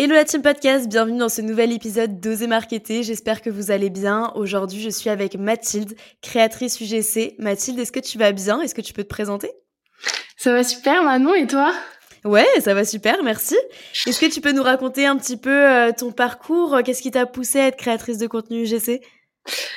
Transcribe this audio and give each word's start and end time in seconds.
Hello 0.00 0.14
la 0.14 0.24
team 0.24 0.42
podcast, 0.42 0.88
bienvenue 0.88 1.18
dans 1.18 1.28
ce 1.28 1.40
nouvel 1.40 1.72
épisode 1.72 2.20
d'Oser 2.20 2.46
Marketer. 2.46 3.02
J'espère 3.02 3.42
que 3.42 3.50
vous 3.50 3.72
allez 3.72 3.90
bien. 3.90 4.30
Aujourd'hui, 4.36 4.80
je 4.80 4.90
suis 4.90 5.10
avec 5.10 5.34
Mathilde, 5.34 5.96
créatrice 6.22 6.80
UGC. 6.80 7.34
Mathilde, 7.40 7.80
est-ce 7.80 7.90
que 7.90 7.98
tu 7.98 8.16
vas 8.16 8.30
bien? 8.30 8.60
Est-ce 8.60 8.76
que 8.76 8.80
tu 8.80 8.92
peux 8.92 9.02
te 9.02 9.08
présenter? 9.08 9.50
Ça 10.36 10.52
va 10.52 10.62
super 10.62 11.02
Manon 11.02 11.34
et 11.34 11.48
toi? 11.48 11.74
Ouais, 12.24 12.46
ça 12.60 12.74
va 12.74 12.84
super, 12.84 13.24
merci. 13.24 13.56
Est-ce 14.06 14.20
que 14.20 14.32
tu 14.32 14.40
peux 14.40 14.52
nous 14.52 14.62
raconter 14.62 15.04
un 15.04 15.16
petit 15.16 15.36
peu 15.36 15.50
euh, 15.50 15.90
ton 15.90 16.12
parcours? 16.12 16.78
Qu'est-ce 16.84 17.02
qui 17.02 17.10
t'a 17.10 17.26
poussé 17.26 17.58
à 17.58 17.66
être 17.66 17.76
créatrice 17.76 18.18
de 18.18 18.28
contenu 18.28 18.62
UGC 18.62 19.00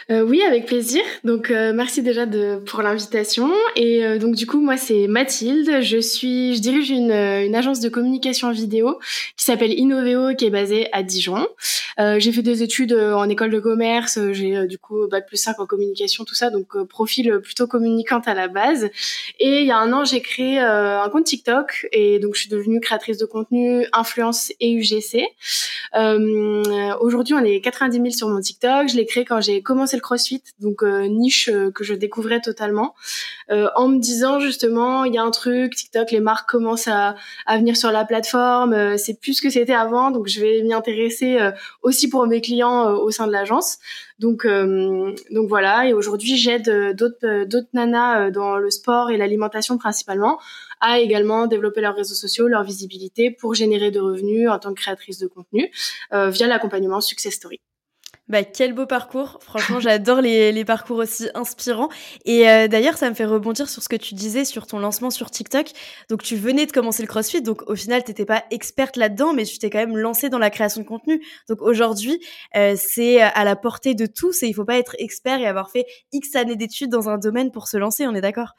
euh, 0.09 0.23
oui, 0.23 0.41
avec 0.41 0.65
plaisir. 0.65 1.01
Donc 1.23 1.51
euh, 1.51 1.73
merci 1.73 2.01
déjà 2.01 2.25
de 2.25 2.59
pour 2.65 2.81
l'invitation. 2.81 3.51
Et 3.75 4.03
euh, 4.03 4.17
donc 4.17 4.35
du 4.35 4.45
coup 4.45 4.59
moi 4.59 4.77
c'est 4.77 5.07
Mathilde. 5.07 5.81
Je 5.81 5.97
suis, 5.97 6.55
je 6.55 6.61
dirige 6.61 6.89
une, 6.89 7.11
une 7.11 7.55
agence 7.55 7.79
de 7.79 7.89
communication 7.89 8.51
vidéo 8.51 8.99
qui 9.37 9.45
s'appelle 9.45 9.71
Innoveo, 9.71 10.35
qui 10.35 10.45
est 10.45 10.49
basée 10.49 10.87
à 10.91 11.03
Dijon. 11.03 11.47
j'ai 11.97 12.31
fait 12.31 12.41
des 12.41 12.63
études 12.63 12.93
en 12.93 13.29
école 13.29 13.51
de 13.51 13.59
commerce. 13.59 14.19
J'ai 14.31 14.67
du 14.67 14.77
coup 14.77 15.07
bac 15.07 15.27
plus 15.27 15.37
5 15.37 15.59
en 15.59 15.65
communication, 15.65 16.25
tout 16.25 16.35
ça. 16.35 16.49
Donc 16.49 16.81
profil 16.85 17.39
plutôt 17.41 17.67
communicante 17.67 18.27
à 18.27 18.33
la 18.33 18.47
base. 18.47 18.89
Et 19.39 19.61
il 19.61 19.65
y 19.65 19.71
a 19.71 19.77
un 19.77 19.93
an 19.93 20.03
j'ai 20.03 20.21
créé 20.21 20.59
un 20.59 21.07
compte 21.09 21.25
TikTok 21.25 21.87
et 21.91 22.19
donc 22.19 22.35
je 22.35 22.41
suis 22.41 22.49
devenue 22.49 22.79
créatrice 22.79 23.17
de 23.17 23.25
contenu, 23.25 23.85
influence 23.93 24.51
et 24.59 24.73
UGC. 24.73 25.23
Aujourd'hui 26.99 27.33
on 27.33 27.43
est 27.43 27.61
90 27.61 27.97
000 27.97 28.09
sur 28.09 28.27
mon 28.29 28.41
TikTok. 28.41 28.89
Je 28.89 28.95
l'ai 28.95 29.05
créé 29.05 29.25
quand 29.25 29.41
j'ai 29.41 29.60
commencé 29.61 29.95
le 29.95 30.01
CrossFit, 30.01 30.43
donc 30.59 30.83
euh, 30.83 31.07
niche 31.07 31.49
euh, 31.49 31.71
que 31.71 31.83
je 31.83 31.93
découvrais 31.93 32.41
totalement, 32.41 32.95
euh, 33.51 33.67
en 33.75 33.87
me 33.87 33.99
disant 33.99 34.39
justement, 34.39 35.03
il 35.03 35.13
y 35.13 35.17
a 35.17 35.23
un 35.23 35.31
truc, 35.31 35.75
TikTok, 35.75 36.11
les 36.11 36.19
marques 36.19 36.49
commencent 36.49 36.87
à, 36.87 37.15
à 37.45 37.57
venir 37.57 37.75
sur 37.77 37.91
la 37.91 38.05
plateforme, 38.05 38.97
c'est 38.97 39.19
plus 39.19 39.35
ce 39.35 39.41
que 39.41 39.49
c'était 39.49 39.73
avant, 39.73 40.11
donc 40.11 40.27
je 40.27 40.41
vais 40.41 40.61
m'y 40.63 40.73
intéresser 40.73 41.39
aussi 41.81 42.09
pour 42.09 42.25
mes 42.27 42.41
clients 42.41 42.91
au 42.91 43.11
sein 43.11 43.27
de 43.27 43.31
l'agence. 43.31 43.79
Donc, 44.19 44.45
donc 44.45 45.49
voilà, 45.49 45.87
et 45.87 45.93
aujourd'hui 45.93 46.37
j'aide 46.37 46.95
d'autres 46.95 47.45
d'autres 47.45 47.69
nanas 47.73 48.29
dans 48.29 48.57
le 48.57 48.69
sport 48.69 49.09
et 49.09 49.17
l'alimentation 49.17 49.77
principalement 49.77 50.39
à 50.79 50.99
également 50.99 51.47
développer 51.47 51.81
leurs 51.81 51.95
réseaux 51.95 52.15
sociaux, 52.15 52.47
leur 52.47 52.63
visibilité 52.63 53.31
pour 53.31 53.55
générer 53.55 53.91
de 53.91 53.99
revenus 53.99 54.49
en 54.49 54.59
tant 54.59 54.73
que 54.73 54.81
créatrice 54.81 55.17
de 55.17 55.27
contenu 55.27 55.71
via 56.11 56.47
l'accompagnement 56.47 57.01
Success 57.01 57.33
Story. 57.33 57.59
Bah, 58.31 58.45
quel 58.45 58.71
beau 58.71 58.85
parcours. 58.85 59.39
Franchement, 59.41 59.79
j'adore 59.81 60.21
les, 60.21 60.53
les, 60.53 60.63
parcours 60.63 60.99
aussi 60.99 61.27
inspirants. 61.35 61.89
Et 62.23 62.49
euh, 62.49 62.69
d'ailleurs, 62.69 62.95
ça 62.95 63.09
me 63.09 63.13
fait 63.13 63.25
rebondir 63.25 63.67
sur 63.67 63.83
ce 63.83 63.89
que 63.89 63.97
tu 63.97 64.15
disais 64.15 64.45
sur 64.45 64.67
ton 64.67 64.79
lancement 64.79 65.09
sur 65.09 65.29
TikTok. 65.29 65.67
Donc, 66.09 66.23
tu 66.23 66.37
venais 66.37 66.65
de 66.65 66.71
commencer 66.71 67.03
le 67.03 67.07
CrossFit. 67.07 67.41
Donc, 67.41 67.69
au 67.69 67.75
final, 67.75 68.05
t'étais 68.05 68.23
pas 68.23 68.45
experte 68.49 68.95
là-dedans, 68.95 69.33
mais 69.33 69.43
tu 69.43 69.59
t'es 69.59 69.69
quand 69.69 69.79
même 69.79 69.97
lancée 69.97 70.29
dans 70.29 70.39
la 70.39 70.49
création 70.49 70.81
de 70.81 70.87
contenu. 70.87 71.21
Donc, 71.49 71.61
aujourd'hui, 71.61 72.21
euh, 72.55 72.75
c'est 72.77 73.19
à 73.19 73.43
la 73.43 73.57
portée 73.57 73.95
de 73.95 74.05
tous 74.05 74.43
et 74.43 74.47
il 74.47 74.53
faut 74.53 74.63
pas 74.63 74.77
être 74.77 74.95
expert 74.97 75.41
et 75.41 75.45
avoir 75.45 75.69
fait 75.69 75.85
X 76.13 76.33
années 76.37 76.55
d'études 76.55 76.89
dans 76.89 77.09
un 77.09 77.17
domaine 77.17 77.51
pour 77.51 77.67
se 77.67 77.75
lancer. 77.75 78.07
On 78.07 78.15
est 78.15 78.21
d'accord? 78.21 78.55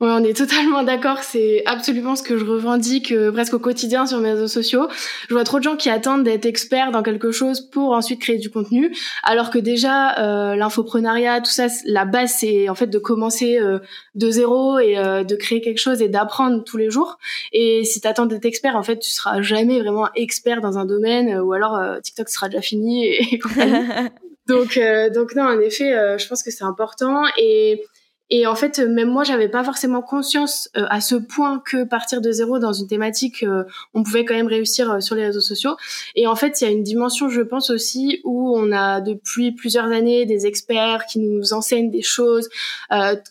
Ouais, 0.00 0.10
on 0.10 0.22
est 0.22 0.36
totalement 0.36 0.84
d'accord. 0.84 1.24
C'est 1.24 1.64
absolument 1.66 2.14
ce 2.14 2.22
que 2.22 2.38
je 2.38 2.44
revendique 2.44 3.10
euh, 3.10 3.32
presque 3.32 3.54
au 3.54 3.58
quotidien 3.58 4.06
sur 4.06 4.18
mes 4.18 4.32
réseaux 4.32 4.46
sociaux. 4.46 4.88
Je 5.28 5.34
vois 5.34 5.42
trop 5.42 5.58
de 5.58 5.64
gens 5.64 5.76
qui 5.76 5.90
attendent 5.90 6.22
d'être 6.22 6.46
experts 6.46 6.92
dans 6.92 7.02
quelque 7.02 7.32
chose 7.32 7.60
pour 7.60 7.92
ensuite 7.92 8.20
créer 8.20 8.38
du 8.38 8.48
contenu, 8.48 8.94
alors 9.24 9.50
que 9.50 9.58
déjà 9.58 10.16
euh, 10.18 10.54
l'infoprenariat, 10.54 11.40
tout 11.40 11.50
ça, 11.50 11.66
la 11.84 12.04
base 12.04 12.34
c'est 12.38 12.68
en 12.68 12.76
fait 12.76 12.86
de 12.86 12.98
commencer 12.98 13.58
euh, 13.58 13.80
de 14.14 14.30
zéro 14.30 14.78
et 14.78 14.94
de 14.94 15.36
créer 15.36 15.60
quelque 15.60 15.78
chose 15.80 16.00
et 16.00 16.08
d'apprendre 16.08 16.62
tous 16.62 16.76
les 16.76 16.90
jours. 16.90 17.18
Et 17.52 17.84
si 17.84 18.00
t'attends 18.00 18.26
d'être 18.26 18.44
expert, 18.44 18.76
en 18.76 18.82
fait, 18.82 18.98
tu 18.98 19.10
seras 19.10 19.42
jamais 19.42 19.80
vraiment 19.80 20.08
expert 20.14 20.60
dans 20.60 20.78
un 20.78 20.84
domaine, 20.84 21.40
ou 21.40 21.52
alors 21.52 21.78
TikTok 22.02 22.28
sera 22.28 22.48
déjà 22.48 22.62
fini 22.62 23.04
et, 23.04 23.34
et 23.34 23.38
donc, 24.48 24.78
donc 25.14 25.34
non, 25.34 25.44
en 25.44 25.60
effet, 25.60 26.18
je 26.18 26.28
pense 26.28 26.42
que 26.42 26.50
c'est 26.50 26.64
important 26.64 27.24
et 27.36 27.82
et 28.30 28.46
en 28.46 28.54
fait, 28.54 28.78
même 28.78 29.08
moi, 29.08 29.24
j'avais 29.24 29.48
pas 29.48 29.64
forcément 29.64 30.02
conscience 30.02 30.68
euh, 30.76 30.84
à 30.90 31.00
ce 31.00 31.14
point 31.14 31.62
que 31.64 31.84
partir 31.84 32.20
de 32.20 32.30
zéro 32.30 32.58
dans 32.58 32.74
une 32.74 32.86
thématique, 32.86 33.42
euh, 33.42 33.64
on 33.94 34.02
pouvait 34.02 34.26
quand 34.26 34.34
même 34.34 34.48
réussir 34.48 34.90
euh, 34.90 35.00
sur 35.00 35.14
les 35.14 35.24
réseaux 35.24 35.40
sociaux. 35.40 35.76
Et 36.14 36.26
en 36.26 36.36
fait, 36.36 36.60
il 36.60 36.64
y 36.64 36.66
a 36.66 36.70
une 36.70 36.82
dimension, 36.82 37.30
je 37.30 37.40
pense 37.40 37.70
aussi, 37.70 38.20
où 38.24 38.54
on 38.54 38.70
a 38.70 39.00
depuis 39.00 39.52
plusieurs 39.52 39.86
années 39.86 40.26
des 40.26 40.46
experts 40.46 41.06
qui 41.06 41.20
nous 41.20 41.54
enseignent 41.54 41.90
des 41.90 42.02
choses 42.02 42.48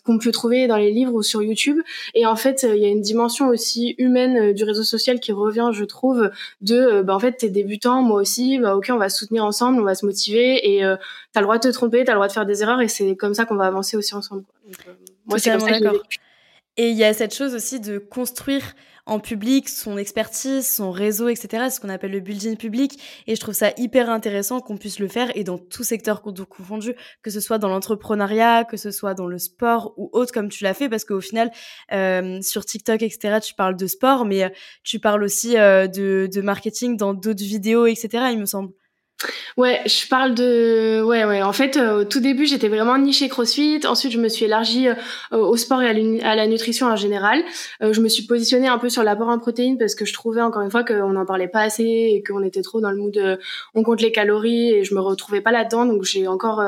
qu'on 0.04 0.18
peut 0.18 0.32
trouver 0.32 0.66
dans 0.66 0.76
les 0.76 0.90
livres 0.90 1.14
ou 1.14 1.22
sur 1.22 1.42
YouTube. 1.42 1.78
Et 2.14 2.26
en 2.26 2.36
fait, 2.36 2.66
il 2.68 2.80
y 2.80 2.84
a 2.84 2.88
une 2.88 3.00
dimension 3.00 3.48
aussi 3.48 3.94
humaine 3.98 4.52
du 4.52 4.64
réseau 4.64 4.82
social 4.82 5.20
qui 5.20 5.32
revient, 5.32 5.70
je 5.72 5.84
trouve, 5.84 6.30
de, 6.60 7.02
bah, 7.02 7.14
en 7.14 7.18
fait, 7.18 7.32
t'es 7.32 7.48
débutant, 7.48 8.02
moi 8.02 8.20
aussi, 8.20 8.58
bah, 8.58 8.76
ok, 8.76 8.88
on 8.90 8.96
va 8.96 9.08
se 9.08 9.18
soutenir 9.18 9.44
ensemble, 9.44 9.80
on 9.80 9.84
va 9.84 9.94
se 9.94 10.06
motiver, 10.06 10.76
et 10.76 10.80
t'as 11.32 11.40
le 11.40 11.44
droit 11.44 11.58
de 11.58 11.68
te 11.68 11.72
tromper, 11.72 12.04
t'as 12.04 12.12
le 12.12 12.16
droit 12.16 12.28
de 12.28 12.32
faire 12.32 12.46
des 12.46 12.62
erreurs, 12.62 12.80
et 12.80 12.88
c'est 12.88 13.16
comme 13.16 13.34
ça 13.34 13.44
qu'on 13.44 13.56
va 13.56 13.66
avancer 13.66 13.96
aussi 13.96 14.14
ensemble. 14.14 14.44
Euh, 14.68 14.87
moi, 15.28 15.38
c'est 15.38 15.56
d'accord. 15.56 16.02
Et 16.76 16.90
il 16.90 16.96
y 16.96 17.04
a 17.04 17.12
cette 17.12 17.34
chose 17.34 17.54
aussi 17.54 17.80
de 17.80 17.98
construire 17.98 18.62
en 19.04 19.18
public 19.18 19.68
son 19.68 19.96
expertise, 19.96 20.68
son 20.68 20.92
réseau, 20.92 21.28
etc. 21.28 21.70
Ce 21.70 21.80
qu'on 21.80 21.88
appelle 21.88 22.12
le 22.12 22.20
building 22.20 22.56
public. 22.56 23.00
Et 23.26 23.34
je 23.34 23.40
trouve 23.40 23.54
ça 23.54 23.72
hyper 23.78 24.10
intéressant 24.10 24.60
qu'on 24.60 24.76
puisse 24.76 25.00
le 25.00 25.08
faire 25.08 25.32
et 25.34 25.42
dans 25.42 25.58
tout 25.58 25.82
secteur 25.82 26.22
confondu, 26.22 26.94
que 27.22 27.30
ce 27.30 27.40
soit 27.40 27.58
dans 27.58 27.68
l'entrepreneuriat, 27.68 28.64
que 28.64 28.76
ce 28.76 28.90
soit 28.90 29.14
dans 29.14 29.26
le 29.26 29.38
sport 29.38 29.94
ou 29.96 30.08
autre 30.12 30.32
comme 30.32 30.50
tu 30.50 30.62
l'as 30.62 30.74
fait, 30.74 30.88
parce 30.88 31.04
qu'au 31.04 31.20
final, 31.20 31.50
euh, 31.92 32.40
sur 32.42 32.64
TikTok, 32.64 33.02
etc., 33.02 33.38
tu 33.42 33.54
parles 33.54 33.76
de 33.76 33.86
sport, 33.86 34.24
mais 34.24 34.44
euh, 34.44 34.48
tu 34.84 35.00
parles 35.00 35.24
aussi 35.24 35.54
de, 35.54 36.28
de 36.32 36.40
marketing 36.42 36.96
dans 36.96 37.14
d'autres 37.14 37.42
vidéos, 37.42 37.86
etc., 37.86 38.26
il 38.30 38.38
me 38.38 38.46
semble. 38.46 38.72
Ouais, 39.56 39.80
je 39.86 40.06
parle 40.06 40.34
de 40.34 41.02
ouais 41.02 41.24
ouais. 41.24 41.42
En 41.42 41.52
fait, 41.52 41.76
euh, 41.76 42.02
au 42.02 42.04
tout 42.04 42.20
début, 42.20 42.46
j'étais 42.46 42.68
vraiment 42.68 42.96
nichée 42.96 43.28
CrossFit. 43.28 43.80
Ensuite, 43.84 44.12
je 44.12 44.18
me 44.20 44.28
suis 44.28 44.44
élargie 44.44 44.86
euh, 44.86 44.94
au 45.32 45.56
sport 45.56 45.82
et 45.82 45.88
à, 46.22 46.36
la 46.36 46.46
nutrition 46.46 46.86
en 46.86 46.94
général. 46.94 47.42
Euh, 47.82 47.92
je 47.92 48.00
me 48.00 48.08
suis 48.08 48.22
positionnée 48.22 48.68
un 48.68 48.78
peu 48.78 48.88
sur 48.88 49.02
l'apport 49.02 49.28
en 49.28 49.40
protéines 49.40 49.76
parce 49.76 49.96
que 49.96 50.04
je 50.04 50.12
trouvais 50.12 50.40
encore 50.40 50.62
une 50.62 50.70
fois 50.70 50.84
qu'on 50.84 51.10
n'en 51.10 51.26
parlait 51.26 51.48
pas 51.48 51.62
assez 51.62 51.82
et 51.82 52.22
qu'on 52.24 52.44
était 52.44 52.62
trop 52.62 52.80
dans 52.80 52.92
le 52.92 52.98
mood 52.98 53.38
on 53.74 53.82
compte 53.82 54.00
les 54.00 54.12
calories 54.12 54.70
et 54.70 54.84
je 54.84 54.94
me 54.94 55.00
retrouvais 55.00 55.40
pas 55.40 55.50
là-dedans. 55.50 55.86
Donc 55.86 56.04
j'ai 56.04 56.28
encore 56.28 56.62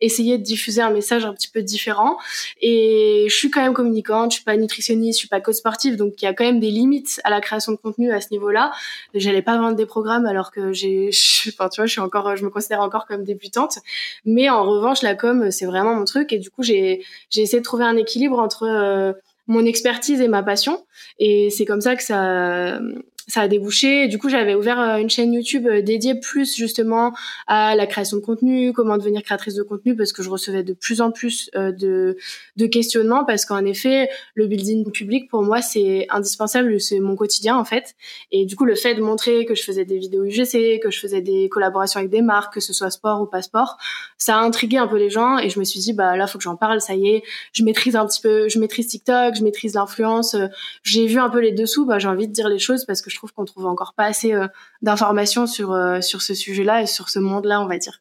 essayé 0.00 0.38
de 0.38 0.42
diffuser 0.42 0.80
un 0.80 0.90
message 0.90 1.26
un 1.26 1.34
petit 1.34 1.48
peu 1.48 1.60
différent. 1.60 2.16
Et 2.62 3.26
je 3.28 3.34
suis 3.34 3.50
quand 3.50 3.60
même 3.60 3.74
communicante. 3.74 4.30
Je 4.30 4.36
suis 4.36 4.44
pas 4.44 4.56
nutritionniste, 4.56 5.18
je 5.18 5.20
suis 5.20 5.28
pas 5.28 5.42
coach 5.42 5.56
sportif, 5.56 5.96
donc 5.96 6.14
il 6.22 6.24
y 6.24 6.28
a 6.28 6.32
quand 6.32 6.44
même 6.44 6.60
des 6.60 6.70
limites 6.70 7.20
à 7.24 7.30
la 7.30 7.42
création 7.42 7.72
de 7.72 7.76
contenu 7.76 8.10
à 8.12 8.22
ce 8.22 8.28
niveau-là. 8.30 8.72
J'allais 9.12 9.42
pas 9.42 9.58
vendre 9.58 9.76
des 9.76 9.86
programmes 9.86 10.24
alors 10.24 10.50
que 10.50 10.72
j'ai, 10.72 11.10
enfin 11.48 11.68
tu 11.68 11.82
vois 11.82 11.89
je 11.90 11.94
suis 11.94 12.00
encore, 12.00 12.36
je 12.36 12.44
me 12.44 12.50
considère 12.50 12.80
encore 12.80 13.06
comme 13.06 13.24
débutante. 13.24 13.78
Mais 14.24 14.48
en 14.48 14.64
revanche, 14.64 15.02
la 15.02 15.14
com, 15.14 15.50
c'est 15.50 15.66
vraiment 15.66 15.94
mon 15.94 16.04
truc. 16.04 16.32
Et 16.32 16.38
du 16.38 16.50
coup, 16.50 16.62
j'ai, 16.62 17.04
j'ai 17.28 17.42
essayé 17.42 17.58
de 17.58 17.64
trouver 17.64 17.84
un 17.84 17.96
équilibre 17.96 18.38
entre 18.38 18.64
euh, 18.64 19.12
mon 19.46 19.64
expertise 19.66 20.20
et 20.20 20.28
ma 20.28 20.42
passion. 20.42 20.84
Et 21.18 21.50
c'est 21.50 21.64
comme 21.64 21.80
ça 21.80 21.96
que 21.96 22.02
ça, 22.02 22.80
ça 23.30 23.42
a 23.42 23.48
débouché. 23.48 24.08
Du 24.08 24.18
coup, 24.18 24.28
j'avais 24.28 24.54
ouvert 24.54 24.80
euh, 24.80 24.96
une 24.96 25.08
chaîne 25.08 25.32
YouTube 25.32 25.66
euh, 25.66 25.82
dédiée 25.82 26.18
plus 26.18 26.56
justement 26.56 27.14
à 27.46 27.76
la 27.76 27.86
création 27.86 28.16
de 28.16 28.22
contenu, 28.22 28.72
comment 28.72 28.98
devenir 28.98 29.22
créatrice 29.22 29.54
de 29.54 29.62
contenu, 29.62 29.96
parce 29.96 30.12
que 30.12 30.22
je 30.22 30.28
recevais 30.28 30.64
de 30.64 30.72
plus 30.72 31.00
en 31.00 31.12
plus 31.12 31.48
euh, 31.54 31.70
de, 31.72 32.16
de 32.56 32.66
questionnements, 32.66 33.24
parce 33.24 33.44
qu'en 33.44 33.64
effet, 33.64 34.10
le 34.34 34.46
building 34.46 34.90
public 34.90 35.30
pour 35.30 35.42
moi 35.42 35.62
c'est 35.62 36.06
indispensable, 36.10 36.80
c'est 36.80 36.98
mon 36.98 37.14
quotidien 37.14 37.56
en 37.56 37.64
fait. 37.64 37.94
Et 38.32 38.44
du 38.46 38.56
coup, 38.56 38.64
le 38.64 38.74
fait 38.74 38.94
de 38.94 39.00
montrer 39.00 39.44
que 39.44 39.54
je 39.54 39.62
faisais 39.62 39.84
des 39.84 39.98
vidéos 39.98 40.24
UGC, 40.24 40.80
que 40.82 40.90
je 40.90 40.98
faisais 40.98 41.20
des 41.20 41.48
collaborations 41.48 42.00
avec 42.00 42.10
des 42.10 42.22
marques, 42.22 42.54
que 42.54 42.60
ce 42.60 42.72
soit 42.72 42.90
sport 42.90 43.22
ou 43.22 43.26
pas 43.26 43.42
sport, 43.42 43.78
ça 44.18 44.36
a 44.36 44.40
intrigué 44.40 44.76
un 44.76 44.88
peu 44.88 44.98
les 44.98 45.10
gens. 45.10 45.38
Et 45.38 45.50
je 45.50 45.60
me 45.60 45.64
suis 45.64 45.78
dit 45.78 45.92
bah 45.92 46.16
là, 46.16 46.26
faut 46.26 46.38
que 46.38 46.44
j'en 46.44 46.56
parle. 46.56 46.80
Ça 46.80 46.94
y 46.94 47.08
est, 47.08 47.22
je 47.52 47.62
maîtrise 47.62 47.94
un 47.94 48.06
petit 48.06 48.20
peu, 48.20 48.48
je 48.48 48.58
maîtrise 48.58 48.88
TikTok, 48.88 49.36
je 49.36 49.44
maîtrise 49.44 49.74
l'influence. 49.74 50.36
J'ai 50.82 51.06
vu 51.06 51.18
un 51.18 51.30
peu 51.30 51.38
les 51.38 51.52
dessous, 51.52 51.86
bah 51.86 51.98
j'ai 51.98 52.08
envie 52.08 52.26
de 52.26 52.32
dire 52.32 52.48
les 52.48 52.58
choses 52.58 52.84
parce 52.84 53.02
que 53.02 53.10
je 53.10 53.19
trouve 53.20 53.32
qu'on 53.34 53.44
trouve 53.44 53.66
encore 53.66 53.92
pas 53.94 54.06
assez 54.06 54.32
euh, 54.32 54.46
d'informations 54.82 55.46
sur, 55.46 55.72
euh, 55.72 56.00
sur 56.00 56.22
ce 56.22 56.34
sujet-là 56.34 56.82
et 56.82 56.86
sur 56.86 57.10
ce 57.10 57.18
monde-là, 57.18 57.60
on 57.60 57.66
va 57.66 57.76
dire. 57.76 58.00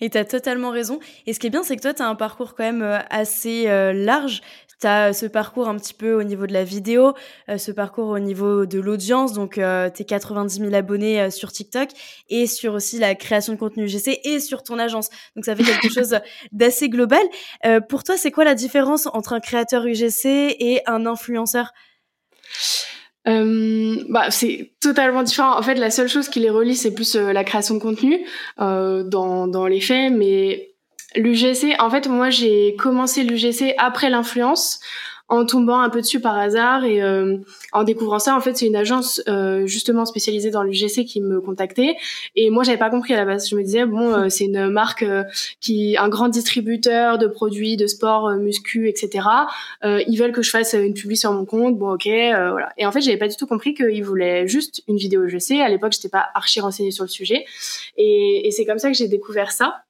Et 0.00 0.10
tu 0.10 0.18
as 0.18 0.24
totalement 0.24 0.70
raison. 0.70 0.98
Et 1.26 1.32
ce 1.32 1.38
qui 1.38 1.46
est 1.46 1.50
bien, 1.50 1.62
c'est 1.62 1.76
que 1.76 1.82
toi, 1.82 1.94
tu 1.94 2.02
as 2.02 2.08
un 2.08 2.16
parcours 2.16 2.54
quand 2.54 2.64
même 2.64 2.82
euh, 2.82 2.98
assez 3.08 3.64
large. 3.94 4.42
Tu 4.78 4.86
as 4.86 5.14
ce 5.14 5.24
parcours 5.24 5.68
un 5.68 5.76
petit 5.76 5.94
peu 5.94 6.12
au 6.12 6.22
niveau 6.22 6.46
de 6.46 6.52
la 6.52 6.62
vidéo, 6.62 7.14
ce 7.48 7.72
parcours 7.72 8.08
au 8.08 8.18
niveau 8.18 8.66
de 8.66 8.78
l'audience, 8.78 9.32
donc 9.32 9.54
tes 9.54 10.04
90 10.04 10.58
000 10.58 10.74
abonnés 10.74 11.30
sur 11.30 11.50
TikTok, 11.50 11.88
et 12.28 12.46
sur 12.46 12.74
aussi 12.74 12.98
la 12.98 13.14
création 13.14 13.54
de 13.54 13.58
contenu 13.58 13.84
UGC 13.84 14.20
et 14.24 14.38
sur 14.38 14.62
ton 14.62 14.78
agence. 14.78 15.08
Donc 15.34 15.46
ça 15.46 15.56
fait 15.56 15.62
quelque 15.62 15.88
chose 15.94 16.18
d'assez 16.52 16.90
global. 16.90 17.22
pour 17.88 18.04
toi, 18.04 18.18
c'est 18.18 18.30
quoi 18.30 18.44
la 18.44 18.54
différence 18.54 19.06
entre 19.14 19.32
un 19.32 19.40
créateur 19.40 19.86
UGC 19.86 20.26
et 20.26 20.82
un 20.84 21.06
influenceur? 21.06 21.72
Euh, 23.28 23.96
bah, 24.08 24.30
c'est 24.30 24.72
totalement 24.80 25.22
différent. 25.22 25.58
En 25.58 25.62
fait, 25.62 25.74
la 25.74 25.90
seule 25.90 26.08
chose 26.08 26.28
qui 26.28 26.40
les 26.40 26.50
relie, 26.50 26.76
c'est 26.76 26.94
plus 26.94 27.16
euh, 27.16 27.32
la 27.32 27.44
création 27.44 27.74
de 27.74 27.80
contenu 27.80 28.24
euh, 28.60 29.02
dans, 29.02 29.48
dans 29.48 29.66
les 29.66 29.80
faits. 29.80 30.12
Mais 30.12 30.74
l'UGC, 31.16 31.74
en 31.78 31.90
fait, 31.90 32.08
moi, 32.08 32.30
j'ai 32.30 32.76
commencé 32.76 33.24
l'UGC 33.24 33.74
après 33.78 34.10
l'influence 34.10 34.80
en 35.28 35.44
tombant 35.44 35.80
un 35.80 35.90
peu 35.90 36.00
dessus 36.00 36.20
par 36.20 36.38
hasard 36.38 36.84
et 36.84 37.02
euh, 37.02 37.38
en 37.72 37.82
découvrant 37.82 38.20
ça 38.20 38.36
en 38.36 38.40
fait 38.40 38.56
c'est 38.56 38.66
une 38.66 38.76
agence 38.76 39.20
euh, 39.28 39.66
justement 39.66 40.04
spécialisée 40.04 40.50
dans 40.50 40.62
l'UGC 40.62 41.04
qui 41.04 41.20
me 41.20 41.40
contactait. 41.40 41.96
Et 42.36 42.50
moi 42.50 42.62
j'avais 42.62 42.78
pas 42.78 42.90
compris 42.90 43.14
à 43.14 43.16
la 43.16 43.24
base. 43.24 43.48
Je 43.48 43.56
me 43.56 43.62
disais 43.62 43.86
bon 43.86 44.12
euh, 44.12 44.28
c'est 44.28 44.44
une 44.44 44.68
marque 44.68 45.04
qui 45.60 45.96
un 45.98 46.08
grand 46.08 46.28
distributeur 46.28 47.18
de 47.18 47.26
produits 47.26 47.76
de 47.76 47.86
sport 47.86 48.30
muscu 48.36 48.88
etc 48.88 49.26
ils 49.82 50.16
veulent 50.18 50.32
que 50.32 50.42
je 50.42 50.50
fasse 50.50 50.74
une 50.74 50.94
publicité 50.94 51.16
sur 51.16 51.32
mon 51.32 51.44
compte. 51.44 51.78
Bon 51.78 51.94
ok 51.94 52.06
voilà. 52.06 52.72
Et 52.76 52.86
en 52.86 52.92
fait 52.92 53.00
j'avais 53.00 53.16
pas 53.16 53.28
du 53.28 53.36
tout 53.36 53.46
compris 53.46 53.74
qu'ils 53.74 54.04
voulaient 54.04 54.46
juste 54.46 54.82
une 54.86 54.96
vidéo 54.96 55.24
UGC 55.24 55.60
à 55.60 55.68
l'époque 55.68 55.92
j'étais 55.92 56.08
pas 56.08 56.26
archi 56.34 56.60
renseignée 56.60 56.90
sur 56.90 57.04
le 57.04 57.08
sujet. 57.08 57.44
Et, 57.96 58.46
et 58.46 58.50
c'est 58.50 58.64
comme 58.64 58.78
ça 58.78 58.88
que 58.88 58.96
j'ai 58.96 59.08
découvert 59.08 59.50
ça 59.50 59.85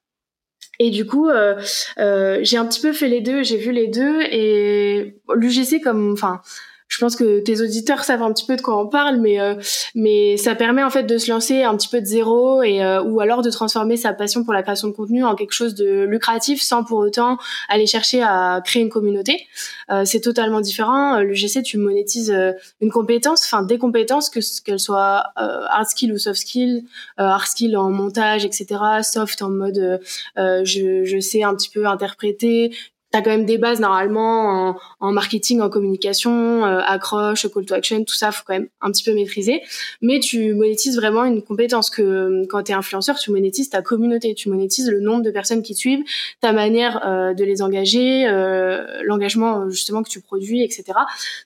et 0.79 0.91
du 0.91 1.05
coup, 1.05 1.29
euh, 1.29 1.59
euh, 1.97 2.39
j'ai 2.43 2.57
un 2.57 2.65
petit 2.65 2.81
peu 2.81 2.93
fait 2.93 3.07
les 3.07 3.21
deux, 3.21 3.43
j'ai 3.43 3.57
vu 3.57 3.71
les 3.71 3.87
deux 3.87 4.21
et 4.21 5.15
l'UGC 5.33 5.81
comme, 5.81 6.13
enfin, 6.13 6.41
je 6.87 6.99
pense 6.99 7.15
que 7.15 7.39
tes 7.39 7.61
auditeurs 7.61 8.03
savent 8.03 8.23
un 8.23 8.31
petit 8.31 8.45
peu 8.45 8.55
de 8.55 8.61
quoi 8.61 8.79
on 8.81 8.87
parle, 8.87 9.17
mais 9.17 9.39
euh, 9.39 9.55
mais 9.93 10.37
ça 10.37 10.55
permet 10.55 10.83
en 10.83 10.89
fait 10.89 11.03
de 11.03 11.17
se 11.17 11.29
lancer 11.29 11.63
un 11.63 11.75
petit 11.75 11.89
peu 11.89 11.99
de 11.99 12.05
zéro 12.05 12.63
et 12.63 12.81
euh, 12.81 13.03
ou 13.03 13.19
alors 13.19 13.41
de 13.41 13.49
transformer 13.49 13.97
sa 13.97 14.13
passion 14.13 14.43
pour 14.43 14.53
la 14.53 14.63
création 14.63 14.87
de 14.87 14.93
contenu 14.93 15.23
en 15.23 15.35
quelque 15.35 15.51
chose 15.51 15.75
de 15.75 16.05
lucratif 16.05 16.61
sans 16.61 16.83
pour 16.83 16.99
autant 16.99 17.37
aller 17.67 17.87
chercher 17.87 18.23
à 18.23 18.61
créer 18.63 18.81
une 18.81 18.89
communauté. 18.89 19.47
Euh, 19.91 20.05
c'est 20.05 20.21
totalement 20.21 20.61
différent. 20.61 21.19
Le 21.19 21.33
GC, 21.33 21.61
tu 21.61 21.77
monétises 21.77 22.35
une 22.81 22.91
compétence, 22.91 23.43
enfin 23.43 23.63
des 23.63 23.77
compétences 23.77 24.29
que 24.29 24.39
qu'elles 24.63 24.79
soient 24.79 25.31
hard 25.35 25.87
skill 25.87 26.13
ou 26.13 26.17
soft 26.17 26.39
skill, 26.39 26.83
hard 27.17 27.45
skill 27.45 27.77
en 27.77 27.89
montage, 27.89 28.45
etc. 28.45 28.67
Soft 29.03 29.41
en 29.41 29.49
mode 29.49 29.99
je 30.37 31.03
je 31.03 31.19
sais 31.19 31.43
un 31.43 31.53
petit 31.55 31.69
peu 31.69 31.85
interpréter, 31.85 32.71
T'as 33.11 33.21
quand 33.21 33.29
même 33.29 33.45
des 33.45 33.57
bases 33.57 33.79
normalement 33.79 34.75
en, 34.99 35.11
marketing, 35.13 35.61
en 35.61 35.69
communication, 35.69 36.65
euh, 36.65 36.79
accroche, 36.85 37.47
call 37.47 37.65
to 37.65 37.73
action, 37.73 38.03
tout 38.03 38.15
ça, 38.15 38.33
faut 38.33 38.43
quand 38.45 38.53
même 38.53 38.67
un 38.81 38.91
petit 38.91 39.03
peu 39.03 39.13
maîtriser. 39.13 39.61
Mais 40.01 40.19
tu 40.19 40.53
monétises 40.53 40.97
vraiment 40.97 41.23
une 41.23 41.41
compétence 41.41 41.89
que 41.89 42.01
euh, 42.01 42.45
quand 42.49 42.63
tu 42.63 42.73
es 42.73 42.75
influenceur, 42.75 43.17
tu 43.17 43.31
monétises 43.31 43.69
ta 43.69 43.81
communauté, 43.81 44.33
tu 44.35 44.49
monétises 44.49 44.89
le 44.89 44.99
nombre 44.99 45.23
de 45.23 45.31
personnes 45.31 45.63
qui 45.63 45.73
te 45.73 45.79
suivent, 45.79 46.03
ta 46.41 46.51
manière 46.51 47.01
euh, 47.07 47.33
de 47.33 47.45
les 47.45 47.61
engager, 47.61 48.27
euh, 48.27 49.01
l'engagement 49.03 49.69
justement 49.69 50.03
que 50.03 50.09
tu 50.09 50.19
produis, 50.19 50.61
etc. 50.61 50.83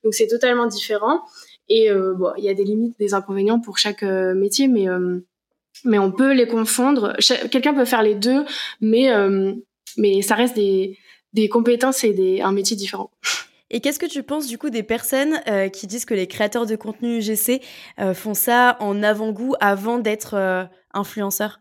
Donc 0.04 0.16
c'est 0.16 0.28
totalement 0.28 0.66
différent. 0.66 1.22
Et 1.70 1.90
bon, 1.94 2.32
il 2.38 2.44
y 2.44 2.50
a 2.50 2.54
des 2.54 2.66
limites, 2.66 3.00
des 3.00 3.14
inconvénients 3.14 3.62
pour 3.62 3.78
chaque 3.78 4.04
métier, 4.04 4.68
mais 4.68 4.88
mais 5.86 6.00
on 6.00 6.12
peut 6.12 6.34
les 6.34 6.46
confondre. 6.46 7.16
Quelqu'un 7.50 7.74
peut 7.74 7.86
faire 7.86 8.04
les 8.04 8.16
deux, 8.16 8.44
mais 8.82 9.10
mais 9.96 10.22
ça 10.22 10.36
reste 10.36 10.56
des 10.56 10.98
des 11.34 11.50
compétences 11.50 12.04
et 12.04 12.14
des, 12.14 12.42
un 12.42 12.52
métier 12.52 12.76
différent. 12.76 13.10
Et 13.72 13.80
qu'est-ce 13.80 14.00
que 14.00 14.06
tu 14.06 14.22
penses 14.22 14.48
du 14.48 14.58
coup 14.58 14.70
des 14.70 14.84
personnes 14.84 15.40
euh, 15.48 15.70
qui 15.70 15.88
disent 15.88 16.06
que 16.06 16.14
les 16.14 16.28
créateurs 16.28 16.66
de 16.66 16.76
contenu 16.76 17.20
UGC 17.20 17.62
euh, 18.00 18.14
font 18.14 18.34
ça 18.34 18.76
en 18.82 19.02
avant-goût 19.02 19.56
avant 19.62 19.98
d'être 19.98 20.36
euh, 20.36 20.66
influenceurs? 20.94 21.60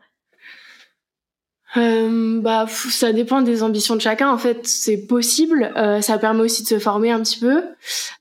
Bah, 1.77 2.67
ça 2.69 3.13
dépend 3.13 3.43
des 3.43 3.63
ambitions 3.63 3.95
de 3.95 4.01
chacun. 4.01 4.29
En 4.29 4.39
fait, 4.39 4.67
c'est 4.67 5.07
possible. 5.07 5.73
ça 6.03 6.19
permet 6.19 6.41
aussi 6.41 6.65
de 6.65 6.69
se 6.69 6.81
former 6.81 7.13
un 7.13 7.23
petit 7.23 7.39
peu. 7.39 7.63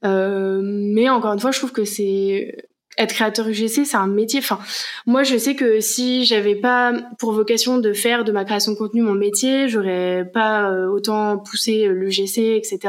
mais 0.03 1.09
encore 1.09 1.33
une 1.33 1.39
fois, 1.39 1.49
je 1.49 1.57
trouve 1.57 1.71
que 1.71 1.83
c'est 1.83 2.68
être 2.99 3.13
créateur 3.13 3.47
UGC, 3.47 3.85
c'est 3.85 3.97
un 3.97 4.07
métier. 4.07 4.39
Enfin, 4.39 4.59
moi, 5.05 5.23
je 5.23 5.37
sais 5.37 5.55
que 5.55 5.79
si 5.79 6.25
j'avais 6.25 6.55
pas 6.55 6.93
pour 7.17 7.31
vocation 7.31 7.77
de 7.79 7.93
faire 7.93 8.25
de 8.25 8.31
ma 8.31 8.45
création 8.45 8.73
de 8.73 8.77
contenu 8.77 9.01
mon 9.01 9.13
métier, 9.13 9.69
j'aurais 9.69 10.29
pas 10.31 10.69
euh, 10.69 10.87
autant 10.87 11.37
poussé 11.37 11.87
l'UGC, 11.87 12.57
etc. 12.57 12.79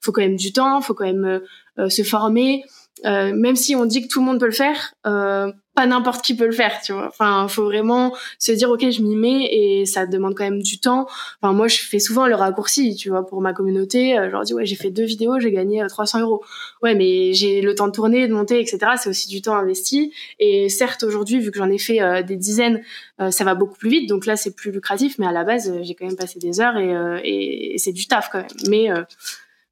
Faut 0.00 0.12
quand 0.12 0.22
même 0.22 0.36
du 0.36 0.52
temps, 0.52 0.80
faut 0.80 0.94
quand 0.94 1.04
même 1.04 1.40
euh, 1.78 1.88
se 1.88 2.02
former. 2.02 2.64
Euh, 3.04 3.32
même 3.34 3.56
si 3.56 3.74
on 3.74 3.84
dit 3.84 4.02
que 4.02 4.08
tout 4.08 4.20
le 4.20 4.26
monde 4.26 4.40
peut 4.40 4.46
le 4.46 4.52
faire, 4.52 4.94
euh, 5.06 5.52
pas 5.74 5.86
n'importe 5.86 6.24
qui 6.24 6.34
peut 6.34 6.46
le 6.46 6.52
faire, 6.52 6.80
tu 6.82 6.92
vois. 6.92 7.06
Enfin, 7.06 7.46
faut 7.48 7.64
vraiment 7.64 8.14
se 8.38 8.52
dire 8.52 8.70
ok, 8.70 8.90
je 8.90 9.02
m'y 9.02 9.14
mets 9.16 9.48
et 9.50 9.86
ça 9.86 10.04
demande 10.04 10.34
quand 10.34 10.44
même 10.44 10.62
du 10.62 10.80
temps. 10.80 11.06
Enfin, 11.40 11.52
moi, 11.52 11.68
je 11.68 11.78
fais 11.78 12.00
souvent 12.00 12.26
le 12.26 12.34
raccourci, 12.34 12.96
tu 12.96 13.08
vois, 13.08 13.24
pour 13.26 13.40
ma 13.40 13.52
communauté. 13.52 14.18
Euh, 14.18 14.26
je 14.26 14.30
leur 14.32 14.42
dis 14.42 14.52
ouais, 14.52 14.66
j'ai 14.66 14.74
fait 14.74 14.90
deux 14.90 15.04
vidéos, 15.04 15.38
j'ai 15.38 15.52
gagné 15.52 15.84
300 15.88 16.18
euh, 16.18 16.22
euros. 16.22 16.42
Ouais, 16.82 16.94
mais 16.94 17.32
j'ai 17.34 17.62
le 17.62 17.74
temps 17.74 17.86
de 17.86 17.92
tourner, 17.92 18.26
de 18.26 18.34
monter, 18.34 18.60
etc. 18.60 18.78
C'est 18.96 19.08
aussi 19.08 19.28
du 19.28 19.42
temps 19.42 19.56
investi. 19.56 20.12
Et 20.38 20.68
certes, 20.68 21.04
aujourd'hui, 21.04 21.38
vu 21.38 21.50
que 21.52 21.58
j'en 21.58 21.70
ai 21.70 21.78
fait 21.78 22.02
euh, 22.02 22.22
des 22.22 22.36
dizaines, 22.36 22.82
ça 23.30 23.44
va 23.44 23.54
beaucoup 23.54 23.76
plus 23.76 23.90
vite. 23.90 24.08
Donc 24.08 24.24
là, 24.24 24.34
c'est 24.34 24.54
plus 24.54 24.72
lucratif. 24.72 25.18
Mais 25.18 25.26
à 25.26 25.32
la 25.32 25.44
base, 25.44 25.72
j'ai 25.82 25.94
quand 25.94 26.06
même 26.06 26.16
passé 26.16 26.38
des 26.38 26.60
heures 26.60 26.78
et, 26.78 27.20
et, 27.22 27.74
et 27.74 27.78
c'est 27.78 27.92
du 27.92 28.06
taf 28.06 28.30
quand 28.32 28.38
même. 28.38 28.48
Mais 28.68 28.88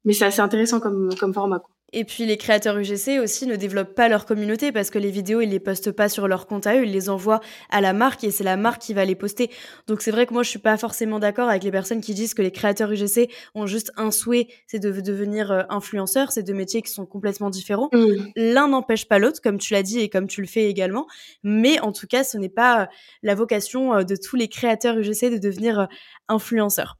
mais 0.05 0.13
c'est 0.13 0.25
assez 0.25 0.39
intéressant 0.39 0.79
comme 0.79 1.09
comme 1.19 1.33
format. 1.33 1.57
Quoi. 1.57 1.71
Et 1.93 2.03
puis 2.03 2.25
les 2.25 2.37
créateurs 2.37 2.77
UGC 2.77 3.19
aussi 3.21 3.47
ne 3.47 3.55
développent 3.55 3.95
pas 3.95 4.09
leur 4.09 4.25
communauté 4.25 4.71
parce 4.71 4.89
que 4.89 4.99
les 4.99 5.11
vidéos, 5.11 5.41
ils 5.41 5.49
les 5.49 5.59
postent 5.59 5.91
pas 5.91 6.09
sur 6.09 6.27
leur 6.27 6.45
compte 6.45 6.67
à 6.67 6.75
eux, 6.75 6.85
ils 6.85 6.91
les 6.91 7.09
envoient 7.09 7.41
à 7.69 7.81
la 7.81 7.93
marque 7.93 8.23
et 8.23 8.31
c'est 8.31 8.43
la 8.43 8.57
marque 8.57 8.81
qui 8.81 8.93
va 8.93 9.05
les 9.05 9.15
poster. 9.15 9.49
Donc 9.87 10.01
c'est 10.01 10.11
vrai 10.11 10.25
que 10.25 10.33
moi 10.33 10.43
je 10.43 10.49
suis 10.49 10.59
pas 10.59 10.77
forcément 10.77 11.19
d'accord 11.19 11.49
avec 11.49 11.63
les 11.63 11.71
personnes 11.71 12.01
qui 12.01 12.13
disent 12.13 12.33
que 12.33 12.41
les 12.41 12.51
créateurs 12.51 12.91
UGC 12.91 13.29
ont 13.55 13.65
juste 13.65 13.91
un 13.97 14.11
souhait, 14.11 14.47
c'est 14.67 14.79
de 14.79 14.91
devenir 15.01 15.51
euh, 15.51 15.63
influenceur, 15.69 16.31
c'est 16.31 16.43
deux 16.43 16.53
métiers 16.53 16.81
qui 16.81 16.91
sont 16.91 17.05
complètement 17.05 17.49
différents. 17.49 17.89
Mmh. 17.91 18.31
L'un 18.35 18.67
n'empêche 18.67 19.07
pas 19.07 19.17
l'autre 19.19 19.41
comme 19.41 19.57
tu 19.57 19.73
l'as 19.73 19.83
dit 19.83 19.99
et 19.99 20.09
comme 20.09 20.27
tu 20.27 20.41
le 20.41 20.47
fais 20.47 20.65
également, 20.69 21.07
mais 21.43 21.79
en 21.79 21.91
tout 21.91 22.07
cas, 22.07 22.23
ce 22.23 22.37
n'est 22.37 22.49
pas 22.49 22.83
euh, 22.83 22.85
la 23.23 23.35
vocation 23.35 23.95
euh, 23.95 24.03
de 24.03 24.15
tous 24.15 24.35
les 24.35 24.47
créateurs 24.47 24.97
UGC 24.97 25.31
de 25.31 25.37
devenir 25.37 25.87
influenceurs. 26.27 26.97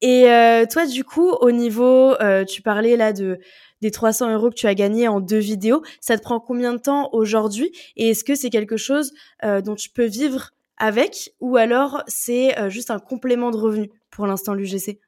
Et 0.00 0.26
toi, 0.70 0.86
du 0.86 1.02
coup, 1.02 1.30
au 1.32 1.50
niveau, 1.50 2.14
tu 2.46 2.62
parlais 2.62 2.96
là 2.96 3.12
de 3.12 3.40
des 3.80 3.90
300 3.90 4.32
euros 4.32 4.50
que 4.50 4.54
tu 4.54 4.66
as 4.66 4.74
gagnés 4.74 5.08
en 5.08 5.20
deux 5.20 5.38
vidéos. 5.38 5.82
Ça 6.00 6.16
te 6.16 6.22
prend 6.22 6.40
combien 6.40 6.72
de 6.72 6.78
temps 6.78 7.08
aujourd'hui 7.12 7.72
Et 7.96 8.10
est-ce 8.10 8.24
que 8.24 8.34
c'est 8.34 8.50
quelque 8.50 8.76
chose 8.76 9.12
euh, 9.44 9.60
dont 9.60 9.74
tu 9.74 9.90
peux 9.90 10.06
vivre 10.06 10.50
avec 10.76 11.34
ou 11.40 11.56
alors 11.56 12.02
c'est 12.06 12.56
euh, 12.58 12.70
juste 12.70 12.90
un 12.90 13.00
complément 13.00 13.50
de 13.50 13.56
revenu 13.56 13.90
pour 14.10 14.26
l'instant 14.26 14.54
l'UGC 14.54 14.98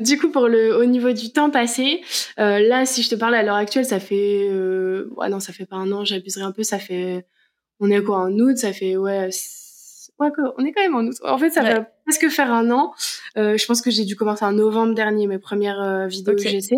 du 0.00 0.16
coup, 0.16 0.30
pour 0.30 0.46
le 0.46 0.76
au 0.76 0.84
niveau 0.84 1.10
du 1.10 1.32
temps 1.32 1.50
passé, 1.50 2.02
euh, 2.38 2.60
là, 2.60 2.86
si 2.86 3.02
je 3.02 3.10
te 3.10 3.14
parle 3.16 3.34
à 3.34 3.42
l'heure 3.42 3.56
actuelle, 3.56 3.84
ça 3.84 3.98
fait, 3.98 4.48
non, 4.48 5.40
ça 5.40 5.52
fait 5.52 5.66
pas 5.66 5.74
un 5.76 5.90
an, 5.90 6.04
j'abuserai 6.04 6.42
un 6.42 6.52
peu, 6.52 6.62
ça 6.62 6.78
fait, 6.78 7.26
on 7.80 7.90
est 7.90 8.02
quoi 8.02 8.18
en 8.18 8.32
août, 8.32 8.56
ça 8.56 8.72
fait 8.72 8.96
ouais 8.96 9.28
ouais, 10.18 10.30
on 10.56 10.64
est 10.64 10.72
quand 10.72 10.82
même 10.82 10.94
en 10.94 11.02
août. 11.02 11.16
En 11.24 11.38
fait, 11.38 11.50
ça 11.50 11.62
va 11.62 11.86
presque 12.04 12.28
faire 12.28 12.52
un 12.52 12.70
an. 12.70 12.92
Euh, 13.36 13.56
je 13.56 13.66
pense 13.66 13.82
que 13.82 13.90
j'ai 13.90 14.04
dû 14.04 14.16
commencer 14.16 14.44
en 14.44 14.52
novembre 14.52 14.94
dernier 14.94 15.26
mes 15.26 15.38
premières 15.38 15.80
euh, 15.80 16.06
vidéos 16.06 16.34
okay. 16.34 16.60
GC. 16.60 16.74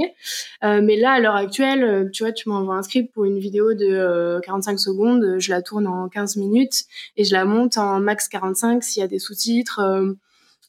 Euh, 0.64 0.80
mais 0.82 0.96
là, 0.96 1.12
à 1.12 1.20
l'heure 1.20 1.36
actuelle, 1.36 1.84
euh, 1.84 2.10
tu 2.10 2.22
vois, 2.22 2.32
tu 2.32 2.48
m'envoies 2.48 2.74
un 2.74 2.82
script 2.82 3.12
pour 3.12 3.24
une 3.24 3.38
vidéo 3.38 3.74
de 3.74 4.40
45 4.44 4.78
secondes, 4.78 5.36
je 5.38 5.50
la 5.50 5.62
tourne 5.62 5.86
en 5.86 6.08
15 6.08 6.36
minutes 6.36 6.84
et 7.16 7.24
je 7.24 7.32
la 7.32 7.44
monte 7.44 7.78
en 7.78 8.00
max 8.00 8.28
45 8.28 8.82
s'il 8.82 9.00
y 9.00 9.04
a 9.04 9.08
des 9.08 9.18
sous-titres. 9.18 9.80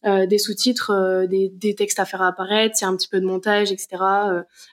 des 0.04 0.38
sous-titres, 0.40 1.26
des, 1.30 1.50
des, 1.50 1.76
textes 1.76 2.00
à 2.00 2.06
faire 2.06 2.22
apparaître, 2.22 2.76
s'il 2.76 2.86
y 2.86 2.90
a 2.90 2.92
un 2.92 2.96
petit 2.96 3.08
peu 3.08 3.20
de 3.20 3.26
montage, 3.26 3.72
etc. 3.72 3.98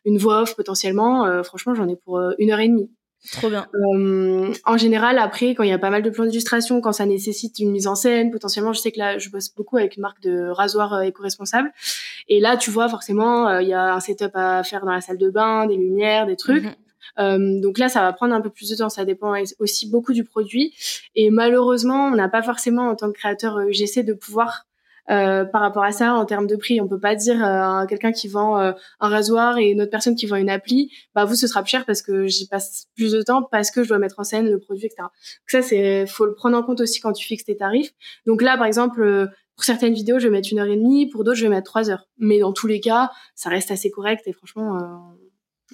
une 0.05 0.19
voix 0.19 0.43
off 0.43 0.57
potentiellement. 0.57 1.43
franchement, 1.43 1.75
j'en 1.75 1.89
ai 1.89 1.97
pour 1.97 2.21
une 2.39 2.51
heure 2.51 2.61
et 2.61 2.69
demie. 2.69 2.91
Trop 3.33 3.51
bien. 3.51 3.67
Euh, 3.75 4.53
en 4.65 4.77
général, 4.77 5.19
après, 5.19 5.55
quand 5.55 5.63
il 5.65 5.69
y 5.69 5.73
a 5.73 5.79
pas 5.79 5.91
mal 5.91 6.03
de 6.03 6.11
plans 6.11 6.25
d'illustration, 6.25 6.81
quand 6.81 6.93
ça 6.93 7.05
nécessite 7.05 7.59
une 7.59 7.73
mise 7.73 7.87
en 7.87 7.95
scène, 7.95 8.31
potentiellement, 8.31 8.73
je 8.73 8.81
sais 8.81 8.93
que 8.93 8.99
là, 8.99 9.19
je 9.19 9.29
bosse 9.29 9.53
beaucoup 9.55 9.77
avec 9.77 9.97
une 9.97 10.03
marque 10.03 10.23
de 10.23 10.49
rasoir 10.49 10.95
euh, 10.95 11.01
éco-responsable. 11.03 11.73
Et 12.29 12.41
là, 12.41 12.57
tu 12.57 12.71
vois, 12.71 12.89
forcément, 12.89 13.49
euh, 13.49 13.63
il 13.63 13.69
y 13.69 13.75
a 13.75 13.95
un 13.95 14.01
setup 14.01 14.31
à 14.35 14.63
faire 14.63 14.85
dans 14.85 14.93
la 14.93 15.01
salle 15.01 15.19
de 15.19 15.31
bain, 15.31 15.67
des 15.67 15.77
lumières, 15.77 16.27
des 16.27 16.37
trucs. 16.37 16.65
Mhm. 16.65 17.61
Donc 17.61 17.79
là, 17.79 17.89
ça 17.89 18.03
va 18.03 18.13
prendre 18.13 18.33
un 18.33 18.41
peu 18.41 18.51
plus 18.51 18.71
de 18.71 18.77
temps. 18.77 18.89
Ça 18.89 19.05
dépend 19.05 19.35
aussi 19.59 19.91
beaucoup 19.91 20.13
du 20.13 20.23
produit. 20.23 20.73
Et 21.17 21.31
malheureusement, 21.31 22.07
on 22.07 22.15
n'a 22.15 22.29
pas 22.29 22.43
forcément, 22.43 22.89
en 22.89 22.95
tant 22.95 23.09
que 23.09 23.19
créateur 23.19 23.59
UGC, 23.59 24.05
de 24.05 24.13
pouvoir 24.13 24.68
euh, 25.11 25.45
par 25.45 25.61
rapport 25.61 25.85
à 25.85 25.93
ça 25.93 26.15
en 26.15 26.25
termes 26.25 26.47
de 26.47 26.57
prix. 26.57 26.81
On 26.81 26.89
peut 26.89 27.01
pas 27.01 27.15
dire 27.15 27.45
euh, 27.45 27.87
quelqu'un 27.87 28.13
qui 28.13 28.29
vend 28.29 28.59
euh, 28.59 28.73
un 29.01 29.09
rasoir 29.09 29.59
et 29.59 29.71
une 29.71 29.83
autre 29.83 29.91
personne 29.91 30.15
qui 30.15 30.27
vend 30.27 30.37
une 30.37 30.51
appli, 30.51 30.93
bah 31.15 31.25
vous 31.25 31.35
ce 31.35 31.47
sera 31.47 31.63
plus 31.63 31.71
cher 31.71 31.87
parce 31.87 32.03
que 32.03 32.27
j'y 32.27 32.47
passe 32.47 32.87
plus 32.95 33.13
de 33.13 33.23
temps 33.23 33.43
parce 33.43 33.71
que 33.71 33.83
je 33.83 33.89
dois 33.89 33.99
mettre 33.99 34.21
en 34.21 34.25
scène 34.25 34.51
le 34.51 34.59
produit, 34.59 34.87
etc. 34.87 34.97
Donc 35.03 35.11
ça 35.49 35.63
c'est 35.63 36.07
faut 36.07 36.27
le 36.27 36.35
prendre 36.35 36.57
en 36.57 36.63
compte 36.63 36.81
aussi 36.81 37.01
quand 37.01 37.13
tu 37.13 37.27
fixes 37.27 37.45
tes 37.45 37.57
tarifs. 37.57 37.93
Donc 38.27 38.43
là 38.43 38.57
par 38.57 38.67
exemple 38.67 39.31
pour 39.57 39.65
certaines 39.65 39.95
vidéos, 39.95 40.19
je 40.19 40.29
vais 40.29 40.33
mettre 40.33 40.51
une 40.53 40.61
heure 40.61 40.69
et 40.69 40.77
demie, 40.77 41.09
pour 41.09 41.25
d'autres, 41.25 41.37
je 41.37 41.43
vais 41.43 41.49
mettre 41.49 41.69
trois 41.69 41.91
heures. 41.91 42.07
Mais 42.19 42.39
dans 42.39 42.53
tous 42.53 42.69
les 42.69 42.79
cas, 42.79 43.11
ça 43.35 43.51
reste 43.51 43.73
assez 43.73 43.91
correct 43.91 44.23
et 44.27 44.33
franchement, 44.33 44.79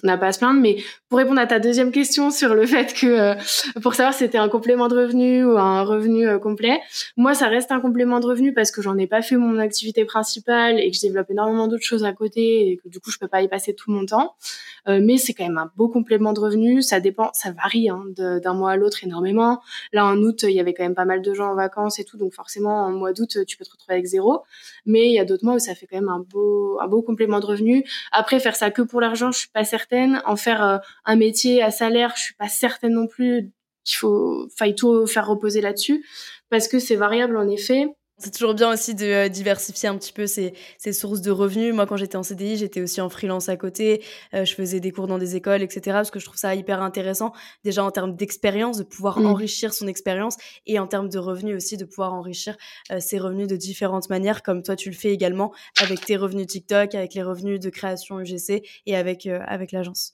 on 0.03 0.07
n'a 0.07 0.17
pas 0.17 0.27
à 0.27 0.31
se 0.31 0.39
plaindre. 0.39 0.59
Mais 0.59 0.77
pour 1.09 1.17
répondre 1.19 1.39
à 1.39 1.47
ta 1.47 1.59
deuxième 1.59 1.91
question 1.91 2.31
sur 2.31 2.53
le 2.53 2.65
fait 2.65 2.93
que 2.93 3.07
euh, 3.07 3.35
pour 3.81 3.95
savoir 3.95 4.13
si 4.13 4.19
c'était 4.19 4.37
un 4.37 4.49
complément 4.49 4.87
de 4.87 4.95
revenu 4.95 5.45
ou 5.45 5.57
un 5.57 5.83
revenu 5.83 6.27
euh, 6.27 6.39
complet, 6.39 6.79
moi 7.17 7.33
ça 7.33 7.47
reste 7.47 7.71
un 7.71 7.79
complément 7.79 8.19
de 8.19 8.27
revenu 8.27 8.53
parce 8.53 8.71
que 8.71 8.81
j'en 8.81 8.97
ai 8.97 9.07
pas 9.07 9.21
fait 9.21 9.37
mon 9.37 9.57
activité 9.57 10.05
principale 10.05 10.79
et 10.79 10.91
que 10.91 10.97
je 10.97 11.01
développe 11.01 11.29
énormément 11.31 11.67
d'autres 11.67 11.85
choses 11.85 12.03
à 12.03 12.13
côté 12.13 12.69
et 12.69 12.77
que 12.77 12.89
du 12.89 12.99
coup 12.99 13.11
je 13.11 13.17
peux 13.17 13.27
pas 13.27 13.41
y 13.41 13.47
passer 13.47 13.73
tout 13.73 13.91
mon 13.91 14.05
temps. 14.05 14.35
Euh, 14.87 14.99
mais 15.01 15.17
c'est 15.17 15.33
quand 15.33 15.45
même 15.45 15.57
un 15.57 15.71
beau 15.75 15.87
complément 15.87 16.33
de 16.33 16.39
revenu. 16.39 16.81
Ça 16.81 16.99
dépend, 16.99 17.31
ça 17.33 17.51
varie 17.51 17.89
hein, 17.89 18.03
d'un 18.17 18.53
mois 18.53 18.71
à 18.71 18.75
l'autre 18.75 19.03
énormément. 19.03 19.61
Là 19.93 20.05
en 20.05 20.17
août 20.17 20.43
il 20.43 20.51
y 20.51 20.59
avait 20.59 20.73
quand 20.73 20.83
même 20.83 20.95
pas 20.95 21.05
mal 21.05 21.21
de 21.21 21.33
gens 21.33 21.51
en 21.51 21.55
vacances 21.55 21.99
et 21.99 22.03
tout, 22.03 22.17
donc 22.17 22.33
forcément 22.33 22.85
en 22.85 22.91
mois 22.91 23.13
d'août 23.13 23.37
tu 23.47 23.57
peux 23.57 23.65
te 23.65 23.71
retrouver 23.71 23.93
avec 23.93 24.05
zéro. 24.05 24.43
Mais 24.85 25.07
il 25.07 25.13
y 25.13 25.19
a 25.19 25.25
d'autres 25.25 25.45
mois 25.45 25.55
où 25.55 25.59
ça 25.59 25.73
fait 25.73 25.87
quand 25.87 25.97
même 25.97 26.09
un 26.09 26.19
beau 26.19 26.79
un 26.81 26.87
beau 26.87 27.01
complément 27.01 27.39
de 27.39 27.45
revenu. 27.45 27.85
Après 28.11 28.39
faire 28.39 28.55
ça 28.55 28.71
que 28.71 28.81
pour 28.81 28.99
l'argent, 28.99 29.31
je 29.31 29.39
suis 29.39 29.49
pas 29.49 29.63
certaine. 29.63 29.84
En 30.25 30.35
faire 30.35 30.81
un 31.05 31.15
métier 31.15 31.61
à 31.61 31.71
salaire, 31.71 32.13
je 32.15 32.21
suis 32.21 32.35
pas 32.35 32.49
certaine 32.49 32.93
non 32.93 33.07
plus 33.07 33.51
qu'il 33.83 33.97
faut 33.97 34.47
faille 34.55 34.75
tout 34.75 35.05
faire 35.07 35.27
reposer 35.27 35.61
là-dessus 35.61 36.05
parce 36.49 36.67
que 36.67 36.79
c'est 36.79 36.95
variable 36.95 37.37
en 37.37 37.47
effet. 37.47 37.87
C'est 38.17 38.31
toujours 38.31 38.53
bien 38.53 38.71
aussi 38.71 38.95
de 38.95 39.05
euh, 39.05 39.27
diversifier 39.27 39.89
un 39.89 39.97
petit 39.97 40.13
peu 40.13 40.25
ses, 40.25 40.53
sources 40.93 41.19
de 41.19 41.31
revenus. 41.31 41.73
Moi, 41.73 41.85
quand 41.85 41.97
j'étais 41.97 42.15
en 42.15 42.23
CDI, 42.23 42.55
j'étais 42.55 42.81
aussi 42.81 43.01
en 43.01 43.09
freelance 43.09 43.49
à 43.49 43.57
côté. 43.57 44.01
Euh, 44.33 44.45
je 44.45 44.53
faisais 44.55 44.79
des 44.79 44.91
cours 44.91 45.07
dans 45.07 45.17
des 45.17 45.35
écoles, 45.35 45.61
etc. 45.61 45.81
Parce 45.87 46.11
que 46.11 46.19
je 46.19 46.25
trouve 46.25 46.37
ça 46.37 46.55
hyper 46.55 46.81
intéressant, 46.81 47.33
déjà 47.65 47.83
en 47.83 47.91
termes 47.91 48.15
d'expérience, 48.15 48.77
de 48.77 48.83
pouvoir 48.83 49.19
mmh. 49.19 49.25
enrichir 49.25 49.73
son 49.73 49.87
expérience 49.87 50.37
et 50.65 50.79
en 50.79 50.87
termes 50.87 51.09
de 51.09 51.19
revenus 51.19 51.57
aussi, 51.57 51.75
de 51.75 51.83
pouvoir 51.83 52.13
enrichir 52.13 52.55
euh, 52.89 53.01
ses 53.01 53.19
revenus 53.19 53.47
de 53.47 53.57
différentes 53.57 54.09
manières, 54.09 54.43
comme 54.43 54.63
toi 54.63 54.77
tu 54.77 54.89
le 54.89 54.95
fais 54.95 55.11
également 55.11 55.53
avec 55.81 56.05
tes 56.05 56.15
revenus 56.15 56.47
TikTok, 56.47 56.95
avec 56.95 57.15
les 57.15 57.23
revenus 57.23 57.59
de 57.59 57.69
création 57.69 58.21
UGC 58.21 58.63
et 58.85 58.95
avec, 58.95 59.25
avec 59.27 59.73
l'agence. 59.73 60.13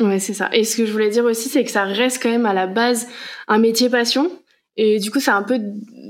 Ouais, 0.00 0.18
c'est 0.18 0.34
ça. 0.34 0.50
Et 0.52 0.64
ce 0.64 0.76
que 0.76 0.86
je 0.86 0.92
voulais 0.92 1.10
dire 1.10 1.24
aussi, 1.24 1.48
c'est 1.48 1.64
que 1.64 1.70
ça 1.70 1.84
reste 1.84 2.22
quand 2.22 2.30
même 2.30 2.46
à 2.46 2.52
la 2.52 2.66
base 2.66 3.06
un 3.46 3.58
métier 3.58 3.88
passion. 3.88 4.30
Et 4.76 4.98
du 4.98 5.10
coup, 5.10 5.20
c'est 5.20 5.30
un 5.30 5.42
peu 5.42 5.58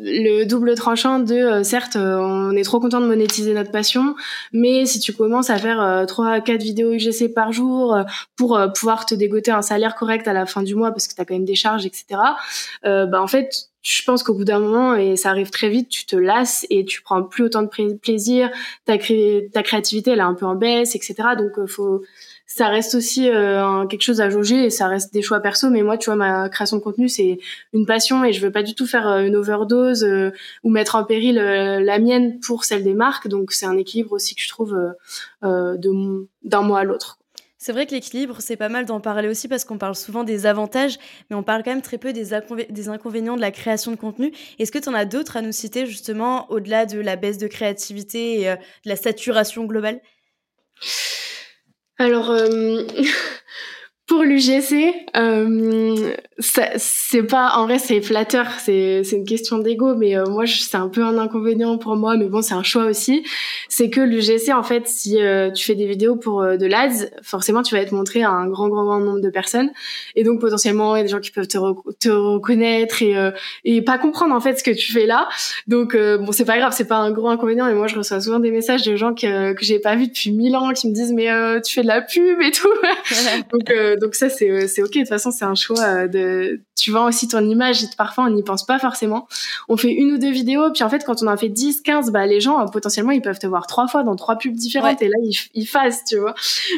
le 0.05 0.45
double 0.45 0.75
tranchant 0.75 1.19
de, 1.19 1.35
euh, 1.35 1.63
certes, 1.65 1.97
euh, 1.97 2.17
on 2.19 2.53
est 2.53 2.63
trop 2.63 2.81
content 2.81 3.01
de 3.01 3.07
monétiser 3.07 3.53
notre 3.53 3.71
passion, 3.71 4.15
mais 4.53 4.87
si 4.87 5.01
tu 5.01 5.13
commences 5.13 5.51
à 5.51 5.59
faire 5.59 5.81
euh, 5.83 6.07
trois, 6.07 6.41
quatre 6.41 6.63
vidéos 6.63 6.93
UGC 6.93 7.33
par 7.35 7.53
jour 7.53 7.97
pour 8.37 8.59
pouvoir 8.75 9.07
te 9.07 9.15
dégoter 9.15 9.51
un 9.51 9.63
salaire 9.63 9.95
correct 9.95 10.29
à 10.29 10.33
la 10.33 10.47
fin 10.47 10.63
du 10.63 10.75
mois 10.75 10.93
parce 10.93 11.09
que 11.09 11.15
tu 11.15 11.21
as 11.21 11.25
quand 11.25 11.35
même 11.35 11.45
des 11.45 11.55
charges, 11.55 11.87
etc., 11.87 12.21
bah 12.83 13.23
en 13.23 13.27
fait, 13.27 13.69
je 13.83 14.03
pense 14.03 14.23
qu'au 14.23 14.35
bout 14.35 14.45
d'un 14.45 14.59
moment, 14.59 14.95
et 14.95 15.17
ça 15.17 15.31
arrive 15.31 15.51
très 15.51 15.69
vite, 15.69 15.89
tu 15.89 16.07
te 16.07 16.17
lasses 16.17 16.67
et 16.71 16.85
tu 16.85 17.03
prends 17.03 17.23
plus 17.23 17.45
autant 17.45 17.63
de 17.63 17.95
plaisir, 17.95 18.51
ta, 18.87 18.99
cré 18.99 19.51
ta 19.53 19.63
créativité, 19.63 20.13
elle 20.13 20.19
est 20.19 20.23
un 20.23 20.35
peu 20.35 20.47
en 20.47 20.55
baisse, 20.55 20.95
etc. 20.95 21.15
Donc, 21.37 21.67
faut 21.67 22.03
ça 22.47 22.69
reste 22.69 22.95
aussi 22.95 23.29
euh, 23.29 23.87
quelque 23.87 24.03
chose 24.03 24.21
à 24.21 24.29
jauger 24.29 24.67
et 24.67 24.71
ça 24.71 24.87
reste 24.87 25.13
des 25.13 25.23
choix 25.23 25.41
perso. 25.41 25.71
Mais 25.71 25.83
moi, 25.83 25.97
tu 25.97 26.07
vois, 26.07 26.17
ma 26.17 26.49
création 26.49 26.77
de 26.77 26.83
contenu, 26.83 27.09
c'est 27.09 27.39
une 27.73 27.87
passion 27.87 28.25
et 28.25 28.33
je 28.33 28.41
veux 28.41 28.53
pas 28.53 28.63
du 28.63 28.75
tout 28.75 28.87
faire 28.87 29.09
euh, 29.09 29.25
une 29.25 29.37
overdose 29.37 30.05
euh, 30.05 30.31
ou 30.63 30.71
mettre 30.71 30.95
en 30.97 31.05
péril 31.05 31.37
la 31.37 31.99
mienne 31.99 32.39
pour 32.41 32.65
celle 32.65 32.85
des 32.85 32.95
marques. 32.95 33.29
Donc, 33.29 33.53
c'est 33.53 33.67
un 33.67 33.77
équilibre 33.77 34.13
aussi 34.13 34.35
que 34.35 34.43
je 34.43 34.49
trouve 34.49 34.77
de 35.43 36.29
d'un 36.43 36.63
mois 36.63 36.81
à 36.81 36.85
l'autre. 36.85 37.19
C'est 37.57 37.73
vrai 37.73 37.87
que 37.87 37.93
l'équilibre, 37.93 38.37
c'est 38.41 38.57
pas 38.57 38.69
mal 38.69 38.85
d'en 38.85 39.01
parler 39.01 39.29
aussi 39.29 39.49
parce 39.49 39.65
qu'on 39.65 39.79
parle 39.79 39.95
souvent 39.95 40.23
des 40.23 40.45
avantages, 40.45 40.99
mais 41.31 41.37
on 41.37 41.43
parle 41.43 41.63
quand 41.63 41.71
même 41.71 41.83
très 41.83 41.97
peu 41.97 42.13
des, 42.13 42.31
des 42.69 42.89
inconvénients 42.91 43.37
de 43.37 43.41
la 43.41 43.51
création 43.51 43.91
de 43.91 43.97
contenu. 43.97 44.33
Est-ce 44.59 44.71
que 44.71 44.79
tu 44.79 44.89
en 44.91 44.95
as 44.95 45.07
d'autres 45.07 45.39
à 45.39 45.43
nous 45.43 45.53
citer 45.53 45.87
justement 45.87 46.51
au-delà 46.51 46.85
de 46.85 47.01
la 47.01 47.17
baisse 47.17 47.39
de 47.39 47.47
créativité 47.47 48.43
et 48.43 48.45
de 48.45 48.59
la 48.85 48.97
saturation 48.97 49.65
globale? 49.65 50.01
Alors, 51.99 52.31
euh, 52.31 52.85
pour 54.07 54.23
l'UGC, 54.23 54.95
euh, 55.17 56.13
c'est 56.39 57.23
pas 57.23 57.53
en 57.57 57.65
vrai 57.65 57.79
c'est 57.79 58.03
flatteur, 58.03 58.47
c'est 58.59 59.03
c'est 59.03 59.17
une 59.17 59.25
question 59.25 59.59
d'ego, 59.59 59.95
mais 59.95 60.15
euh, 60.15 60.27
moi 60.27 60.45
c'est 60.47 60.77
un 60.77 60.89
peu 60.89 61.03
un 61.03 61.17
inconvénient 61.17 61.79
pour 61.79 61.97
moi, 61.97 62.17
mais 62.19 62.27
bon 62.27 62.43
c'est 62.43 62.53
un 62.53 62.63
choix 62.63 62.85
aussi. 62.85 63.25
C'est 63.71 63.89
que 63.89 64.03
l'UGC 64.03 64.53
en 64.53 64.63
fait, 64.63 64.87
si 64.89 65.23
euh, 65.23 65.51
tu 65.51 65.65
fais 65.65 65.75
des 65.75 65.87
vidéos 65.87 66.17
pour 66.17 66.43
euh, 66.43 66.59
de 66.59 66.67
l'ADS, 66.67 67.11
forcément 67.23 67.63
tu 67.63 67.75
vas 67.75 67.81
être 67.81 67.93
montré 67.93 68.23
à 68.23 68.31
un 68.31 68.47
grand 68.47 68.69
grand 68.69 68.85
grand 68.85 69.01
nombre 69.01 69.21
de 69.21 69.31
personnes, 69.31 69.71
et 70.17 70.23
donc 70.25 70.39
potentiellement 70.39 70.97
il 70.97 70.99
y 70.99 71.01
a 71.01 71.05
des 71.05 71.11
gens 71.11 71.21
qui 71.21 71.31
peuvent 71.31 71.49
te, 71.49 71.57
te 71.99 72.09
reconnaître 72.11 73.03
et 73.03 73.15
et 73.65 73.81
pas 73.81 73.97
comprendre 73.97 74.35
en 74.35 74.41
fait 74.41 74.59
ce 74.59 74.65
que 74.65 74.73
tu 74.73 74.93
fais 74.93 75.07
là. 75.07 75.29
Donc 75.67 75.97
bon 75.97 76.33
c'est 76.33 76.45
pas 76.45 76.59
grave, 76.59 76.75
c'est 76.77 76.89
pas 76.89 76.97
un 76.97 77.11
gros 77.11 77.29
inconvénient, 77.29 77.67
mais 77.67 77.75
moi 77.75 77.87
je 77.87 77.97
reçois 77.97 78.21
souvent 78.21 78.39
des 78.41 78.51
messages 78.51 78.83
de 78.83 78.97
gens 78.97 79.15
que 79.15 79.55
que 79.55 79.65
j'ai 79.65 79.79
pas 79.79 79.97
vu 79.97 80.09
depuis 80.09 80.31
mille 80.33 80.57
ans 80.57 80.73
qui 80.73 80.89
me 80.89 80.95
disent 80.95 81.13
mais 81.13 81.29
tu 81.63 81.75
fais 81.75 81.83
de 81.83 81.87
la 81.87 82.03
pub 82.03 82.41
et 82.43 82.51
tout. 82.51 82.69
donc 83.97 84.15
ça 84.15 84.29
c'est 84.29 84.51
euh, 84.51 84.67
c'est 84.67 84.83
ok. 84.83 84.93
De 84.93 84.99
toute 85.01 85.09
façon 85.09 85.31
c'est 85.31 85.45
un 85.45 85.55
choix 85.55 85.81
euh, 85.81 86.09
de 86.09 86.61
tu 86.77 86.91
vends 86.91 87.07
aussi 87.07 87.29
ton 87.29 87.49
image 87.49 87.85
et 87.85 87.87
parfois 87.97 88.25
on 88.25 88.31
n'y 88.31 88.43
pense 88.43 88.65
pas 88.65 88.79
forcément. 88.79 89.27
On 89.69 89.77
fait 89.77 89.93
une 89.93 90.13
ou 90.13 90.19
deux 90.19 90.31
vidéos 90.31 90.71
puis 90.73 90.83
en 90.83 90.89
fait 90.89 91.05
quand 91.05 91.23
on 91.23 91.27
en 91.27 91.37
fait 91.37 91.49
10 91.49 91.83
15 91.83 92.11
bah 92.11 92.27
les 92.27 92.41
gens 92.41 92.67
potentiellement 92.67 93.13
ils 93.13 93.23
peuvent 93.23 93.39
te 93.39 93.47
voir 93.47 93.67
trois 93.67 93.87
fois 93.87 94.03
dans 94.03 94.17
trois 94.17 94.37
pubs 94.37 94.55
différentes 94.55 95.01
et 95.03 95.09
là 95.09 95.17
ils, 95.23 95.37
ils 95.55 95.67
fassent 95.67 96.05
tu 96.05 96.17
vois. 96.17 96.35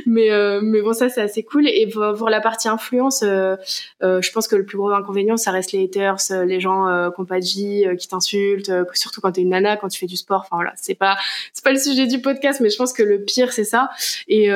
Mais 0.06 0.30
euh, 0.30 0.60
mais 0.62 0.82
bon 0.82 0.92
ça 0.92 1.08
c'est 1.08 1.22
assez 1.22 1.42
cool. 1.42 1.68
Et 1.68 1.86
pour, 1.86 2.28
la 2.28 2.40
partie 2.40 2.68
influence 2.68 3.22
je 3.22 4.30
pense 4.32 4.48
que 4.48 4.56
le 4.56 4.64
plus 4.64 4.76
gros 4.76 4.90
inconvénient 4.90 5.36
ça 5.36 5.50
reste 5.50 5.72
les 5.72 5.84
haters 5.84 6.16
les 6.44 6.60
gens 6.60 7.10
qui 7.14 7.20
n'ont 7.20 7.26
pas 7.26 7.40
de 7.40 7.44
vie 7.44 7.84
qui 7.98 8.08
t'insultent 8.08 8.72
surtout 8.94 9.20
quand 9.20 9.32
t'es 9.32 9.42
une 9.42 9.50
nana 9.50 9.76
quand 9.76 9.88
tu 9.88 9.98
fais 9.98 10.06
du 10.06 10.16
sport. 10.16 10.42
Enfin 10.44 10.56
voilà 10.56 10.72
c'est 10.76 10.94
pas 10.94 11.16
c'est 11.52 11.64
pas 11.64 11.72
le 11.72 11.78
sujet 11.78 12.06
du 12.06 12.20
podcast 12.20 12.60
mais 12.60 12.70
je 12.70 12.76
pense 12.76 12.92
que 12.92 13.02
le 13.02 13.22
pire 13.22 13.52
c'est 13.52 13.64
ça. 13.64 13.90
Et 14.28 14.50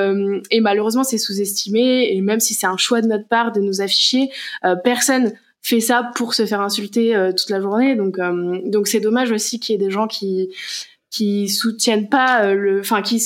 et 0.51 0.61
malheureusement 0.61 1.05
c'est 1.05 1.19
sous-estimé. 1.19 2.11
Et 2.13 2.21
même 2.21 2.41
si 2.41 2.50
c'est 2.55 2.67
un 2.67 2.77
choix 2.77 3.01
de 3.01 3.07
notre 3.07 3.29
part 3.29 3.53
de 3.53 3.61
nous 3.61 3.81
afficher. 3.81 4.31
Euh, 4.65 4.77
personne 4.77 5.33
fait 5.63 5.81
ça 5.81 6.11
pour 6.15 6.35
se 6.35 6.47
faire 6.47 6.61
insulter 6.61 7.15
euh, 7.15 7.33
toute 7.33 7.51
la 7.51 7.61
journée. 7.61 7.97
Donc, 7.97 8.19
euh, 8.19 8.61
donc 8.65 8.89
c'est 8.89 9.01
dommage 9.01 9.31
aussi 9.31 9.61
qu'il 9.61 9.75
y 9.75 9.77
ait 9.77 9.85
des 9.85 9.91
gens 9.91 10.07
qui 10.07 10.55
qui 11.11 11.49
soutiennent 11.49 12.09
pas 12.09 12.55
le, 12.55 12.79
enfin 12.81 13.03
qui 13.03 13.21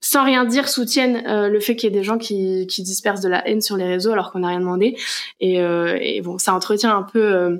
sans 0.00 0.24
rien 0.24 0.46
dire 0.46 0.68
soutiennent 0.68 1.22
le 1.26 1.60
fait 1.60 1.76
qu'il 1.76 1.90
y 1.90 1.92
ait 1.92 1.96
des 1.96 2.02
gens 2.02 2.16
qui, 2.16 2.66
qui 2.66 2.82
dispersent 2.82 3.20
de 3.20 3.28
la 3.28 3.46
haine 3.46 3.60
sur 3.60 3.76
les 3.76 3.84
réseaux 3.84 4.12
alors 4.12 4.32
qu'on 4.32 4.40
n'a 4.40 4.48
rien 4.48 4.60
demandé. 4.60 4.96
Et 5.38 6.20
bon, 6.22 6.38
ça 6.38 6.54
entretient 6.54 6.96
un 6.96 7.02
peu 7.02 7.58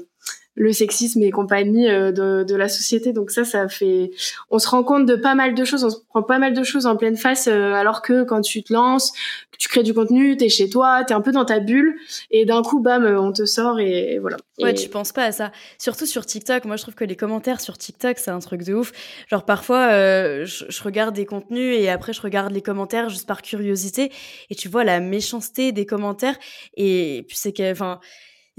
le 0.55 0.73
sexisme 0.73 1.23
et 1.23 1.31
compagnie 1.31 1.89
euh, 1.89 2.13
de, 2.13 2.45
de, 2.45 2.55
la 2.55 2.69
société. 2.69 3.13
Donc 3.13 3.31
ça, 3.31 3.45
ça 3.45 3.69
fait, 3.69 4.11
on 4.51 4.59
se 4.59 4.69
rend 4.69 4.83
compte 4.83 5.07
de 5.07 5.17
pas 5.17 5.35
mal 5.35 5.55
de 5.55 5.65
choses, 5.65 5.85
on 5.85 5.91
se 5.91 5.99
prend 6.09 6.23
pas 6.23 6.39
mal 6.39 6.53
de 6.53 6.63
choses 6.63 6.87
en 6.87 6.97
pleine 6.97 7.17
face, 7.17 7.49
euh, 7.49 7.73
alors 7.73 8.03
que 8.03 8.25
quand 8.25 8.43
tu 8.43 8.63
te 8.63 8.73
lances, 8.73 9.13
tu 9.59 9.69
crées 9.69 9.83
du 9.83 9.95
contenu, 9.95 10.37
t'es 10.37 10.49
chez 10.49 10.69
toi, 10.69 11.05
t'es 11.05 11.15
un 11.15 11.21
peu 11.21 11.33
dans 11.33 11.45
ta 11.45 11.61
bulle, 11.61 11.95
et 12.31 12.45
d'un 12.45 12.63
coup, 12.63 12.81
bam, 12.81 13.05
on 13.05 13.33
te 13.33 13.45
sort 13.45 13.81
et, 13.81 14.19
voilà. 14.19 14.37
Ouais, 14.59 14.75
tu 14.75 14.89
penses 14.89 15.13
pas 15.13 15.25
à 15.25 15.33
ça. 15.33 15.51
Surtout 15.79 16.07
sur 16.07 16.27
TikTok. 16.27 16.67
Moi, 16.67 16.77
je 16.77 16.83
trouve 16.83 16.95
que 16.95 17.05
les 17.05 17.17
commentaires 17.17 17.61
sur 17.61 17.79
TikTok, 17.79 18.19
c'est 18.19 18.31
un 18.31 18.39
truc 18.39 18.63
de 18.63 18.75
ouf. 18.75 18.93
Genre 19.29 19.45
parfois, 19.45 19.89
euh, 19.93 20.45
je, 20.45 20.67
je, 20.69 20.83
regarde 20.83 21.15
des 21.15 21.27
contenus 21.27 21.77
et 21.79 21.89
après, 21.89 22.13
je 22.13 22.21
regarde 22.21 22.53
les 22.53 22.63
commentaires 22.63 23.09
juste 23.09 23.27
par 23.27 23.43
curiosité, 23.43 24.13
et 24.51 24.55
tu 24.55 24.69
vois 24.69 24.85
la 24.85 25.01
méchanceté 25.01 25.73
des 25.73 25.87
commentaires, 25.87 26.37
et 26.77 27.25
puis 27.27 27.37
c'est 27.37 27.53
que, 27.53 27.71
enfin 27.73 28.01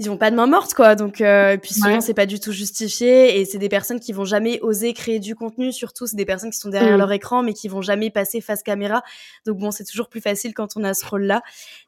ils 0.00 0.10
ont 0.10 0.16
pas 0.16 0.30
de 0.32 0.36
main 0.36 0.46
morte 0.46 0.74
quoi 0.74 0.96
donc 0.96 1.20
euh, 1.20 1.56
puis 1.56 1.72
souvent 1.72 2.00
c'est 2.00 2.14
pas 2.14 2.26
du 2.26 2.40
tout 2.40 2.50
justifié 2.50 3.38
et 3.38 3.44
c'est 3.44 3.58
des 3.58 3.68
personnes 3.68 4.00
qui 4.00 4.12
vont 4.12 4.24
jamais 4.24 4.58
oser 4.60 4.92
créer 4.92 5.20
du 5.20 5.36
contenu 5.36 5.72
surtout 5.72 6.06
c'est 6.08 6.16
des 6.16 6.24
personnes 6.24 6.50
qui 6.50 6.58
sont 6.58 6.68
derrière 6.68 6.96
mm. 6.96 6.98
leur 6.98 7.12
écran 7.12 7.42
mais 7.44 7.52
qui 7.52 7.68
vont 7.68 7.80
jamais 7.80 8.10
passer 8.10 8.40
face 8.40 8.64
caméra 8.64 9.02
donc 9.46 9.58
bon 9.58 9.70
c'est 9.70 9.84
toujours 9.84 10.08
plus 10.08 10.20
facile 10.20 10.52
quand 10.52 10.76
on 10.76 10.82
a 10.82 10.94
ce 10.94 11.06
rôle 11.06 11.22
là 11.22 11.42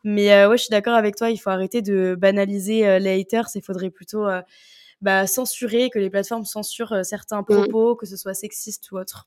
mais 0.04 0.32
euh, 0.32 0.48
ouais 0.48 0.56
je 0.56 0.62
suis 0.62 0.70
d'accord 0.70 0.94
avec 0.94 1.16
toi 1.16 1.30
il 1.30 1.36
faut 1.36 1.50
arrêter 1.50 1.82
de 1.82 2.16
banaliser 2.16 2.86
euh, 2.86 2.98
les 3.00 3.20
haters 3.20 3.48
il 3.56 3.62
faudrait 3.62 3.90
plutôt 3.90 4.24
euh, 4.26 4.40
bah, 5.00 5.26
censurer 5.26 5.90
que 5.90 5.98
les 5.98 6.08
plateformes 6.08 6.44
censurent 6.44 7.04
certains 7.04 7.40
mm. 7.40 7.46
propos 7.46 7.96
que 7.96 8.06
ce 8.06 8.16
soit 8.16 8.34
sexiste 8.34 8.90
ou 8.92 8.98
autre 8.98 9.26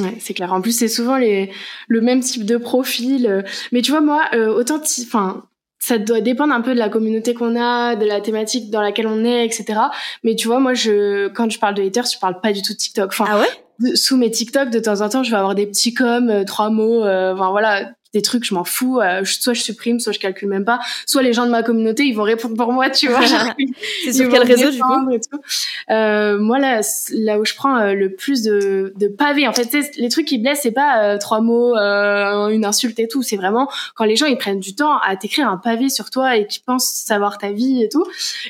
Ouais, 0.00 0.16
c'est 0.20 0.32
clair. 0.32 0.52
En 0.52 0.60
plus, 0.60 0.78
c'est 0.78 0.86
souvent 0.86 1.16
les, 1.16 1.50
le 1.88 2.00
même 2.00 2.20
type 2.20 2.44
de 2.46 2.56
profil. 2.56 3.44
Mais 3.72 3.82
tu 3.82 3.90
vois, 3.90 4.00
moi, 4.00 4.30
autant, 4.54 4.80
enfin, 4.80 5.47
ça 5.78 5.98
doit 5.98 6.20
dépendre 6.20 6.52
un 6.52 6.60
peu 6.60 6.74
de 6.74 6.78
la 6.78 6.88
communauté 6.88 7.34
qu'on 7.34 7.56
a, 7.56 7.96
de 7.96 8.04
la 8.04 8.20
thématique 8.20 8.70
dans 8.70 8.82
laquelle 8.82 9.06
on 9.06 9.24
est, 9.24 9.44
etc. 9.44 9.80
Mais 10.24 10.34
tu 10.34 10.48
vois, 10.48 10.60
moi, 10.60 10.74
je, 10.74 11.28
quand 11.28 11.50
je 11.50 11.58
parle 11.58 11.74
de 11.74 11.82
haters, 11.82 12.06
je 12.12 12.18
parle 12.18 12.40
pas 12.40 12.52
du 12.52 12.62
tout 12.62 12.72
de 12.72 12.78
TikTok. 12.78 13.10
Enfin, 13.12 13.26
ah 13.28 13.38
ouais? 13.38 13.94
sous 13.94 14.16
mes 14.16 14.30
TikTok, 14.30 14.70
de 14.70 14.78
temps 14.80 15.00
en 15.00 15.08
temps, 15.08 15.22
je 15.22 15.30
vais 15.30 15.36
avoir 15.36 15.54
des 15.54 15.66
petits 15.66 15.94
comme 15.94 16.30
euh, 16.30 16.44
trois 16.44 16.70
mots. 16.70 17.04
Euh, 17.04 17.32
enfin 17.34 17.50
voilà, 17.50 17.90
des 18.14 18.22
trucs, 18.22 18.44
je 18.44 18.54
m'en 18.54 18.64
fous. 18.64 19.00
Euh, 19.00 19.22
soit 19.24 19.52
je 19.52 19.62
supprime, 19.62 20.00
soit 20.00 20.12
je 20.12 20.18
calcule 20.18 20.48
même 20.48 20.64
pas. 20.64 20.80
Soit 21.06 21.22
les 21.22 21.32
gens 21.32 21.44
de 21.44 21.50
ma 21.50 21.62
communauté, 21.62 22.04
ils 22.04 22.14
vont 22.14 22.22
répondre 22.22 22.56
pour 22.56 22.72
moi, 22.72 22.88
tu 22.90 23.08
vois. 23.08 23.20
c'est 24.04 24.12
sur 24.12 24.30
quel 24.30 24.42
réseau 24.42 24.70
du 24.70 24.80
coup 24.80 25.10
euh, 25.90 26.38
Moi 26.38 26.58
là, 26.58 26.80
là 27.12 27.38
où 27.38 27.44
je 27.44 27.54
prends 27.54 27.76
euh, 27.76 27.92
le 27.92 28.14
plus 28.14 28.42
de, 28.42 28.92
de 28.96 29.08
pavés, 29.08 29.46
en 29.46 29.52
fait, 29.52 29.68
les 29.96 30.08
trucs 30.08 30.26
qui 30.26 30.38
blessent, 30.38 30.60
c'est 30.62 30.72
pas 30.72 31.02
euh, 31.02 31.18
trois 31.18 31.40
mots, 31.40 31.76
une 31.76 32.64
insulte 32.64 32.98
et 32.98 33.08
tout. 33.08 33.22
C'est 33.22 33.36
vraiment 33.36 33.68
quand 33.94 34.04
les 34.04 34.16
gens 34.16 34.26
ils 34.26 34.38
prennent 34.38 34.60
du 34.60 34.74
temps 34.74 34.98
à 34.98 35.16
t'écrire 35.16 35.48
un 35.48 35.58
pavé 35.58 35.88
sur 35.88 36.10
toi 36.10 36.36
et 36.36 36.46
qui 36.46 36.60
pensent 36.60 36.88
savoir 36.88 37.38
ta 37.38 37.52
vie 37.52 37.82
et 37.82 37.88
tout. 37.88 38.04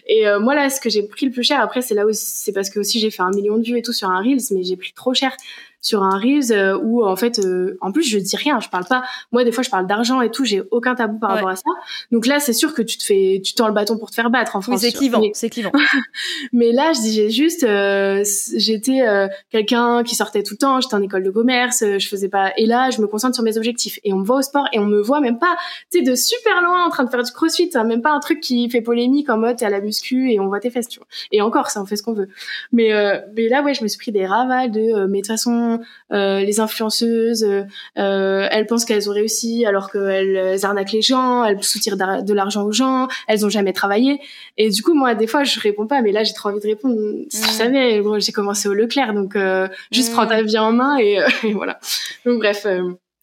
Et 0.07 0.25
moi 0.41 0.55
là, 0.55 0.71
ce 0.71 0.81
que 0.81 0.91
j'ai 0.91 1.03
pris 1.03 1.27
le 1.27 1.33
plus 1.33 1.43
cher, 1.43 1.61
après 1.61 1.83
c'est 1.83 1.95
là 1.95 2.07
où 2.07 2.11
c'est 2.13 2.53
parce 2.53 2.71
que 2.71 2.79
aussi 2.79 3.01
j'ai 3.01 3.11
fait 3.11 3.23
un 3.23 3.31
million 3.31 3.57
de 3.57 3.63
vues 3.63 3.79
et 3.79 3.83
tout 3.83 3.93
sur 3.93 4.09
un 4.09 4.21
reels, 4.21 4.39
mais 4.53 4.63
j'ai 4.63 4.77
pris 4.77 4.93
trop 4.95 5.15
cher 5.15 5.37
sur 5.81 6.03
un 6.03 6.19
Reels 6.19 6.53
euh, 6.53 6.77
où 6.83 7.05
en 7.05 7.15
fait 7.15 7.39
euh, 7.39 7.77
en 7.81 7.93
plus 7.93 8.03
je 8.03 8.19
dis 8.19 8.37
rien 8.37 8.59
je 8.61 8.69
parle 8.69 8.85
pas. 8.85 9.05
Moi 9.31 9.45
des 9.45 9.53
fois 9.53 9.63
je 9.63 9.71
parle 9.71 9.87
d'argent 9.87 10.21
et 10.21 10.31
tout 10.31 10.45
j'ai 10.45 10.63
aucun 10.71 10.95
tabou 10.95 11.19
par 11.19 11.31
rapport 11.31 11.49
à 11.49 11.57
ça. 11.57 11.71
Donc 12.11 12.27
là 12.27 12.41
c'est 12.41 12.53
sûr 12.53 12.75
que 12.75 12.83
tu 12.83 12.99
te 12.99 13.05
fais 13.05 13.41
tu 13.45 13.55
tends 13.55 13.69
le 13.69 13.75
bâton 13.75 13.97
pour 13.97 14.11
te 14.11 14.15
faire 14.15 14.31
battre 14.31 14.57
en 14.57 14.61
France 14.61 14.81
c'est 14.81 14.93
clivant 14.93 15.23
c'est 15.33 15.51
clivant. 15.51 15.73
mais 16.53 16.73
là 16.73 16.93
je 16.93 17.01
disais 17.01 17.31
juste 17.31 17.63
euh, 17.63 18.25
j'étais 18.57 19.01
quelqu'un 19.51 20.03
qui 20.03 20.17
sortait 20.17 20.43
tout 20.43 20.55
le 20.55 20.59
temps 20.59 20.81
j'étais 20.81 20.95
en 20.95 21.03
école 21.03 21.23
de 21.23 21.31
commerce 21.31 21.85
je 21.99 22.09
faisais 22.09 22.29
pas 22.29 22.53
et 22.57 22.67
là 22.67 22.91
je 22.91 23.01
me 23.01 23.07
concentre 23.07 23.35
sur 23.35 23.45
mes 23.45 23.57
objectifs. 23.57 24.01
Et 24.05 24.13
on 24.13 24.19
me 24.19 24.25
voit 24.25 24.39
au 24.39 24.43
sport 24.43 24.67
et 24.73 24.79
on 24.79 24.87
me 24.87 25.01
voit 25.01 25.21
même 25.21 25.39
pas 25.39 25.57
tu 25.93 25.99
sais 25.99 26.05
de 26.05 26.15
super 26.15 26.61
loin 26.63 26.87
en 26.87 26.91
train 26.91 27.05
de 27.05 27.11
faire 27.11 27.23
du 27.23 27.33
crossfit 27.33 27.71
hein, 27.75 27.85
même 27.85 28.03
pas 28.03 28.13
un 28.13 28.21
truc 28.21 28.41
qui 28.41 28.69
fait 28.69 28.81
polémique 28.81 29.31
en 29.31 29.39
mode 29.39 29.57
t'es 29.57 29.65
à 29.65 29.71
la 29.71 29.81
muscu 29.81 30.33
et 30.33 30.41
on 30.41 30.49
voit 30.49 30.61
tes 30.61 30.71
fesses 30.71 30.89
tu 30.89 30.99
vois. 30.99 31.07
Et 31.31 31.41
encore 31.41 31.71
ça 31.71 31.81
on 31.81 31.87
fait 31.87 31.97
ce 31.97 32.03
qu'on 32.03 32.15
veut. 32.15 32.29
Mais 32.73 32.91
mais 33.37 33.49
là 33.49 33.63
ouais 33.63 33.75
je 33.75 33.85
me 33.85 33.89
suis 33.89 33.99
pris 33.99 34.11
des 34.11 34.27
ravals 34.27 34.73
de 34.73 35.07
mais 35.07 35.19
de 35.19 35.23
toute 35.23 35.27
façon 35.29 35.68
euh, 36.13 36.41
les 36.41 36.61
influenceuses, 36.61 37.45
euh, 37.45 38.49
elles 38.51 38.67
pensent 38.67 38.85
qu'elles 38.85 39.09
ont 39.09 39.13
réussi 39.13 39.65
alors 39.67 39.91
qu'elles 39.91 40.65
arnaquent 40.65 40.93
les 40.93 41.03
gens, 41.03 41.45
elles 41.45 41.63
soutirent 41.63 41.97
de 41.97 42.33
l'argent 42.33 42.63
aux 42.65 42.73
gens, 42.73 43.09
elles 43.27 43.45
ont 43.45 43.49
jamais 43.49 43.73
travaillé. 43.73 44.21
Et 44.57 44.71
du 44.71 44.83
coup, 44.83 44.95
moi, 44.95 45.15
des 45.15 45.27
fois, 45.27 45.45
je 45.45 45.61
réponds 45.61 45.87
pas, 45.87 46.03
mais 46.03 46.13
là, 46.13 46.25
j'ai 46.25 46.35
trop 46.35 46.49
envie 46.49 46.61
de 46.61 46.67
répondre. 46.67 46.97
Si 47.29 47.43
tu 47.43 47.51
savais, 47.51 48.03
j'ai 48.19 48.33
commencé 48.33 48.69
au 48.69 48.75
Leclerc, 48.75 49.15
donc 49.15 49.37
euh, 49.37 49.69
juste 49.93 50.13
prends 50.13 50.27
ta 50.27 50.43
vie 50.43 50.59
en 50.59 50.73
main 50.73 50.99
et, 50.99 51.19
voilà. 51.53 51.79
Donc 52.25 52.39
bref. 52.39 52.67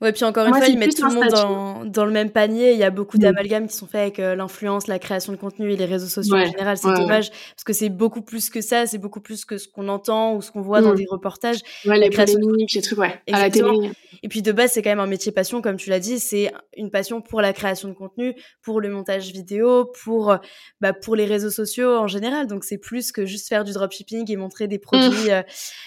Ouais, 0.06 0.12
puis 0.12 0.24
encore 0.24 0.46
une 0.46 0.54
fois, 0.54 0.68
ils 0.68 0.78
mettent 0.78 0.96
tout 0.96 1.08
le 1.08 1.16
monde 1.16 1.30
dans, 1.30 1.84
dans, 1.84 2.06
le 2.06 2.12
même 2.12 2.30
panier. 2.30 2.74
Il 2.74 2.78
y 2.78 2.84
a 2.84 2.92
beaucoup 2.92 3.18
d'amalgames 3.18 3.68
qui 3.68 3.76
sont 3.76 3.88
faits 3.88 4.02
avec 4.02 4.20
euh, 4.20 4.36
l'influence, 4.36 4.86
la 4.86 5.00
création 5.00 5.32
de 5.34 5.38
contenu 5.38 5.74
et 5.74 5.76
les 5.76 5.86
réseaux 5.86 6.08
sociaux 6.08 6.36
en 6.36 6.46
général. 6.46 6.78
C'est 6.78 6.94
dommage 6.94 7.32
parce 7.32 7.64
que 7.66 7.74
c'est 7.74 7.90
beaucoup 7.90 8.22
plus 8.22 8.52
que 8.52 8.62
ça. 8.62 8.86
C'est 8.86 9.00
beaucoup 9.00 9.20
plus 9.20 9.46
que 9.46 9.58
ce 9.58 9.68
qu'on 9.68 9.88
entend 9.88 10.36
ou 10.36 10.44
ce 10.44 10.52
qu'on 10.52 10.62
voit 10.62 10.82
dans 10.82 10.94
mm. 10.94 10.98
des 10.98 11.06
reportages. 11.10 11.58
Ouais, 11.86 11.98
les 11.98 12.12
polémiques, 12.12 12.74
les 12.76 12.82
trucs, 12.84 13.00
ouais. 13.00 13.20
À 13.32 13.42
la 13.42 13.50
télé. 13.50 13.92
Et 14.22 14.28
puis 14.28 14.44
de 14.44 14.52
base, 14.52 14.74
c'est 14.74 14.84
quand 14.84 14.92
même 14.92 15.00
un 15.00 15.08
métier 15.08 15.32
passion, 15.32 15.64
comme 15.64 15.78
tu 15.78 15.90
l'as 15.90 16.00
dit. 16.00 16.20
C'est 16.20 16.52
une 16.78 16.92
passion 16.92 17.22
pour 17.22 17.42
la 17.42 17.52
création 17.52 17.88
de 17.88 17.94
contenu, 17.96 18.36
pour 18.62 18.82
le 18.82 18.90
montage 18.90 19.32
vidéo, 19.32 19.92
pour, 20.04 20.38
bah, 20.82 20.94
pour 20.94 21.16
les 21.16 21.26
réseaux 21.26 21.50
sociaux 21.50 21.98
en 21.98 22.08
général. 22.08 22.46
Donc 22.46 22.64
c'est 22.64 22.78
plus 22.78 23.12
que 23.12 23.26
juste 23.26 23.50
faire 23.50 23.64
du 23.64 23.74
dropshipping 23.74 24.32
et 24.32 24.36
montrer 24.36 24.68
des 24.68 24.78
produits 24.78 25.30
mm. 25.30 25.44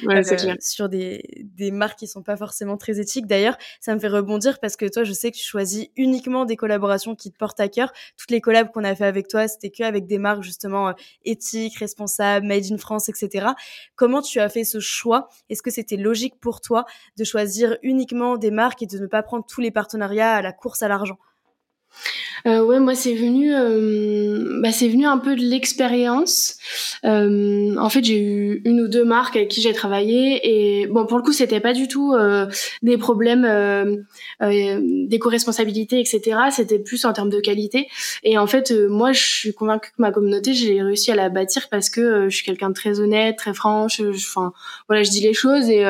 euh, 0.09 0.23
euh, 0.23 0.55
sur 0.59 0.89
des, 0.89 1.23
des 1.45 1.71
marques 1.71 2.01
qui 2.01 2.09
sont 2.09 2.25
pas 2.25 2.37
forcément 2.37 2.77
très 2.77 2.99
éthiques. 2.99 3.29
D'ailleurs, 3.29 3.57
ça 3.81 3.95
me 3.95 4.01
fait 4.01 4.08
rebondir 4.09 4.59
parce 4.61 4.77
que 4.77 4.87
toi, 4.87 5.05
je 5.05 5.13
sais 5.13 5.31
que 5.31 5.37
tu 5.37 5.45
choisis 5.45 5.89
uniquement 5.97 6.45
des 6.45 6.57
collaborations 6.57 7.15
qui 7.15 7.31
te 7.31 7.37
portent 7.37 7.61
à 7.61 7.69
cœur. 7.69 7.93
Toutes 8.17 8.31
les 8.31 8.41
collabs 8.41 8.71
qu'on 8.73 8.85
a 8.85 8.95
fait 8.95 9.05
avec 9.05 9.29
toi, 9.29 9.47
c'était 9.49 9.71
que 9.71 9.83
avec 9.83 10.07
des 10.07 10.19
marques 10.19 10.43
justement 10.43 10.89
euh, 10.89 10.93
éthiques, 11.25 11.77
responsables, 11.79 12.47
made 12.47 12.65
in 12.71 12.79
France, 12.79 13.09
etc. 13.09 13.49
Comment 13.97 14.23
tu 14.23 14.41
as 14.41 14.49
fait 14.49 14.65
ce 14.65 14.81
choix? 14.81 15.29
Est-ce 15.49 15.63
que 15.63 15.71
c'était 15.71 15.97
logique 15.97 16.41
pour 16.41 16.61
toi 16.61 16.85
de 17.17 17.25
choisir 17.25 17.77
uniquement 17.83 18.37
des 18.37 18.51
marques 18.51 18.83
et 18.83 18.87
de 18.87 18.99
ne 18.99 19.07
pas 19.07 19.23
prendre 19.23 19.45
tous 19.47 19.61
les 19.61 19.71
partenariats 19.71 20.35
à 20.35 20.43
la 20.43 20.53
course 20.53 20.83
à 20.83 20.89
l'argent? 20.89 21.19
Euh, 22.47 22.65
ouais, 22.65 22.79
moi 22.79 22.95
c'est 22.95 23.15
venu, 23.15 23.55
euh, 23.55 24.61
bah, 24.63 24.73
c'est 24.73 24.89
venu 24.89 25.07
un 25.07 25.19
peu 25.19 25.35
de 25.35 25.43
l'expérience. 25.43 26.57
Euh, 27.05 27.77
en 27.77 27.89
fait, 27.89 28.05
j'ai 28.05 28.21
eu 28.21 28.63
une 28.65 28.81
ou 28.81 28.89
deux 28.89 29.05
marques 29.05 29.37
avec 29.37 29.49
qui 29.49 29.61
j'ai 29.61 29.73
travaillé 29.73 30.41
et 30.83 30.87
bon, 30.87 31.07
pour 31.07 31.19
le 31.19 31.23
coup, 31.23 31.33
c'était 31.33 31.61
pas 31.61 31.73
du 31.73 31.89
tout 31.89 32.15
euh, 32.15 32.47
des 32.83 32.97
problèmes 32.97 33.45
euh, 33.45 33.97
euh, 34.43 34.81
d'éco-responsabilité, 35.07 36.01
etc. 36.01 36.39
C'était 36.51 36.79
plus 36.79 37.05
en 37.05 37.13
termes 37.13 37.31
de 37.31 37.41
qualité. 37.41 37.89
Et 38.23 38.39
en 38.39 38.47
fait, 38.47 38.73
moi, 38.89 39.13
je 39.13 39.25
suis 39.25 39.55
convaincue 39.55 39.91
que 39.91 40.03
ma 40.03 40.13
communauté, 40.13 40.55
j'ai 40.55 40.83
réussi 40.83 41.11
à 41.11 41.17
la 41.17 41.29
bâtir 41.29 41.69
parce 41.71 41.91
que 41.91 42.29
je 42.29 42.37
suis 42.37 42.45
quelqu'un 42.45 42.69
de 42.71 42.75
très 42.75 43.01
honnête, 43.01 43.37
très 43.37 43.55
franche. 43.55 44.01
Enfin, 44.01 44.53
voilà, 44.89 45.03
je 45.03 45.11
dis 45.11 45.21
les 45.21 45.35
choses 45.35 45.69
et 45.69 45.85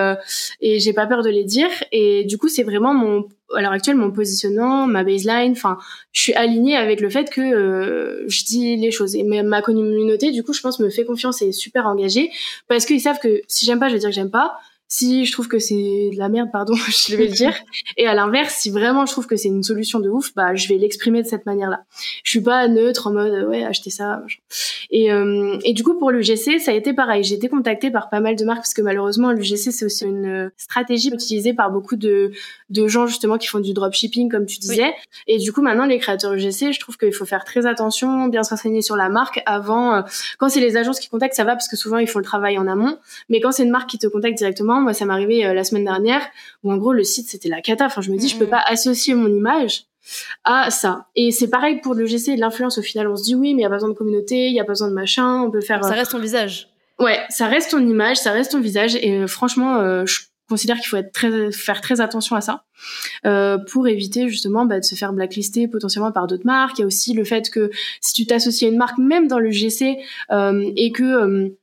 et 0.60 0.78
j'ai 0.80 0.92
pas 0.92 1.06
peur 1.06 1.22
de 1.22 1.30
les 1.30 1.44
dire. 1.44 1.68
Et 1.92 2.24
du 2.24 2.38
coup, 2.38 2.48
c'est 2.48 2.62
vraiment 2.62 2.94
mon 2.94 3.26
à 3.54 3.62
l'heure 3.62 3.72
actuelle 3.72 3.96
mon 3.96 4.10
positionnement, 4.10 4.86
ma 4.86 5.04
baseline, 5.04 5.52
enfin, 5.52 5.78
je 6.12 6.22
suis 6.22 6.34
alignée 6.34 6.76
avec 6.76 7.00
le 7.00 7.08
fait 7.08 7.30
que 7.30 7.40
euh, 7.40 8.24
je 8.28 8.44
dis 8.44 8.76
les 8.76 8.90
choses. 8.90 9.14
Et 9.14 9.22
ma 9.24 9.62
communauté, 9.62 10.30
du 10.30 10.42
coup, 10.42 10.52
je 10.52 10.60
pense, 10.60 10.80
me 10.80 10.90
fait 10.90 11.04
confiance 11.04 11.42
et 11.42 11.48
est 11.48 11.52
super 11.52 11.86
engagée 11.86 12.30
parce 12.68 12.84
qu'ils 12.86 13.00
savent 13.00 13.18
que 13.18 13.42
si 13.48 13.66
j'aime 13.66 13.80
pas, 13.80 13.88
je 13.88 13.94
vais 13.94 14.00
dire 14.00 14.10
que 14.10 14.14
j'aime 14.14 14.30
pas 14.30 14.58
si 14.88 15.26
je 15.26 15.32
trouve 15.32 15.48
que 15.48 15.58
c'est 15.58 15.74
de 15.74 16.16
la 16.16 16.30
merde, 16.30 16.48
pardon, 16.50 16.74
je 16.88 17.14
vais 17.14 17.26
le 17.26 17.32
dire. 17.32 17.54
Et 17.96 18.06
à 18.06 18.14
l'inverse, 18.14 18.54
si 18.54 18.70
vraiment 18.70 19.04
je 19.04 19.12
trouve 19.12 19.26
que 19.26 19.36
c'est 19.36 19.48
une 19.48 19.62
solution 19.62 20.00
de 20.00 20.08
ouf, 20.08 20.34
bah 20.34 20.54
je 20.54 20.66
vais 20.68 20.76
l'exprimer 20.76 21.22
de 21.22 21.28
cette 21.28 21.44
manière-là. 21.46 21.84
Je 22.24 22.30
suis 22.30 22.40
pas 22.40 22.66
neutre 22.68 23.06
en 23.06 23.12
mode 23.12 23.46
ouais 23.48 23.64
acheter 23.64 23.90
ça. 23.90 24.22
Et 24.90 25.12
euh, 25.12 25.58
et 25.64 25.74
du 25.74 25.84
coup 25.84 25.98
pour 25.98 26.10
l'UGC, 26.10 26.60
ça 26.60 26.70
a 26.70 26.74
été 26.74 26.94
pareil. 26.94 27.22
J'ai 27.22 27.34
été 27.34 27.48
contactée 27.48 27.90
par 27.90 28.08
pas 28.08 28.20
mal 28.20 28.36
de 28.36 28.44
marques 28.44 28.60
parce 28.60 28.72
que 28.72 28.80
malheureusement 28.80 29.32
l'UGC 29.32 29.70
c'est 29.70 29.84
aussi 29.84 30.04
une 30.04 30.50
stratégie 30.56 31.10
utilisée 31.12 31.52
par 31.52 31.70
beaucoup 31.70 31.96
de 31.96 32.32
de 32.70 32.88
gens 32.88 33.06
justement 33.06 33.36
qui 33.36 33.48
font 33.48 33.60
du 33.60 33.74
dropshipping 33.74 34.30
comme 34.30 34.46
tu 34.46 34.58
disais. 34.58 34.94
Et 35.26 35.38
du 35.38 35.52
coup 35.52 35.60
maintenant 35.60 35.84
les 35.84 35.98
créateurs 35.98 36.32
UGC, 36.32 36.72
je 36.72 36.80
trouve 36.80 36.96
qu'il 36.96 37.12
faut 37.12 37.26
faire 37.26 37.44
très 37.44 37.66
attention, 37.66 38.28
bien 38.28 38.42
se 38.42 38.50
renseigner 38.50 38.80
sur 38.80 38.96
la 38.96 39.10
marque 39.10 39.42
avant. 39.44 39.94
Euh, 39.94 40.02
quand 40.38 40.48
c'est 40.48 40.60
les 40.60 40.78
agences 40.78 41.00
qui 41.00 41.08
contactent, 41.08 41.34
ça 41.34 41.44
va 41.44 41.52
parce 41.52 41.68
que 41.68 41.76
souvent 41.76 41.98
ils 41.98 42.08
font 42.08 42.18
le 42.18 42.24
travail 42.24 42.56
en 42.56 42.66
amont. 42.66 42.96
Mais 43.28 43.40
quand 43.40 43.52
c'est 43.52 43.64
une 43.64 43.70
marque 43.70 43.90
qui 43.90 43.98
te 43.98 44.06
contacte 44.06 44.38
directement 44.38 44.80
moi, 44.80 44.94
ça 44.94 45.04
m'est 45.04 45.12
arrivé 45.12 45.44
euh, 45.44 45.52
la 45.52 45.64
semaine 45.64 45.84
dernière 45.84 46.22
où 46.64 46.72
en 46.72 46.78
gros 46.78 46.94
le 46.94 47.04
site 47.04 47.28
c'était 47.28 47.50
la 47.50 47.60
cata. 47.60 47.86
Enfin, 47.86 48.00
je 48.00 48.10
me 48.10 48.16
dis, 48.16 48.28
je 48.28 48.38
peux 48.38 48.46
pas 48.46 48.62
associer 48.66 49.14
mon 49.14 49.28
image 49.28 49.87
à 50.44 50.70
ça. 50.70 51.06
Et 51.16 51.30
c'est 51.30 51.48
pareil 51.48 51.80
pour 51.80 51.94
le 51.94 52.06
GC 52.06 52.32
et 52.32 52.36
l'influence. 52.36 52.78
Au 52.78 52.82
final, 52.82 53.08
on 53.08 53.16
se 53.16 53.24
dit 53.24 53.34
oui, 53.34 53.54
mais 53.54 53.62
il 53.62 53.64
y 53.64 53.66
a 53.66 53.68
pas 53.68 53.76
besoin 53.76 53.90
de 53.90 53.94
communauté, 53.94 54.48
il 54.48 54.54
y 54.54 54.60
a 54.60 54.64
pas 54.64 54.72
besoin 54.72 54.88
de 54.88 54.94
machin, 54.94 55.42
on 55.42 55.50
peut 55.50 55.60
faire. 55.60 55.84
Ça 55.84 55.92
euh, 55.92 55.94
reste 55.94 56.12
ton 56.12 56.18
visage. 56.18 56.68
Ouais, 56.98 57.20
ça 57.28 57.46
reste 57.46 57.70
ton 57.70 57.86
image, 57.86 58.16
ça 58.16 58.32
reste 58.32 58.52
ton 58.52 58.60
visage. 58.60 58.96
Et 58.96 59.12
euh, 59.12 59.26
franchement, 59.26 60.04
je 60.04 60.28
considère 60.48 60.76
qu'il 60.76 60.86
faut 60.86 60.96
être 60.96 61.12
très, 61.12 61.52
faire 61.52 61.80
très 61.80 62.00
attention 62.00 62.34
à 62.34 62.40
ça 62.40 62.64
euh, 63.26 63.58
pour 63.58 63.86
éviter 63.86 64.28
justement 64.28 64.64
bah, 64.64 64.80
de 64.80 64.84
se 64.84 64.94
faire 64.94 65.12
blacklister 65.12 65.68
potentiellement 65.68 66.10
par 66.10 66.26
d'autres 66.26 66.46
marques. 66.46 66.78
Il 66.78 66.82
y 66.82 66.84
a 66.84 66.86
aussi 66.86 67.12
le 67.12 67.24
fait 67.24 67.50
que 67.50 67.70
si 68.00 68.14
tu 68.14 68.26
t'associes 68.26 68.68
à 68.68 68.72
une 68.72 68.78
marque, 68.78 68.98
même 68.98 69.28
dans 69.28 69.38
le 69.38 69.50
GC, 69.50 69.98
euh, 70.30 70.72
et 70.76 70.90
que 70.90 71.54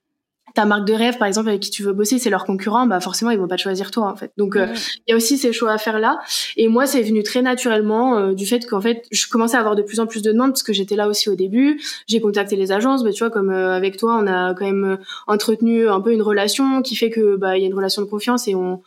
ta 0.55 0.65
marque 0.65 0.85
de 0.85 0.93
rêve, 0.93 1.17
par 1.17 1.27
exemple, 1.27 1.49
avec 1.49 1.61
qui 1.61 1.69
tu 1.69 1.83
veux 1.83 1.91
bosser, 1.91 2.17
c'est 2.17 2.29
leur 2.29 2.45
concurrent, 2.45 2.87
bah 2.87 3.01
forcément 3.01 3.29
ils 3.29 3.37
vont 3.37 3.47
pas 3.47 3.57
te 3.57 3.61
choisir 3.61 3.91
toi 3.91 4.09
en 4.09 4.15
fait. 4.15 4.31
Donc 4.37 4.55
euh, 4.55 4.67
il 5.05 5.11
y 5.11 5.13
a 5.13 5.17
aussi 5.17 5.37
ces 5.37 5.51
choix 5.51 5.71
à 5.73 5.77
faire 5.77 5.99
là. 5.99 6.19
Et 6.55 6.69
moi 6.69 6.87
c'est 6.87 7.03
venu 7.03 7.23
très 7.23 7.41
naturellement 7.41 8.17
euh, 8.17 8.33
du 8.33 8.45
fait 8.45 8.65
qu'en 8.65 8.79
fait 8.79 9.03
je 9.11 9.27
commençais 9.27 9.57
à 9.57 9.59
avoir 9.59 9.75
de 9.75 9.81
plus 9.81 9.99
en 9.99 10.07
plus 10.07 10.21
de 10.21 10.31
demandes 10.31 10.51
parce 10.51 10.63
que 10.63 10.71
j'étais 10.71 10.95
là 10.95 11.09
aussi 11.09 11.29
au 11.29 11.35
début. 11.35 11.81
J'ai 12.07 12.21
contacté 12.21 12.55
les 12.55 12.71
agences, 12.71 13.03
bah 13.03 13.11
tu 13.11 13.19
vois 13.19 13.29
comme 13.29 13.49
euh, 13.49 13.75
avec 13.75 13.97
toi 13.97 14.17
on 14.21 14.27
a 14.27 14.53
quand 14.53 14.65
même 14.65 14.97
entretenu 15.27 15.89
un 15.89 15.99
peu 15.99 16.13
une 16.13 16.21
relation 16.21 16.81
qui 16.81 16.95
fait 16.95 17.09
que 17.09 17.35
bah 17.35 17.57
il 17.57 17.61
y 17.61 17.65
a 17.65 17.67
une 17.67 17.75
relation 17.75 18.01
de 18.01 18.07
confiance 18.07 18.47
et 18.47 18.55
on 18.55 18.81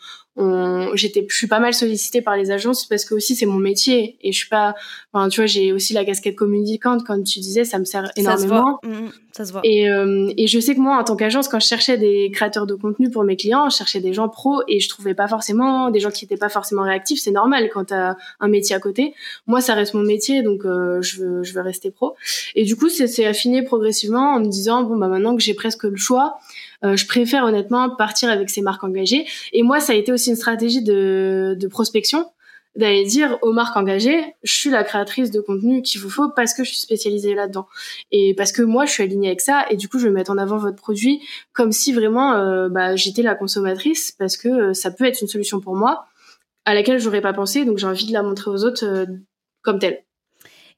j'étais 0.95 1.27
je 1.29 1.35
suis 1.35 1.47
pas 1.47 1.59
mal 1.59 1.75
sollicitée 1.75 2.23
par 2.23 2.37
les 2.37 2.51
agences 2.51 2.87
parce 2.87 3.05
que 3.05 3.15
aussi 3.15 3.35
c'est 3.35 3.47
mon 3.47 3.59
métier 3.59 4.17
et 4.23 4.33
je 4.33 4.39
suis 4.39 4.49
pas 4.49 4.75
enfin 5.13 5.29
tu 5.29 5.41
vois 5.41 5.47
j'ai 5.47 5.73
aussi 5.73 5.95
la 5.95 6.05
casquette 6.05 6.37
communicante 6.37 7.05
comme 7.05 7.25
tu 7.25 7.41
disais 7.41 7.65
ça 7.65 7.79
me 7.79 7.85
sert 7.85 8.11
énormément. 8.17 8.79
Mm, 8.85 8.89
mm, 8.89 9.13
ça 9.33 9.45
se 9.45 9.53
voit, 9.53 9.61
et 9.65 9.91
euh, 9.91 10.33
et 10.37 10.47
je 10.47 10.61
sais 10.61 10.75
que 10.75 10.81
moi 10.81 10.97
en 10.97 11.05
tant 11.05 11.17
qu'agence 11.17 11.49
quand 11.49 11.61
je 11.61 11.67
cherchais 11.67 11.99
des 11.99 12.31
créateurs 12.33 12.67
de 12.67 12.75
contenu 12.75 13.11
pour 13.11 13.25
mes 13.25 13.37
clients 13.37 13.69
je 13.69 13.77
cherchais 13.77 14.01
des 14.01 14.13
gens 14.13 14.29
pros 14.29 14.63
et 14.69 14.81
je 14.81 14.89
trouvais 14.89 15.15
pas 15.15 15.29
forcément 15.29 15.91
des 15.91 16.01
gens 16.01 16.11
qui 16.11 16.25
étaient 16.25 16.37
pas 16.37 16.49
forcément 16.49 16.83
réactifs 16.83 17.21
c'est 17.21 17.33
normal 17.33 17.69
quand 17.73 17.87
tu 17.87 17.95
as 17.95 18.17
un 18.41 18.49
métier 18.49 18.77
à 18.77 18.81
côté. 18.81 19.15
Moi 19.47 19.61
ça 19.61 19.75
reste 19.75 19.95
mon 19.95 20.03
métier 20.03 20.43
donc 20.43 20.65
euh, 20.65 21.03
je 21.03 21.23
veux 21.23 21.43
je 21.43 21.53
veux 21.53 21.63
rester 21.63 21.91
pro. 21.91 22.15
Et 22.55 22.65
du 22.65 22.77
coup 22.77 22.89
c'est 22.89 23.27
affiné 23.27 23.63
progressivement 23.63 24.35
en 24.35 24.41
me 24.41 24.47
disant 24.47 24.85
bon 24.85 24.97
bah 24.97 25.09
maintenant 25.09 25.37
que 25.37 25.43
j'ai 25.43 25.55
presque 25.55 25.85
le 25.85 25.97
choix 25.97 26.39
euh, 26.85 26.97
je 26.97 27.07
préfère 27.07 27.45
honnêtement 27.45 27.91
partir 27.97 28.31
avec 28.31 28.51
ces 28.51 28.63
marques 28.63 28.85
engagées. 28.85 29.27
Et 29.53 29.63
moi, 29.63 29.81
ça 29.81 29.93
a 29.93 29.97
été 29.97 30.13
aussi 30.13 30.31
une 30.31 30.37
stratégie 30.37 30.83
de, 30.83 31.57
de 31.59 31.69
prospection 31.69 32.27
d'aller 32.77 33.05
dire 33.05 33.39
aux 33.43 33.53
marques 33.53 33.77
engagées, 33.77 34.35
je 34.45 34.55
suis 34.55 34.71
la 34.71 34.85
créatrice 34.85 35.33
de 35.33 35.41
contenu 35.41 35.83
qu'il 35.83 36.01
vous 36.01 36.11
faut 36.11 36.29
parce 36.31 36.55
que 36.55 36.63
je 36.63 36.71
suis 36.71 36.81
spécialisée 36.81 37.35
là-dedans 37.35 37.67
et 38.13 38.35
parce 38.37 38.53
que 38.53 38.63
moi 38.63 38.85
je 38.85 38.93
suis 38.93 39.03
alignée 39.03 39.29
avec 39.29 39.41
ça 39.41 39.67
et 39.69 39.77
du 39.77 39.89
coup 39.89 39.99
je 39.99 40.07
vais 40.07 40.13
mettre 40.13 40.31
en 40.31 40.39
avant 40.39 40.59
votre 40.59 40.77
produit 40.77 41.21
comme 41.53 41.73
si 41.73 41.93
vraiment 41.93 42.35
euh, 42.35 42.69
bah, 42.69 42.95
j'étais 42.95 43.23
la 43.23 43.35
consommatrice 43.35 44.13
parce 44.13 44.37
que 44.37 44.49
euh, 44.49 44.75
ça 44.75 44.93
peut 44.93 45.07
être 45.07 45.21
une 45.21 45.29
solution 45.29 45.61
pour 45.61 45.75
moi 45.75 46.07
à 46.67 46.75
laquelle 46.75 47.01
j'aurais 47.01 47.23
pas 47.23 47.33
pensé 47.33 47.65
donc 47.65 47.79
j'ai 47.79 47.87
envie 47.87 48.07
de 48.07 48.13
la 48.13 48.23
montrer 48.23 48.51
aux 48.51 48.63
autres 48.65 49.07
comme 49.63 49.81
telle. 49.81 50.05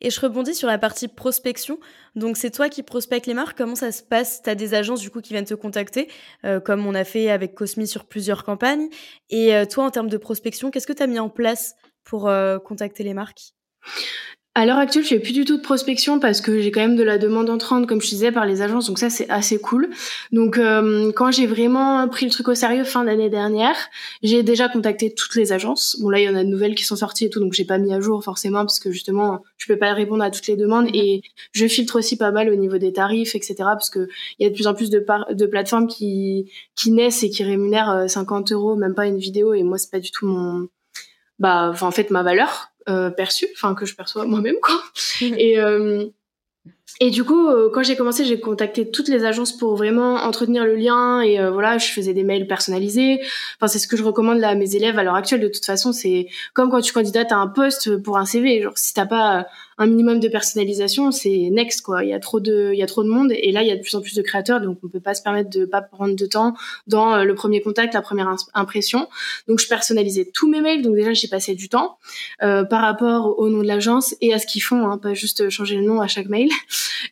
Et 0.00 0.10
je 0.10 0.20
rebondis 0.20 0.54
sur 0.54 0.68
la 0.68 0.78
partie 0.78 1.08
prospection. 1.08 1.78
Donc 2.14 2.36
c'est 2.36 2.50
toi 2.50 2.68
qui 2.68 2.82
prospectes 2.82 3.26
les 3.26 3.34
marques. 3.34 3.56
Comment 3.56 3.74
ça 3.74 3.92
se 3.92 4.02
passe? 4.02 4.42
Tu 4.42 4.50
as 4.50 4.54
des 4.54 4.74
agences 4.74 5.00
du 5.00 5.10
coup 5.10 5.20
qui 5.20 5.32
viennent 5.32 5.44
te 5.44 5.54
contacter, 5.54 6.08
euh, 6.44 6.60
comme 6.60 6.86
on 6.86 6.94
a 6.94 7.04
fait 7.04 7.30
avec 7.30 7.54
Cosmi 7.54 7.86
sur 7.86 8.06
plusieurs 8.06 8.44
campagnes. 8.44 8.88
Et 9.28 9.54
euh, 9.54 9.66
toi, 9.66 9.84
en 9.84 9.90
termes 9.90 10.08
de 10.08 10.16
prospection, 10.16 10.70
qu'est-ce 10.70 10.86
que 10.86 10.92
tu 10.92 11.02
as 11.02 11.06
mis 11.06 11.18
en 11.18 11.28
place 11.28 11.74
pour 12.04 12.30
contacter 12.64 13.04
les 13.04 13.14
marques? 13.14 13.52
À 14.56 14.66
l'heure 14.66 14.78
actuelle, 14.78 15.04
je 15.04 15.10
fais 15.10 15.20
plus 15.20 15.32
du 15.32 15.44
tout 15.44 15.58
de 15.58 15.62
prospection 15.62 16.18
parce 16.18 16.40
que 16.40 16.60
j'ai 16.60 16.72
quand 16.72 16.80
même 16.80 16.96
de 16.96 17.04
la 17.04 17.18
demande 17.18 17.48
entrante, 17.48 17.86
comme 17.86 18.00
je 18.00 18.08
disais, 18.08 18.32
par 18.32 18.46
les 18.46 18.62
agences. 18.62 18.88
Donc 18.88 18.98
ça, 18.98 19.08
c'est 19.08 19.30
assez 19.30 19.60
cool. 19.60 19.90
Donc 20.32 20.58
euh, 20.58 21.12
quand 21.12 21.30
j'ai 21.30 21.46
vraiment 21.46 22.08
pris 22.08 22.26
le 22.26 22.32
truc 22.32 22.48
au 22.48 22.54
sérieux 22.56 22.82
fin 22.82 23.04
d'année 23.04 23.30
dernière, 23.30 23.76
j'ai 24.24 24.42
déjà 24.42 24.68
contacté 24.68 25.14
toutes 25.14 25.36
les 25.36 25.52
agences. 25.52 25.96
Bon 26.00 26.10
là, 26.10 26.18
il 26.18 26.24
y 26.24 26.28
en 26.28 26.34
a 26.34 26.42
de 26.42 26.48
nouvelles 26.48 26.74
qui 26.74 26.82
sont 26.82 26.96
sorties 26.96 27.26
et 27.26 27.30
tout, 27.30 27.38
donc 27.38 27.52
j'ai 27.52 27.64
pas 27.64 27.78
mis 27.78 27.94
à 27.94 28.00
jour 28.00 28.24
forcément 28.24 28.60
parce 28.60 28.80
que 28.80 28.90
justement, 28.90 29.44
je 29.56 29.66
peux 29.66 29.78
pas 29.78 29.92
répondre 29.94 30.24
à 30.24 30.32
toutes 30.32 30.48
les 30.48 30.56
demandes 30.56 30.88
et 30.92 31.22
je 31.52 31.66
filtre 31.68 31.96
aussi 31.96 32.16
pas 32.16 32.32
mal 32.32 32.50
au 32.50 32.56
niveau 32.56 32.78
des 32.78 32.92
tarifs, 32.92 33.36
etc. 33.36 33.54
Parce 33.58 33.88
que 33.88 34.08
il 34.40 34.42
y 34.42 34.46
a 34.46 34.50
de 34.50 34.54
plus 34.54 34.66
en 34.66 34.74
plus 34.74 34.90
de, 34.90 35.04
de 35.32 35.46
plateformes 35.46 35.86
qui 35.86 36.50
qui 36.74 36.90
naissent 36.90 37.22
et 37.22 37.30
qui 37.30 37.44
rémunèrent 37.44 38.10
50 38.10 38.50
euh, 38.50 38.54
euros, 38.56 38.74
même 38.74 38.94
pas 38.96 39.06
une 39.06 39.18
vidéo. 39.18 39.54
Et 39.54 39.62
moi, 39.62 39.78
c'est 39.78 39.92
pas 39.92 40.00
du 40.00 40.10
tout 40.10 40.26
mon 40.26 40.66
bah 41.38 41.72
en 41.80 41.90
fait 41.90 42.10
ma 42.10 42.22
valeur 42.22 42.69
euh, 42.88 43.10
perçu, 43.10 43.46
enfin 43.54 43.74
que 43.74 43.86
je 43.86 43.94
perçois 43.94 44.24
moi-même 44.24 44.56
quoi. 44.62 44.82
et 45.20 45.60
euh, 45.60 46.06
et 46.98 47.10
du 47.10 47.24
coup, 47.24 47.48
euh, 47.48 47.70
quand 47.72 47.82
j'ai 47.82 47.96
commencé, 47.96 48.24
j'ai 48.24 48.40
contacté 48.40 48.90
toutes 48.90 49.08
les 49.08 49.24
agences 49.24 49.56
pour 49.56 49.76
vraiment 49.76 50.16
entretenir 50.16 50.64
le 50.64 50.74
lien 50.74 51.20
et 51.20 51.38
voilà, 51.50 51.78
je 51.78 51.86
faisais 51.92 52.14
des 52.14 52.24
mails 52.24 52.46
personnalisés. 52.46 53.20
Enfin, 53.56 53.68
c'est 53.68 53.78
ce 53.78 53.86
que 53.86 53.96
je 53.96 54.02
recommande 54.02 54.38
là 54.38 54.50
à 54.50 54.54
mes 54.54 54.76
élèves 54.76 54.98
à 54.98 55.02
l'heure 55.02 55.14
actuelle. 55.14 55.40
De 55.40 55.48
toute 55.48 55.64
façon, 55.64 55.92
c'est 55.92 56.26
comme 56.54 56.70
quand 56.70 56.80
tu 56.80 56.92
candidates 56.92 57.32
à 57.32 57.36
un 57.36 57.46
poste 57.46 57.96
pour 57.98 58.18
un 58.18 58.24
CV. 58.24 58.62
Genre, 58.62 58.76
si 58.76 58.92
t'as 58.94 59.06
pas 59.06 59.46
un 59.80 59.86
minimum 59.86 60.20
de 60.20 60.28
personnalisation, 60.28 61.10
c'est 61.10 61.48
next 61.50 61.80
quoi. 61.80 62.04
Il 62.04 62.10
y 62.10 62.12
a 62.12 62.20
trop 62.20 62.38
de, 62.38 62.70
il 62.74 62.78
y 62.78 62.82
a 62.82 62.86
trop 62.86 63.02
de 63.02 63.08
monde 63.08 63.32
et 63.32 63.50
là 63.50 63.62
il 63.62 63.68
y 63.68 63.70
a 63.70 63.76
de 63.76 63.80
plus 63.80 63.94
en 63.94 64.02
plus 64.02 64.14
de 64.14 64.20
créateurs, 64.20 64.60
donc 64.60 64.78
on 64.84 64.88
peut 64.88 65.00
pas 65.00 65.14
se 65.14 65.22
permettre 65.22 65.48
de 65.48 65.64
pas 65.64 65.80
prendre 65.80 66.14
de 66.14 66.26
temps 66.26 66.54
dans 66.86 67.14
euh, 67.14 67.24
le 67.24 67.34
premier 67.34 67.62
contact, 67.62 67.94
la 67.94 68.02
première 68.02 68.28
impression. 68.52 69.08
Donc 69.48 69.58
je 69.58 69.66
personnalisais 69.66 70.30
tous 70.34 70.50
mes 70.50 70.60
mails, 70.60 70.82
donc 70.82 70.96
déjà 70.96 71.14
j'ai 71.14 71.28
passé 71.28 71.54
du 71.54 71.70
temps 71.70 71.96
euh, 72.42 72.62
par 72.62 72.82
rapport 72.82 73.38
au 73.38 73.48
nom 73.48 73.62
de 73.62 73.66
l'agence 73.66 74.14
et 74.20 74.34
à 74.34 74.38
ce 74.38 74.46
qu'ils 74.46 74.62
font, 74.62 74.86
hein, 74.86 74.98
pas 74.98 75.14
juste 75.14 75.48
changer 75.48 75.76
le 75.76 75.82
nom 75.82 76.02
à 76.02 76.08
chaque 76.08 76.28
mail. 76.28 76.50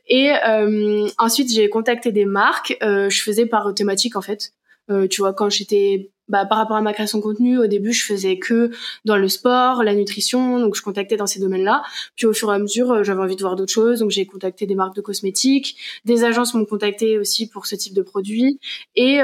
Et 0.07 0.33
euh, 0.46 1.09
ensuite 1.18 1.52
j'ai 1.52 1.68
contacté 1.68 2.12
des 2.12 2.24
marques, 2.24 2.76
euh, 2.83 3.11
je 3.11 3.22
faisais 3.22 3.46
par 3.46 3.74
thématique 3.74 4.16
en 4.16 4.22
fait. 4.22 4.52
Euh, 4.90 5.07
tu 5.07 5.20
vois, 5.20 5.35
quand 5.35 5.50
j'étais 5.50 6.11
bah, 6.28 6.46
par 6.46 6.59
rapport 6.59 6.76
à 6.76 6.83
ma 6.83 6.92
création 6.92 7.18
de 7.18 7.22
contenu, 7.22 7.59
au 7.59 7.66
début, 7.66 7.92
je 7.92 8.04
faisais 8.04 8.38
que 8.38 8.70
dans 9.04 9.16
le 9.16 9.28
sport, 9.28 9.83
la 9.83 9.94
nutrition, 9.94 10.59
donc 10.61 10.76
je 10.76 10.83
contactais 10.83 11.16
dans 11.16 11.26
ces 11.26 11.40
domaines-là. 11.40 11.83
Puis 12.16 12.26
au 12.26 12.33
fur 12.33 12.50
et 12.52 12.54
à 12.54 12.59
mesure, 12.59 13.02
j'avais 13.02 13.20
envie 13.20 13.37
de 13.37 13.40
voir 13.40 13.57
d'autres 13.57 13.72
choses, 13.72 14.00
donc 14.00 14.11
j'ai 14.11 14.26
contacté 14.26 14.66
des 14.66 14.74
marques 14.74 14.94
de 14.94 15.00
cosmétiques, 15.00 15.76
des 16.04 16.24
agences 16.24 16.52
m'ont 16.54 16.66
contacté 16.66 17.18
aussi 17.18 17.48
pour 17.48 17.66
ce 17.66 17.76
type 17.76 17.94
de 17.94 18.02
produits, 18.02 18.61
et 18.94 19.20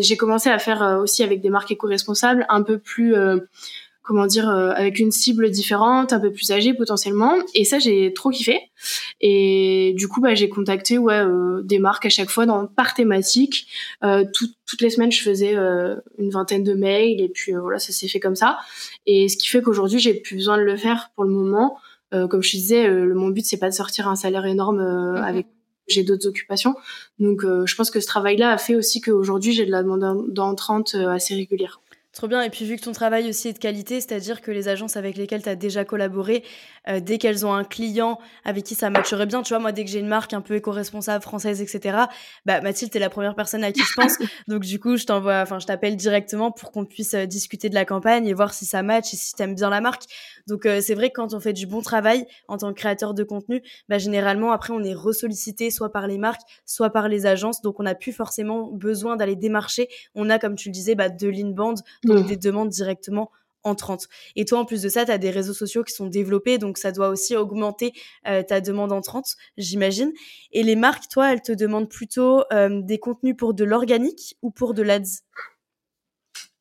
j'ai 0.00 0.16
commencé 0.16 0.48
à 0.50 0.58
faire 0.58 0.98
aussi 1.00 1.22
avec 1.22 1.40
des 1.40 1.50
marques 1.50 1.70
éco-responsables 1.70 2.44
un 2.48 2.62
peu 2.62 2.78
plus 2.78 3.14
comment 4.08 4.24
dire, 4.24 4.48
euh, 4.48 4.70
avec 4.70 5.00
une 5.00 5.10
cible 5.10 5.50
différente, 5.50 6.14
un 6.14 6.18
peu 6.18 6.32
plus 6.32 6.50
âgée 6.50 6.72
potentiellement. 6.72 7.34
Et 7.54 7.64
ça, 7.64 7.78
j'ai 7.78 8.14
trop 8.14 8.30
kiffé. 8.30 8.58
Et 9.20 9.92
du 9.98 10.08
coup, 10.08 10.22
bah, 10.22 10.34
j'ai 10.34 10.48
contacté 10.48 10.96
ouais 10.96 11.12
euh, 11.12 11.60
des 11.62 11.78
marques 11.78 12.06
à 12.06 12.08
chaque 12.08 12.30
fois 12.30 12.46
dans 12.46 12.66
par 12.66 12.94
thématique. 12.94 13.66
Euh, 14.02 14.24
toutes 14.32 14.80
les 14.80 14.88
semaines, 14.88 15.12
je 15.12 15.22
faisais 15.22 15.54
une 15.54 16.30
vingtaine 16.30 16.64
de 16.64 16.72
mails 16.72 17.20
et 17.20 17.28
puis 17.28 17.52
voilà, 17.52 17.78
ça 17.78 17.92
s'est 17.92 18.08
fait 18.08 18.18
comme 18.18 18.34
ça. 18.34 18.58
Et 19.04 19.28
ce 19.28 19.36
qui 19.36 19.46
fait 19.46 19.60
qu'aujourd'hui, 19.60 19.98
j'ai 19.98 20.14
plus 20.14 20.36
besoin 20.36 20.56
de 20.56 20.62
le 20.62 20.78
faire 20.78 21.10
pour 21.14 21.24
le 21.24 21.30
moment. 21.30 21.76
comme 22.10 22.42
je 22.42 22.50
disais, 22.52 22.88
le, 22.88 23.14
mon 23.14 23.28
but 23.28 23.44
c'est 23.44 23.58
pas 23.58 23.68
de 23.68 23.74
sortir 23.74 24.08
un 24.08 24.16
salaire 24.16 24.46
énorme 24.46 24.80
mhm. 24.80 25.22
avec 25.22 25.46
j'ai 25.86 26.02
d'autres 26.02 26.28
occupations. 26.28 26.74
Donc, 27.18 27.42
je 27.42 27.74
pense 27.74 27.90
que 27.90 28.00
ce 28.00 28.06
travail-là 28.06 28.52
a 28.52 28.58
fait 28.58 28.74
aussi 28.74 29.00
qu'aujourd'hui, 29.00 29.52
j'ai 29.52 29.64
de 29.64 29.70
la 29.70 29.82
demande 29.82 30.30
d'entrante 30.30 30.94
assez 30.94 31.34
régulière. 31.34 31.80
Trop 32.18 32.26
bien. 32.26 32.42
Et 32.42 32.50
puis, 32.50 32.64
vu 32.64 32.74
que 32.74 32.82
ton 32.82 32.90
travail 32.90 33.28
aussi 33.28 33.46
est 33.46 33.52
de 33.52 33.60
qualité, 33.60 34.00
c'est-à-dire 34.00 34.40
que 34.40 34.50
les 34.50 34.66
agences 34.66 34.96
avec 34.96 35.16
lesquelles 35.16 35.44
tu 35.44 35.48
as 35.48 35.54
déjà 35.54 35.84
collaboré, 35.84 36.42
euh, 36.88 36.98
dès 36.98 37.16
qu'elles 37.16 37.46
ont 37.46 37.54
un 37.54 37.62
client 37.62 38.18
avec 38.44 38.64
qui 38.64 38.74
ça 38.74 38.90
matcherait 38.90 39.26
bien, 39.26 39.42
tu 39.42 39.50
vois, 39.50 39.60
moi, 39.60 39.70
dès 39.70 39.84
que 39.84 39.90
j'ai 39.92 40.00
une 40.00 40.08
marque 40.08 40.32
un 40.32 40.40
peu 40.40 40.56
éco-responsable 40.56 41.22
française, 41.22 41.62
etc., 41.62 41.96
bah, 42.44 42.60
Mathilde, 42.60 42.90
t'es 42.90 42.98
la 42.98 43.08
première 43.08 43.36
personne 43.36 43.62
à 43.62 43.70
qui 43.70 43.82
je 43.82 43.92
pense. 43.94 44.18
Donc, 44.48 44.64
du 44.64 44.80
coup, 44.80 44.96
je 44.96 45.04
t'envoie, 45.04 45.42
enfin, 45.42 45.60
je 45.60 45.66
t'appelle 45.66 45.94
directement 45.94 46.50
pour 46.50 46.72
qu'on 46.72 46.84
puisse 46.84 47.14
euh, 47.14 47.24
discuter 47.24 47.68
de 47.68 47.76
la 47.76 47.84
campagne 47.84 48.26
et 48.26 48.34
voir 48.34 48.52
si 48.52 48.66
ça 48.66 48.82
match 48.82 49.14
et 49.14 49.16
si 49.16 49.34
t'aimes 49.34 49.54
bien 49.54 49.70
la 49.70 49.80
marque. 49.80 50.02
Donc, 50.48 50.66
euh, 50.66 50.80
c'est 50.80 50.96
vrai 50.96 51.10
que 51.10 51.20
quand 51.20 51.34
on 51.34 51.38
fait 51.38 51.52
du 51.52 51.68
bon 51.68 51.82
travail 51.82 52.26
en 52.48 52.58
tant 52.58 52.70
que 52.70 52.80
créateur 52.80 53.14
de 53.14 53.22
contenu, 53.22 53.62
bah, 53.88 53.98
généralement, 53.98 54.50
après, 54.50 54.72
on 54.72 54.82
est 54.82 54.92
ressollicité 54.92 55.70
soit 55.70 55.92
par 55.92 56.08
les 56.08 56.18
marques, 56.18 56.42
soit 56.66 56.90
par 56.90 57.08
les 57.08 57.26
agences. 57.26 57.62
Donc, 57.62 57.78
on 57.78 57.84
n'a 57.84 57.94
plus 57.94 58.12
forcément 58.12 58.72
besoin 58.72 59.14
d'aller 59.14 59.36
démarcher. 59.36 59.86
On 60.16 60.28
a, 60.30 60.40
comme 60.40 60.56
tu 60.56 60.68
le 60.70 60.72
disais, 60.72 60.96
bah, 60.96 61.10
de 61.10 61.28
l'inbound 61.28 61.78
donc 62.08 62.24
mmh. 62.24 62.28
des 62.28 62.36
demandes 62.36 62.68
directement 62.68 63.30
entrantes. 63.64 64.08
Et 64.36 64.44
toi, 64.44 64.60
en 64.60 64.64
plus 64.64 64.82
de 64.82 64.88
ça, 64.88 65.04
tu 65.04 65.10
as 65.10 65.18
des 65.18 65.30
réseaux 65.30 65.54
sociaux 65.54 65.84
qui 65.84 65.92
sont 65.92 66.06
développés, 66.06 66.58
donc 66.58 66.78
ça 66.78 66.92
doit 66.92 67.08
aussi 67.08 67.36
augmenter 67.36 67.92
euh, 68.26 68.42
ta 68.42 68.60
demande 68.60 68.92
entrante, 68.92 69.36
j'imagine. 69.56 70.12
Et 70.52 70.62
les 70.62 70.76
marques, 70.76 71.08
toi, 71.10 71.32
elles 71.32 71.42
te 71.42 71.52
demandent 71.52 71.88
plutôt 71.88 72.42
euh, 72.52 72.80
des 72.82 72.98
contenus 72.98 73.36
pour 73.36 73.54
de 73.54 73.64
l'organique 73.64 74.36
ou 74.42 74.50
pour 74.50 74.74
de 74.74 74.82
l'ADS? 74.82 75.22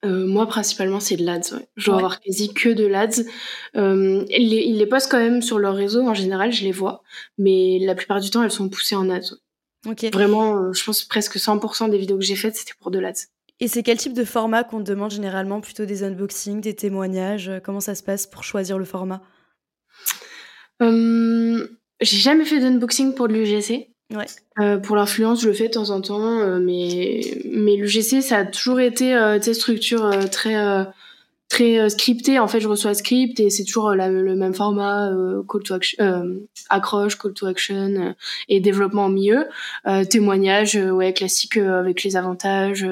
Euh, 0.05 0.27
moi, 0.27 0.45
principalement, 0.47 0.99
c'est 0.99 1.17
de 1.17 1.25
l'ADS. 1.25 1.55
Je 1.75 1.85
dois 1.85 1.97
avoir 1.97 2.19
quasi 2.19 2.53
que 2.53 2.69
de 2.69 2.85
l'ADS. 2.85 3.25
ils, 3.73 4.49
les, 4.49 4.63
ils, 4.63 4.77
les, 4.77 4.85
postent 4.85 5.09
quand 5.09 5.19
même 5.19 5.41
sur 5.41 5.57
leur 5.57 5.75
réseau. 5.75 6.07
En 6.07 6.13
général, 6.13 6.51
je 6.51 6.63
les 6.63 6.71
vois. 6.71 7.01
Mais 7.37 7.79
la 7.81 7.95
plupart 7.95 8.19
du 8.19 8.29
temps, 8.29 8.43
elles 8.43 8.51
sont 8.51 8.69
poussées 8.69 8.95
en 8.95 9.09
ads. 9.09 9.35
Vraiment, 10.11 10.71
je 10.73 10.83
pense 10.83 11.03
presque 11.03 11.37
100% 11.37 11.89
des 11.89 11.97
vidéos 11.97 12.17
que 12.17 12.25
j'ai 12.25 12.35
faites, 12.35 12.55
c'était 12.55 12.73
pour 12.79 12.91
de 12.91 12.99
l'ADS. 12.99 13.29
Et 13.59 13.67
c'est 13.67 13.83
quel 13.83 13.97
type 13.97 14.13
de 14.13 14.23
format 14.23 14.63
qu'on 14.63 14.79
te 14.83 14.89
demande 14.89 15.11
généralement 15.11 15.61
Plutôt 15.61 15.85
des 15.85 16.03
unboxings, 16.03 16.61
des 16.61 16.75
témoignages? 16.75 17.51
Comment 17.63 17.79
ça 17.79 17.95
se 17.95 18.03
passe 18.03 18.27
pour 18.27 18.43
choisir 18.43 18.77
le 18.77 18.85
format? 18.85 19.21
Euh, 20.81 21.67
J'ai 22.01 22.17
jamais 22.17 22.45
fait 22.45 22.59
d'unboxing 22.59 23.15
pour 23.15 23.27
de 23.27 23.33
l'UGC. 23.33 23.89
Ouais. 24.13 24.25
Euh, 24.59 24.77
pour 24.77 24.95
l'influence, 24.95 25.41
je 25.41 25.47
le 25.47 25.53
fais 25.53 25.67
de 25.67 25.73
temps 25.73 25.89
en 25.89 25.99
temps, 26.01 26.39
euh, 26.39 26.59
mais, 26.59 27.19
mais 27.51 27.75
l'UGC, 27.75 28.21
ça 28.21 28.37
a 28.37 28.45
toujours 28.45 28.79
été 28.79 29.13
euh, 29.13 29.39
structure 29.41 30.09
très 30.31 30.55
très 31.49 31.79
euh, 31.79 31.89
scripté. 31.89 32.39
En 32.39 32.47
fait, 32.47 32.59
je 32.59 32.67
reçois 32.67 32.91
un 32.91 32.93
script 32.93 33.39
et 33.39 33.49
c'est 33.49 33.63
toujours 33.63 33.89
euh, 33.89 33.95
le 33.95 34.35
même 34.35 34.53
format, 34.53 35.11
euh, 35.11 35.43
call 35.49 35.63
to 35.63 35.73
action, 35.73 36.39
accroche, 36.69 37.17
call 37.17 37.33
to 37.33 37.45
action 37.45 38.15
et 38.49 38.59
développement 38.59 39.05
au 39.05 39.09
milieu. 39.09 39.45
témoignage, 40.09 40.75
ouais, 40.75 41.13
classique 41.13 41.57
avec 41.57 42.03
les 42.03 42.15
avantages 42.15 42.85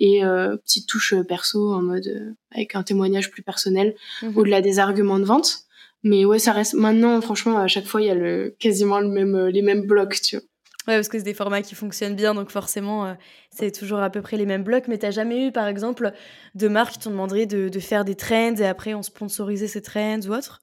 et 0.00 0.20
petite 0.22 0.86
touche 0.86 1.14
perso 1.26 1.72
en 1.72 1.82
mode 1.82 2.34
avec 2.52 2.74
un 2.74 2.82
témoignage 2.82 3.30
plus 3.30 3.42
personnel 3.42 3.94
mhm. 4.22 4.36
au-delà 4.36 4.60
des 4.60 4.78
arguments 4.78 5.18
de 5.18 5.24
vente. 5.24 5.60
Mais 6.04 6.24
ouais, 6.24 6.38
ça 6.38 6.52
reste 6.52 6.74
maintenant, 6.74 7.20
franchement, 7.20 7.58
à 7.58 7.66
chaque 7.66 7.86
fois, 7.86 8.00
il 8.00 8.06
y 8.06 8.10
a 8.10 8.14
le, 8.14 8.54
quasiment 8.60 9.00
le 9.00 9.08
même, 9.08 9.46
les 9.48 9.62
mêmes 9.62 9.82
blocs, 9.82 10.20
tu 10.20 10.36
vois. 10.36 10.44
Ouais, 10.88 10.94
parce 10.94 11.08
que 11.08 11.18
c'est 11.18 11.24
des 11.24 11.34
formats 11.34 11.60
qui 11.60 11.74
fonctionnent 11.74 12.16
bien, 12.16 12.34
donc 12.34 12.48
forcément, 12.48 13.04
euh, 13.04 13.12
c'est 13.50 13.70
toujours 13.72 13.98
à 13.98 14.08
peu 14.08 14.22
près 14.22 14.38
les 14.38 14.46
mêmes 14.46 14.64
blocs. 14.64 14.88
Mais 14.88 14.96
t'as 14.96 15.10
jamais 15.10 15.46
eu, 15.46 15.52
par 15.52 15.68
exemple, 15.68 16.12
de 16.54 16.68
marques 16.68 16.94
qui 16.94 17.00
t'ont 17.00 17.10
demandé 17.10 17.44
de, 17.44 17.68
de, 17.68 17.78
faire 17.78 18.06
des 18.06 18.14
trends 18.14 18.56
et 18.56 18.64
après 18.64 18.94
on 18.94 19.02
sponsorisait 19.02 19.66
ces 19.66 19.82
trends 19.82 20.20
ou 20.26 20.32
autre 20.32 20.62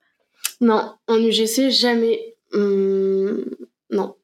Non, 0.61 0.95
en 1.07 1.17
UGC, 1.19 1.69
jamais. 1.69 2.35
Hum, 2.53 3.45
non. 3.91 4.15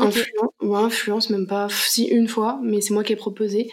Influence, 0.00 0.52
influence, 0.62 1.28
même 1.28 1.46
pas. 1.46 1.68
Si, 1.68 2.04
une 2.06 2.28
fois, 2.28 2.58
mais 2.62 2.80
c'est 2.80 2.94
moi 2.94 3.04
qui 3.04 3.12
ai 3.12 3.16
proposé. 3.16 3.70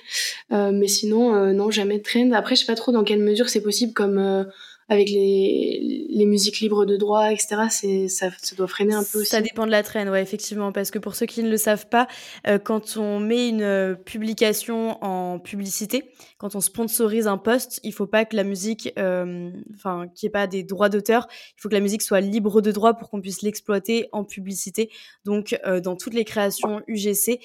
Euh, 0.52 0.74
mais 0.74 0.90
sinon, 0.90 1.34
euh, 1.34 1.54
non, 1.54 1.72
jamais 1.72 2.00
de 2.00 2.04
trend. 2.04 2.34
Après, 2.34 2.56
je 2.56 2.60
sais 2.62 2.66
pas 2.66 2.76
trop 2.76 2.92
dans 2.92 3.06
quelle 3.06 3.24
mesure 3.24 3.48
c'est 3.48 3.64
possible, 3.64 3.94
comme 3.94 4.46
avec 4.90 5.10
les, 5.10 6.08
les 6.10 6.26
musiques 6.26 6.60
libres 6.60 6.86
de 6.86 6.98
droit, 6.98 7.32
etc., 7.32 7.68
c'est, 7.70 8.08
ça, 8.08 8.30
ça 8.42 8.56
doit 8.56 8.68
freiner 8.68 8.96
un 8.96 9.04
peu 9.04 9.20
aussi. 9.20 9.30
Ça 9.30 9.42
dépend 9.42 9.68
de 9.68 9.72
la 9.72 9.84
traîne, 9.84 10.10
ouais, 10.10 10.22
effectivement, 10.22 10.72
parce 10.72 10.90
que 10.90 10.98
pour 10.98 11.14
ceux 11.16 11.28
qui 11.28 11.44
ne 11.44 11.50
le 11.50 11.58
savent 11.58 11.88
pas, 11.88 12.08
euh, 12.48 12.58
quand 12.58 12.98
on 12.98 13.20
met 13.20 13.50
une 13.50 13.62
euh, 13.62 13.94
publication 13.94 15.02
en 15.04 15.40
publicité, 15.40 16.12
quand 16.40 16.56
on 16.56 16.62
sponsorise 16.62 17.28
un 17.28 17.38
post, 17.38 17.80
il 17.84 17.94
faut 17.94 18.08
pas 18.08 18.26
que 18.26 18.36
la 18.36 18.44
musique, 18.44 18.92
euh, 18.98 19.52
enfin, 19.76 20.08
qu'il 20.16 20.26
n'y 20.26 20.30
ait 20.30 20.32
pas 20.32 20.48
des 20.48 20.64
droits 20.64 20.90
d'auteur, 20.90 21.28
il 21.56 21.62
faut 21.62 21.70
que 21.70 21.76
la 21.76 21.82
musique 21.82 22.02
soit 22.02 22.22
libre 22.22 22.62
de 22.62 22.72
droit 22.72 22.96
pour 22.96 23.12
qu'on 23.12 23.22
puisse 23.22 23.44
l'exploiter 23.44 24.10
en 24.12 24.24
publicité. 24.24 24.90
Donc, 25.24 25.60
dans 25.84 25.96
toutes 25.96 26.14
les 26.14 26.26
créations 26.26 26.82
UGC, 26.88 27.40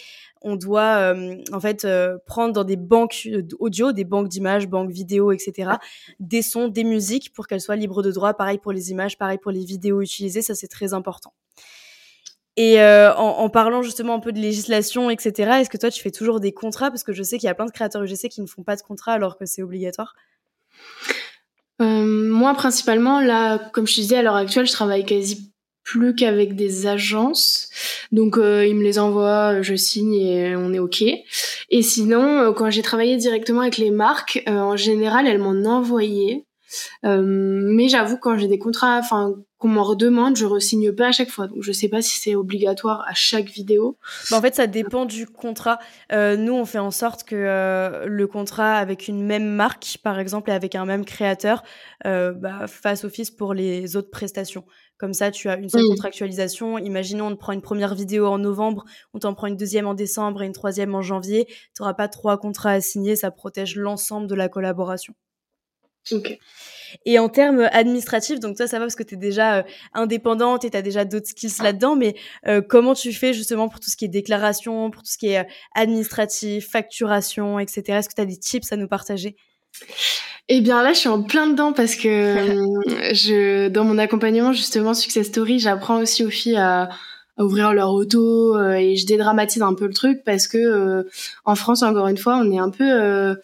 on 0.44 0.56
doit 0.56 1.14
euh, 1.14 1.36
en 1.52 1.60
fait 1.60 1.84
euh, 1.84 2.18
prendre 2.26 2.52
dans 2.52 2.64
des 2.64 2.76
banques 2.76 3.28
audio, 3.58 3.92
des 3.92 4.04
banques 4.04 4.28
d'images, 4.28 4.68
banques 4.68 4.90
vidéo, 4.90 5.32
etc., 5.32 5.72
des 6.20 6.42
sons, 6.42 6.68
des 6.68 6.84
musiques 6.84 7.32
pour 7.32 7.46
qu'elles 7.46 7.62
soient 7.62 7.76
libres 7.76 8.02
de 8.02 8.12
droit. 8.12 8.34
Pareil 8.34 8.58
pour 8.58 8.72
les 8.72 8.90
images, 8.90 9.18
pareil 9.18 9.38
pour 9.38 9.50
les 9.50 9.64
vidéos 9.64 10.02
utilisées, 10.02 10.42
ça 10.42 10.54
c'est 10.54 10.68
très 10.68 10.94
important. 10.94 11.32
Et 12.56 12.80
euh, 12.80 13.12
en, 13.16 13.48
parlant 13.48 13.82
justement 13.82 14.14
un 14.14 14.20
peu 14.20 14.30
de 14.30 14.38
législation, 14.38 15.10
etc., 15.10 15.54
est-ce 15.60 15.70
que 15.70 15.76
toi 15.76 15.90
tu 15.90 16.00
fais 16.00 16.12
toujours 16.12 16.38
des 16.38 16.52
contrats? 16.52 16.90
Parce 16.90 17.02
que 17.02 17.12
je 17.12 17.24
sais 17.24 17.38
qu'il 17.38 17.48
y 17.48 17.50
a 17.50 17.54
plein 17.54 17.66
de 17.66 17.72
créateurs 17.72 18.02
UGC 18.04 18.28
qui 18.28 18.42
ne 18.42 18.46
font 18.46 18.62
pas 18.62 18.76
de 18.76 18.82
contrat 18.82 19.12
alors 19.12 19.36
que 19.36 19.44
c'est 19.44 19.62
obligatoire. 19.62 20.14
moi 21.80 22.54
principalement, 22.54 23.20
là, 23.20 23.58
comme 23.72 23.88
je 23.88 23.96
te 23.96 24.00
disais, 24.02 24.18
à 24.18 24.22
l'heure 24.22 24.36
actuelle, 24.36 24.66
je 24.66 24.72
travaille 24.72 25.04
quasi 25.04 25.53
plus 25.84 26.14
qu'avec 26.14 26.56
des 26.56 26.86
agences. 26.86 27.68
Donc 28.10 28.38
euh, 28.38 28.66
ils 28.66 28.74
me 28.74 28.82
les 28.82 28.98
envoient, 28.98 29.62
je 29.62 29.74
signe 29.74 30.14
et 30.14 30.56
on 30.56 30.72
est 30.72 30.78
OK. 30.78 31.02
Et 31.02 31.82
sinon, 31.82 32.40
euh, 32.40 32.52
quand 32.52 32.70
j'ai 32.70 32.82
travaillé 32.82 33.16
directement 33.16 33.60
avec 33.60 33.76
les 33.76 33.90
marques, 33.90 34.42
euh, 34.48 34.58
en 34.58 34.76
général, 34.76 35.26
elles 35.26 35.38
m'en 35.38 35.70
envoyaient. 35.70 36.44
mais 37.04 37.88
j'avoue 37.88 38.16
quand 38.16 38.36
j'ai 38.36 38.48
des 38.48 38.58
contrats, 38.58 38.98
enfin 38.98 39.34
qu'on 39.64 39.70
m'en 39.70 39.82
redemande, 39.82 40.36
je 40.36 40.44
re-signe 40.44 40.92
pas 40.92 41.06
à 41.06 41.12
chaque 41.12 41.30
fois. 41.30 41.46
Donc 41.46 41.62
je 41.62 41.72
sais 41.72 41.88
pas 41.88 42.02
si 42.02 42.20
c'est 42.20 42.34
obligatoire 42.34 43.02
à 43.08 43.14
chaque 43.14 43.48
vidéo. 43.48 43.96
Bah, 44.30 44.36
en 44.36 44.42
fait, 44.42 44.54
ça 44.54 44.66
dépend 44.66 45.06
du 45.06 45.26
contrat. 45.26 45.78
Euh, 46.12 46.36
nous, 46.36 46.52
on 46.52 46.66
fait 46.66 46.78
en 46.78 46.90
sorte 46.90 47.24
que 47.24 47.34
euh, 47.34 48.04
le 48.04 48.26
contrat 48.26 48.74
avec 48.74 49.08
une 49.08 49.24
même 49.24 49.46
marque, 49.46 49.96
par 50.02 50.18
exemple, 50.18 50.50
et 50.50 50.52
avec 50.52 50.74
un 50.74 50.84
même 50.84 51.06
créateur, 51.06 51.62
euh, 52.04 52.32
bah, 52.32 52.66
fasse 52.66 53.04
office 53.04 53.30
pour 53.30 53.54
les 53.54 53.96
autres 53.96 54.10
prestations. 54.10 54.66
Comme 54.98 55.14
ça, 55.14 55.30
tu 55.30 55.48
as 55.48 55.56
une 55.56 55.70
seule 55.70 55.86
contractualisation. 55.86 56.76
Imaginons, 56.76 57.28
on 57.28 57.30
te 57.30 57.40
prend 57.40 57.52
une 57.52 57.62
première 57.62 57.94
vidéo 57.94 58.26
en 58.26 58.36
novembre, 58.36 58.84
on 59.14 59.18
t'en 59.18 59.32
prend 59.32 59.46
une 59.46 59.56
deuxième 59.56 59.86
en 59.86 59.94
décembre 59.94 60.42
et 60.42 60.46
une 60.46 60.52
troisième 60.52 60.94
en 60.94 61.00
janvier. 61.00 61.46
Tu 61.46 61.80
n'auras 61.80 61.94
pas 61.94 62.08
trois 62.08 62.36
contrats 62.36 62.72
à 62.72 62.82
signer, 62.82 63.16
ça 63.16 63.30
protège 63.30 63.76
l'ensemble 63.76 64.26
de 64.26 64.34
la 64.34 64.50
collaboration. 64.50 65.14
Ok. 66.12 66.38
Et 67.04 67.18
en 67.18 67.28
termes 67.28 67.68
administratifs, 67.72 68.40
donc 68.40 68.56
toi 68.56 68.66
ça 68.66 68.78
va 68.78 68.84
parce 68.84 68.96
que 68.96 69.02
tu 69.02 69.14
es 69.14 69.18
déjà 69.18 69.58
euh, 69.58 69.62
indépendante 69.92 70.64
et 70.64 70.70
tu 70.70 70.76
as 70.76 70.82
déjà 70.82 71.04
d'autres 71.04 71.28
skills 71.28 71.62
là-dedans, 71.62 71.96
mais 71.96 72.14
euh, 72.46 72.60
comment 72.60 72.94
tu 72.94 73.12
fais 73.12 73.32
justement 73.32 73.68
pour 73.68 73.80
tout 73.80 73.90
ce 73.90 73.96
qui 73.96 74.04
est 74.04 74.08
déclaration, 74.08 74.90
pour 74.90 75.02
tout 75.02 75.10
ce 75.10 75.18
qui 75.18 75.28
est 75.28 75.40
euh, 75.40 75.44
administratif, 75.74 76.68
facturation, 76.68 77.58
etc. 77.58 77.82
Est-ce 77.98 78.08
que 78.08 78.14
tu 78.14 78.20
as 78.22 78.26
des 78.26 78.38
tips 78.38 78.72
à 78.72 78.76
nous 78.76 78.88
partager? 78.88 79.36
Eh 80.48 80.60
bien 80.60 80.82
là, 80.82 80.92
je 80.92 80.98
suis 80.98 81.08
en 81.08 81.22
plein 81.22 81.46
dedans 81.46 81.72
parce 81.72 81.96
que 81.96 82.62
je, 83.12 83.68
dans 83.68 83.84
mon 83.84 83.98
accompagnement 83.98 84.52
justement 84.52 84.94
Success 84.94 85.28
Story, 85.28 85.58
j'apprends 85.58 86.00
aussi 86.00 86.24
aux 86.24 86.30
filles 86.30 86.56
à, 86.56 86.90
à 87.36 87.44
ouvrir 87.44 87.72
leur 87.72 87.92
auto 87.92 88.56
euh, 88.56 88.74
et 88.74 88.96
je 88.96 89.06
dédramatise 89.06 89.62
un 89.62 89.74
peu 89.74 89.86
le 89.86 89.92
truc 89.92 90.22
parce 90.24 90.46
que 90.46 90.56
euh, 90.56 91.02
en 91.44 91.56
France 91.56 91.82
encore 91.82 92.06
une 92.06 92.16
fois 92.16 92.36
on 92.36 92.50
est 92.52 92.58
un 92.58 92.70
peu 92.70 92.84
euh, 92.84 93.34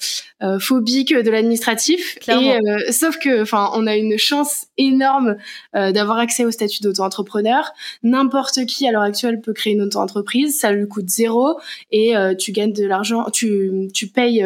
phobique 0.60 1.12
de 1.12 1.30
l'administratif. 1.30 2.16
Et 2.28 2.58
sauf 2.92 3.18
que 3.18 3.42
enfin 3.42 3.70
on 3.74 3.86
a 3.86 3.96
une 3.96 4.16
chance 4.16 4.66
énorme 4.78 5.36
d'avoir 5.74 6.18
accès 6.18 6.44
au 6.44 6.50
statut 6.50 6.82
d'auto-entrepreneur. 6.82 7.72
N'importe 8.02 8.64
qui 8.66 8.88
à 8.88 8.92
l'heure 8.92 9.02
actuelle 9.02 9.40
peut 9.40 9.52
créer 9.52 9.74
une 9.74 9.82
auto-entreprise. 9.82 10.58
Ça 10.58 10.72
lui 10.72 10.88
coûte 10.88 11.08
zéro. 11.10 11.60
Et 11.90 12.14
tu 12.38 12.52
gagnes 12.52 12.72
de 12.72 12.86
l'argent 12.86 13.26
tu 13.30 13.88
tu 13.92 14.06
payes 14.06 14.44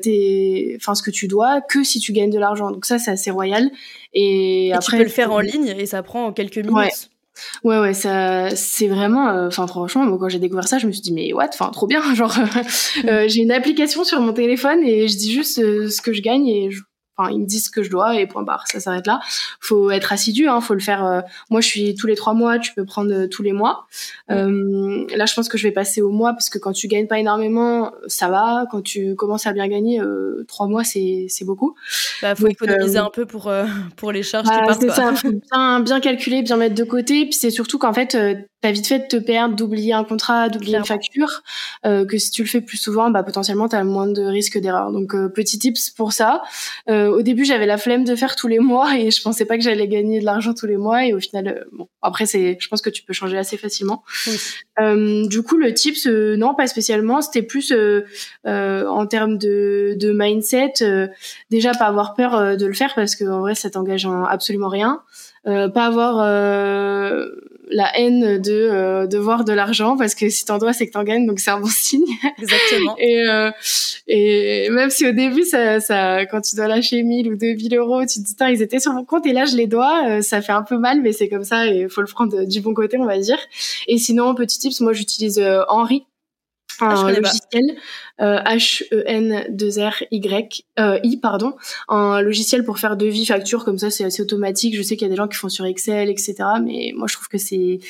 tes 0.00 0.76
enfin 0.80 0.94
ce 0.94 1.02
que 1.02 1.10
tu 1.10 1.28
dois 1.28 1.60
que 1.60 1.84
si 1.84 2.00
tu 2.00 2.12
gagnes 2.12 2.30
de 2.30 2.38
l'argent. 2.38 2.70
Donc 2.70 2.86
ça 2.86 2.98
c'est 2.98 3.10
assez 3.10 3.30
royal. 3.30 3.70
Et, 4.14 4.72
après 4.72 4.96
tu 4.96 5.02
peux 5.02 5.08
le 5.08 5.10
faire 5.10 5.32
en 5.32 5.40
ligne 5.40 5.74
et 5.76 5.84
ça 5.84 6.02
prend 6.02 6.32
quelques 6.32 6.56
minutes. 6.56 6.72
Ouais, 6.72 6.90
ouais, 7.64 7.94
ça, 7.94 8.54
c'est 8.54 8.88
vraiment, 8.88 9.28
euh, 9.28 9.48
enfin, 9.48 9.66
franchement, 9.66 10.04
moi, 10.04 10.18
quand 10.18 10.28
j'ai 10.28 10.38
découvert 10.38 10.68
ça, 10.68 10.78
je 10.78 10.86
me 10.86 10.92
suis 10.92 11.00
dit, 11.02 11.12
mais 11.12 11.32
what, 11.32 11.48
enfin, 11.52 11.70
trop 11.70 11.86
bien, 11.86 12.02
genre, 12.14 12.34
euh, 13.06 13.24
j'ai 13.28 13.40
une 13.40 13.52
application 13.52 14.04
sur 14.04 14.20
mon 14.20 14.32
téléphone 14.32 14.82
et 14.84 15.08
je 15.08 15.16
dis 15.16 15.32
juste 15.32 15.58
euh, 15.58 15.88
ce 15.88 16.00
que 16.02 16.12
je 16.12 16.22
gagne 16.22 16.46
et 16.46 16.70
je, 16.70 16.82
Enfin, 17.16 17.30
ils 17.30 17.40
me 17.40 17.46
disent 17.46 17.66
ce 17.66 17.70
que 17.70 17.82
je 17.82 17.90
dois 17.90 18.18
et 18.18 18.26
point 18.26 18.42
barre, 18.42 18.64
ça 18.66 18.80
s'arrête 18.80 19.06
là. 19.06 19.20
Faut 19.60 19.90
être 19.90 20.12
assidu, 20.12 20.48
hein, 20.48 20.60
faut 20.60 20.72
le 20.72 20.80
faire. 20.80 21.04
Euh, 21.04 21.20
moi, 21.50 21.60
je 21.60 21.68
suis 21.68 21.94
tous 21.94 22.06
les 22.06 22.14
trois 22.14 22.32
mois, 22.32 22.58
tu 22.58 22.72
peux 22.72 22.84
prendre 22.84 23.12
euh, 23.12 23.28
tous 23.28 23.42
les 23.42 23.52
mois. 23.52 23.86
Euh, 24.30 25.04
là, 25.14 25.26
je 25.26 25.34
pense 25.34 25.48
que 25.48 25.58
je 25.58 25.64
vais 25.64 25.72
passer 25.72 26.00
au 26.00 26.10
mois 26.10 26.32
parce 26.32 26.48
que 26.48 26.58
quand 26.58 26.72
tu 26.72 26.88
gagnes 26.88 27.06
pas 27.06 27.18
énormément, 27.18 27.92
ça 28.06 28.28
va. 28.28 28.64
Quand 28.70 28.80
tu 28.80 29.14
commences 29.14 29.46
à 29.46 29.52
bien 29.52 29.68
gagner, 29.68 30.00
euh, 30.00 30.44
trois 30.48 30.66
mois, 30.66 30.84
c'est 30.84 31.26
c'est 31.28 31.44
beaucoup. 31.44 31.74
Bah, 32.22 32.34
faut 32.34 32.48
économiser 32.48 32.98
un 32.98 33.10
peu 33.10 33.26
pour 33.26 33.52
pour 33.96 34.12
les 34.12 34.22
charges 34.22 34.48
qui 34.48 34.66
bah. 34.66 34.76
C'est 34.80 34.90
ça, 34.90 35.14
faut 35.14 35.32
bien 35.52 35.80
bien 35.80 36.00
calculer, 36.00 36.42
bien 36.42 36.56
mettre 36.56 36.74
de 36.74 36.84
côté. 36.84 37.24
Puis 37.24 37.34
c'est 37.34 37.50
surtout 37.50 37.78
qu'en 37.78 37.92
fait, 37.92 38.16
t'as 38.62 38.70
vite 38.70 38.86
fait 38.86 39.00
de 39.00 39.06
te 39.06 39.16
perdre, 39.16 39.56
d'oublier 39.56 39.92
un 39.92 40.04
contrat, 40.04 40.48
d'oublier 40.48 40.78
une 40.78 40.84
facture, 40.84 41.42
euh, 41.84 42.06
que 42.06 42.16
si 42.16 42.30
tu 42.30 42.42
le 42.42 42.48
fais 42.48 42.60
plus 42.60 42.76
souvent, 42.76 43.10
bah 43.10 43.24
potentiellement 43.24 43.68
t'as 43.68 43.82
moins 43.82 44.06
de 44.06 44.22
risques 44.22 44.56
d'erreur. 44.58 44.92
Donc 44.92 45.14
euh, 45.14 45.28
petit 45.28 45.58
tips 45.58 45.90
pour 45.90 46.12
ça. 46.12 46.42
Euh, 46.88 47.08
au 47.08 47.22
début 47.22 47.44
j'avais 47.44 47.66
la 47.66 47.76
flemme 47.76 48.04
de 48.04 48.14
faire 48.14 48.36
tous 48.36 48.46
les 48.46 48.60
mois 48.60 48.96
et 48.96 49.10
je 49.10 49.20
pensais 49.20 49.44
pas 49.44 49.56
que 49.56 49.64
j'allais 49.64 49.88
gagner 49.88 50.20
de 50.20 50.24
l'argent 50.24 50.54
tous 50.54 50.66
les 50.66 50.76
mois 50.76 51.04
et 51.04 51.12
au 51.12 51.18
final 51.18 51.48
euh, 51.48 51.64
bon 51.72 51.88
après 52.02 52.24
c'est, 52.24 52.56
je 52.60 52.68
pense 52.68 52.80
que 52.80 52.90
tu 52.90 53.02
peux 53.02 53.12
changer 53.12 53.36
assez 53.36 53.56
facilement. 53.56 54.04
Euh, 54.80 55.26
du 55.26 55.42
coup 55.42 55.56
le 55.56 55.74
tips 55.74 56.06
non 56.06 56.54
pas 56.54 56.68
spécialement, 56.68 57.20
c'était 57.20 57.42
plus 57.42 57.74
en 58.44 59.06
termes 59.06 59.38
de, 59.38 59.96
de 59.98 60.12
mindset. 60.12 60.74
déjà 61.50 61.72
pas 61.72 61.86
avoir 61.86 62.14
peur 62.14 62.56
de 62.56 62.66
le 62.66 62.72
faire 62.74 62.94
parce 62.94 63.16
que 63.16 63.24
en 63.24 63.40
vrai 63.40 63.56
ça 63.56 63.70
t'engage 63.70 64.06
en 64.06 64.24
absolument 64.24 64.68
rien. 64.68 65.02
pas 65.44 65.86
avoir 65.86 66.20
la 67.72 67.98
haine 67.98 68.38
de 68.38 68.52
euh, 68.52 69.06
de 69.06 69.18
voir 69.18 69.44
de 69.44 69.52
l'argent 69.52 69.96
parce 69.96 70.14
que 70.14 70.28
si 70.28 70.44
t'en 70.44 70.58
dois 70.58 70.72
c'est 70.72 70.86
que 70.86 70.92
t'en 70.92 71.04
gagnes 71.04 71.26
donc 71.26 71.40
c'est 71.40 71.50
un 71.50 71.60
bon 71.60 71.66
signe. 71.70 72.04
Exactement. 72.38 72.96
Et 72.98 73.28
euh, 73.28 73.50
et 74.06 74.68
même 74.70 74.90
si 74.90 75.06
au 75.06 75.12
début 75.12 75.44
ça 75.44 75.80
ça 75.80 76.26
quand 76.26 76.40
tu 76.40 76.56
dois 76.56 76.68
lâcher 76.68 77.02
1000 77.02 77.32
ou 77.32 77.36
2000 77.36 77.76
euros 77.76 78.02
tu 78.02 78.22
te 78.22 78.26
dis 78.26 78.34
ils 78.52 78.62
étaient 78.62 78.80
sur 78.80 78.92
mon 78.92 79.04
compte 79.04 79.26
et 79.26 79.32
là 79.32 79.44
je 79.44 79.56
les 79.56 79.66
dois 79.66 80.08
euh, 80.08 80.20
ça 80.22 80.42
fait 80.42 80.52
un 80.52 80.62
peu 80.62 80.78
mal 80.78 81.00
mais 81.00 81.12
c'est 81.12 81.28
comme 81.28 81.44
ça 81.44 81.66
et 81.66 81.88
faut 81.88 82.00
le 82.00 82.06
prendre 82.06 82.44
du 82.44 82.60
bon 82.60 82.74
côté 82.74 82.98
on 82.98 83.06
va 83.06 83.18
dire. 83.18 83.38
Et 83.88 83.98
sinon 83.98 84.34
petit 84.34 84.58
tips 84.58 84.80
moi 84.80 84.92
j'utilise 84.92 85.42
Henri. 85.68 86.04
ah, 86.04 86.11
un 86.82 87.10
logiciel 87.12 87.76
H-E-N-2-R-Y 88.18 89.42
euh, 90.78 90.98
I 91.02 91.16
pardon. 91.18 91.54
Un 91.88 92.20
logiciel 92.20 92.64
pour 92.64 92.78
faire 92.78 92.96
devis 92.96 93.26
facture 93.26 93.64
comme 93.64 93.78
ça 93.78 93.90
c'est 93.90 94.04
assez 94.04 94.22
automatique. 94.22 94.76
Je 94.76 94.82
sais 94.82 94.96
qu'il 94.96 95.06
y 95.06 95.10
a 95.10 95.10
des 95.10 95.16
gens 95.16 95.28
qui 95.28 95.36
font 95.36 95.48
sur 95.48 95.64
Excel 95.66 96.08
etc 96.10 96.34
mais 96.62 96.92
moi 96.96 97.06
je 97.08 97.14
trouve 97.14 97.28
que 97.28 97.38
c'est 97.38 97.80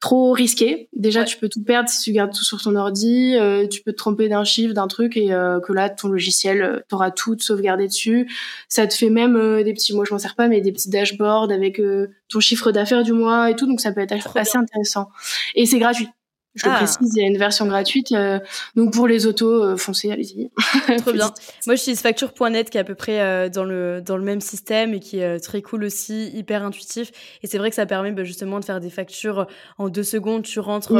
trop 0.00 0.32
risqué. 0.32 0.88
Déjà 0.94 1.24
tu 1.24 1.38
peux 1.38 1.48
tout 1.48 1.62
perdre 1.62 1.88
si 1.88 2.02
tu 2.02 2.12
gardes 2.12 2.32
tout 2.32 2.44
sur 2.44 2.60
ton 2.62 2.76
ordi 2.76 3.34
euh, 3.36 3.66
tu 3.66 3.82
peux 3.82 3.92
te 3.92 3.96
tromper 3.96 4.28
d'un 4.28 4.44
chiffre 4.44 4.74
d'un 4.74 4.88
truc 4.88 5.16
et 5.16 5.32
euh, 5.32 5.58
que 5.60 5.72
là 5.72 5.88
ton 5.88 6.08
logiciel 6.08 6.62
euh, 6.62 6.80
t'auras 6.88 7.10
tout 7.10 7.36
sauvegardé 7.38 7.86
dessus. 7.86 8.30
Ça 8.68 8.86
te 8.86 8.94
fait 8.94 9.10
même 9.10 9.62
des 9.62 9.72
petits 9.72 9.94
moi 9.94 10.04
je 10.06 10.12
m'en 10.12 10.18
sers 10.18 10.34
pas 10.34 10.48
mais 10.48 10.60
des 10.60 10.72
petits 10.72 10.90
dashboards 10.90 11.50
avec 11.50 11.80
ton 12.28 12.40
chiffre 12.40 12.72
d'affaires 12.72 13.02
du 13.02 13.12
mois 13.12 13.50
et 13.50 13.56
tout. 13.56 13.66
Donc 13.66 13.80
ça 13.80 13.92
peut 13.92 14.00
être 14.00 14.36
assez 14.36 14.58
intéressant. 14.58 15.08
Et 15.54 15.66
c'est 15.66 15.78
gratuit 15.78 16.08
je 16.56 16.64
ah. 16.66 16.76
précise, 16.76 17.12
il 17.14 17.22
y 17.22 17.24
a 17.24 17.28
une 17.28 17.36
version 17.36 17.66
gratuite. 17.66 18.12
Euh, 18.12 18.40
donc 18.74 18.94
pour 18.94 19.06
les 19.06 19.26
autos, 19.26 19.62
euh, 19.62 19.76
foncez, 19.76 20.10
allez-y. 20.10 20.50
Trop 20.98 21.12
bien. 21.12 21.32
Moi, 21.66 21.76
j'utilise 21.76 22.00
facture.net 22.00 22.70
qui 22.70 22.78
est 22.78 22.80
à 22.80 22.84
peu 22.84 22.94
près 22.94 23.20
euh, 23.20 23.48
dans 23.50 23.64
le 23.64 24.00
dans 24.00 24.16
le 24.16 24.24
même 24.24 24.40
système 24.40 24.94
et 24.94 25.00
qui 25.00 25.18
est 25.18 25.38
très 25.40 25.60
cool 25.60 25.84
aussi, 25.84 26.30
hyper 26.30 26.64
intuitif. 26.64 27.12
Et 27.42 27.46
c'est 27.46 27.58
vrai 27.58 27.68
que 27.68 27.76
ça 27.76 27.84
permet 27.84 28.10
bah, 28.12 28.24
justement 28.24 28.58
de 28.58 28.64
faire 28.64 28.80
des 28.80 28.88
factures 28.88 29.46
en 29.76 29.90
deux 29.90 30.02
secondes. 30.02 30.44
Tu 30.44 30.58
rentres 30.58 30.94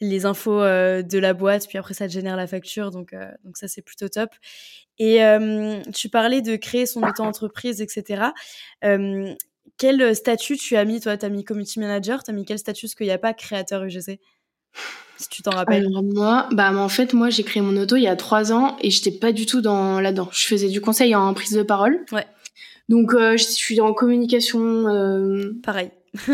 les 0.00 0.24
infos 0.24 0.60
de 0.60 1.18
la 1.18 1.34
boîte, 1.34 1.68
puis 1.68 1.76
après 1.76 1.92
ça 1.92 2.08
te 2.08 2.12
génère 2.12 2.36
la 2.36 2.46
facture. 2.46 2.90
Donc 2.90 3.14
donc 3.44 3.58
ça 3.58 3.68
c'est 3.68 3.82
plutôt 3.82 4.08
top. 4.08 4.30
Et 4.98 5.20
tu 5.94 6.08
parlais 6.08 6.40
de 6.40 6.56
créer 6.56 6.86
son 6.86 7.02
auto-entreprise, 7.02 7.82
etc. 7.82 8.28
quel 9.76 10.16
statut 10.16 10.56
tu 10.56 10.76
as 10.76 10.84
mis 10.86 11.00
toi? 11.00 11.18
T'as 11.18 11.28
mis 11.28 11.44
community 11.44 11.78
manager? 11.78 12.22
T'as 12.22 12.32
mis 12.32 12.46
quel 12.46 12.58
statut? 12.58 12.86
Parce 12.86 12.94
qu'il 12.94 13.06
n'y 13.06 13.12
a 13.12 13.18
pas 13.18 13.34
créateur 13.34 13.84
UGC 13.84 14.18
si 15.16 15.28
tu 15.28 15.42
t'en 15.42 15.52
rappelles. 15.52 15.88
moi, 16.14 16.48
bah 16.52 16.72
en 16.76 16.88
fait 16.88 17.14
moi 17.14 17.30
j'ai 17.30 17.44
créé 17.44 17.62
mon 17.62 17.76
auto 17.80 17.96
il 17.96 18.02
y 18.02 18.08
a 18.08 18.16
trois 18.16 18.52
ans 18.52 18.76
et 18.80 18.90
j'étais 18.90 19.12
pas 19.12 19.32
du 19.32 19.46
tout 19.46 19.60
dans 19.60 20.00
là-dedans. 20.00 20.28
Je 20.32 20.46
faisais 20.46 20.68
du 20.68 20.80
conseil 20.80 21.14
en 21.14 21.32
prise 21.34 21.52
de 21.52 21.62
parole. 21.62 22.04
Ouais. 22.12 22.26
Donc 22.88 23.14
euh, 23.14 23.36
je 23.36 23.44
suis 23.44 23.80
en 23.80 23.92
communication. 23.94 24.88
Euh... 24.88 25.52
Pareil. 25.62 25.90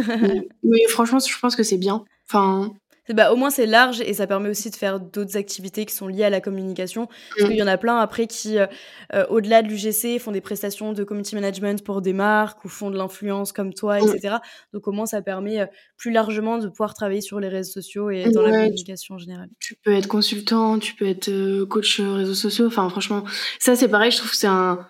mais 0.62 0.86
franchement 0.88 1.18
je 1.18 1.38
pense 1.38 1.56
que 1.56 1.62
c'est 1.62 1.78
bien. 1.78 2.04
Enfin 2.28 2.72
bah, 3.12 3.32
au 3.32 3.36
moins 3.36 3.50
c'est 3.50 3.66
large 3.66 4.00
et 4.00 4.12
ça 4.14 4.26
permet 4.26 4.48
aussi 4.48 4.70
de 4.70 4.76
faire 4.76 5.00
d'autres 5.00 5.36
activités 5.36 5.86
qui 5.86 5.94
sont 5.94 6.08
liées 6.08 6.24
à 6.24 6.30
la 6.30 6.40
communication. 6.40 7.08
Parce 7.36 7.48
qu'il 7.48 7.58
y 7.58 7.62
en 7.62 7.66
a 7.66 7.78
plein 7.78 7.98
après 7.98 8.26
qui, 8.26 8.58
euh, 8.58 8.66
euh, 9.14 9.24
au-delà 9.28 9.62
de 9.62 9.68
l'UGC, 9.68 10.18
font 10.18 10.32
des 10.32 10.40
prestations 10.40 10.92
de 10.92 11.04
community 11.04 11.34
management 11.34 11.82
pour 11.84 12.02
des 12.02 12.12
marques 12.12 12.64
ou 12.64 12.68
font 12.68 12.90
de 12.90 12.96
l'influence 12.96 13.52
comme 13.52 13.72
toi, 13.74 14.00
etc. 14.00 14.36
Donc 14.72 14.86
au 14.88 14.92
moins 14.92 15.06
ça 15.06 15.22
permet 15.22 15.60
euh, 15.60 15.66
plus 15.96 16.10
largement 16.10 16.58
de 16.58 16.68
pouvoir 16.68 16.94
travailler 16.94 17.20
sur 17.20 17.40
les 17.40 17.48
réseaux 17.48 17.72
sociaux 17.72 18.10
et 18.10 18.30
dans 18.30 18.42
la 18.42 18.50
communication 18.50 19.16
en 19.16 19.18
général. 19.18 19.48
Tu 19.58 19.74
peux 19.76 19.92
être 19.92 20.08
consultant, 20.08 20.78
tu 20.78 20.94
peux 20.94 21.06
être 21.06 21.64
coach 21.64 22.00
réseaux 22.00 22.34
sociaux. 22.34 22.66
Enfin 22.66 22.88
franchement, 22.88 23.24
ça 23.58 23.76
c'est 23.76 23.88
pareil, 23.88 24.10
je 24.10 24.18
trouve 24.18 24.30
que 24.30 24.36
c'est 24.36 24.46
un 24.46 24.86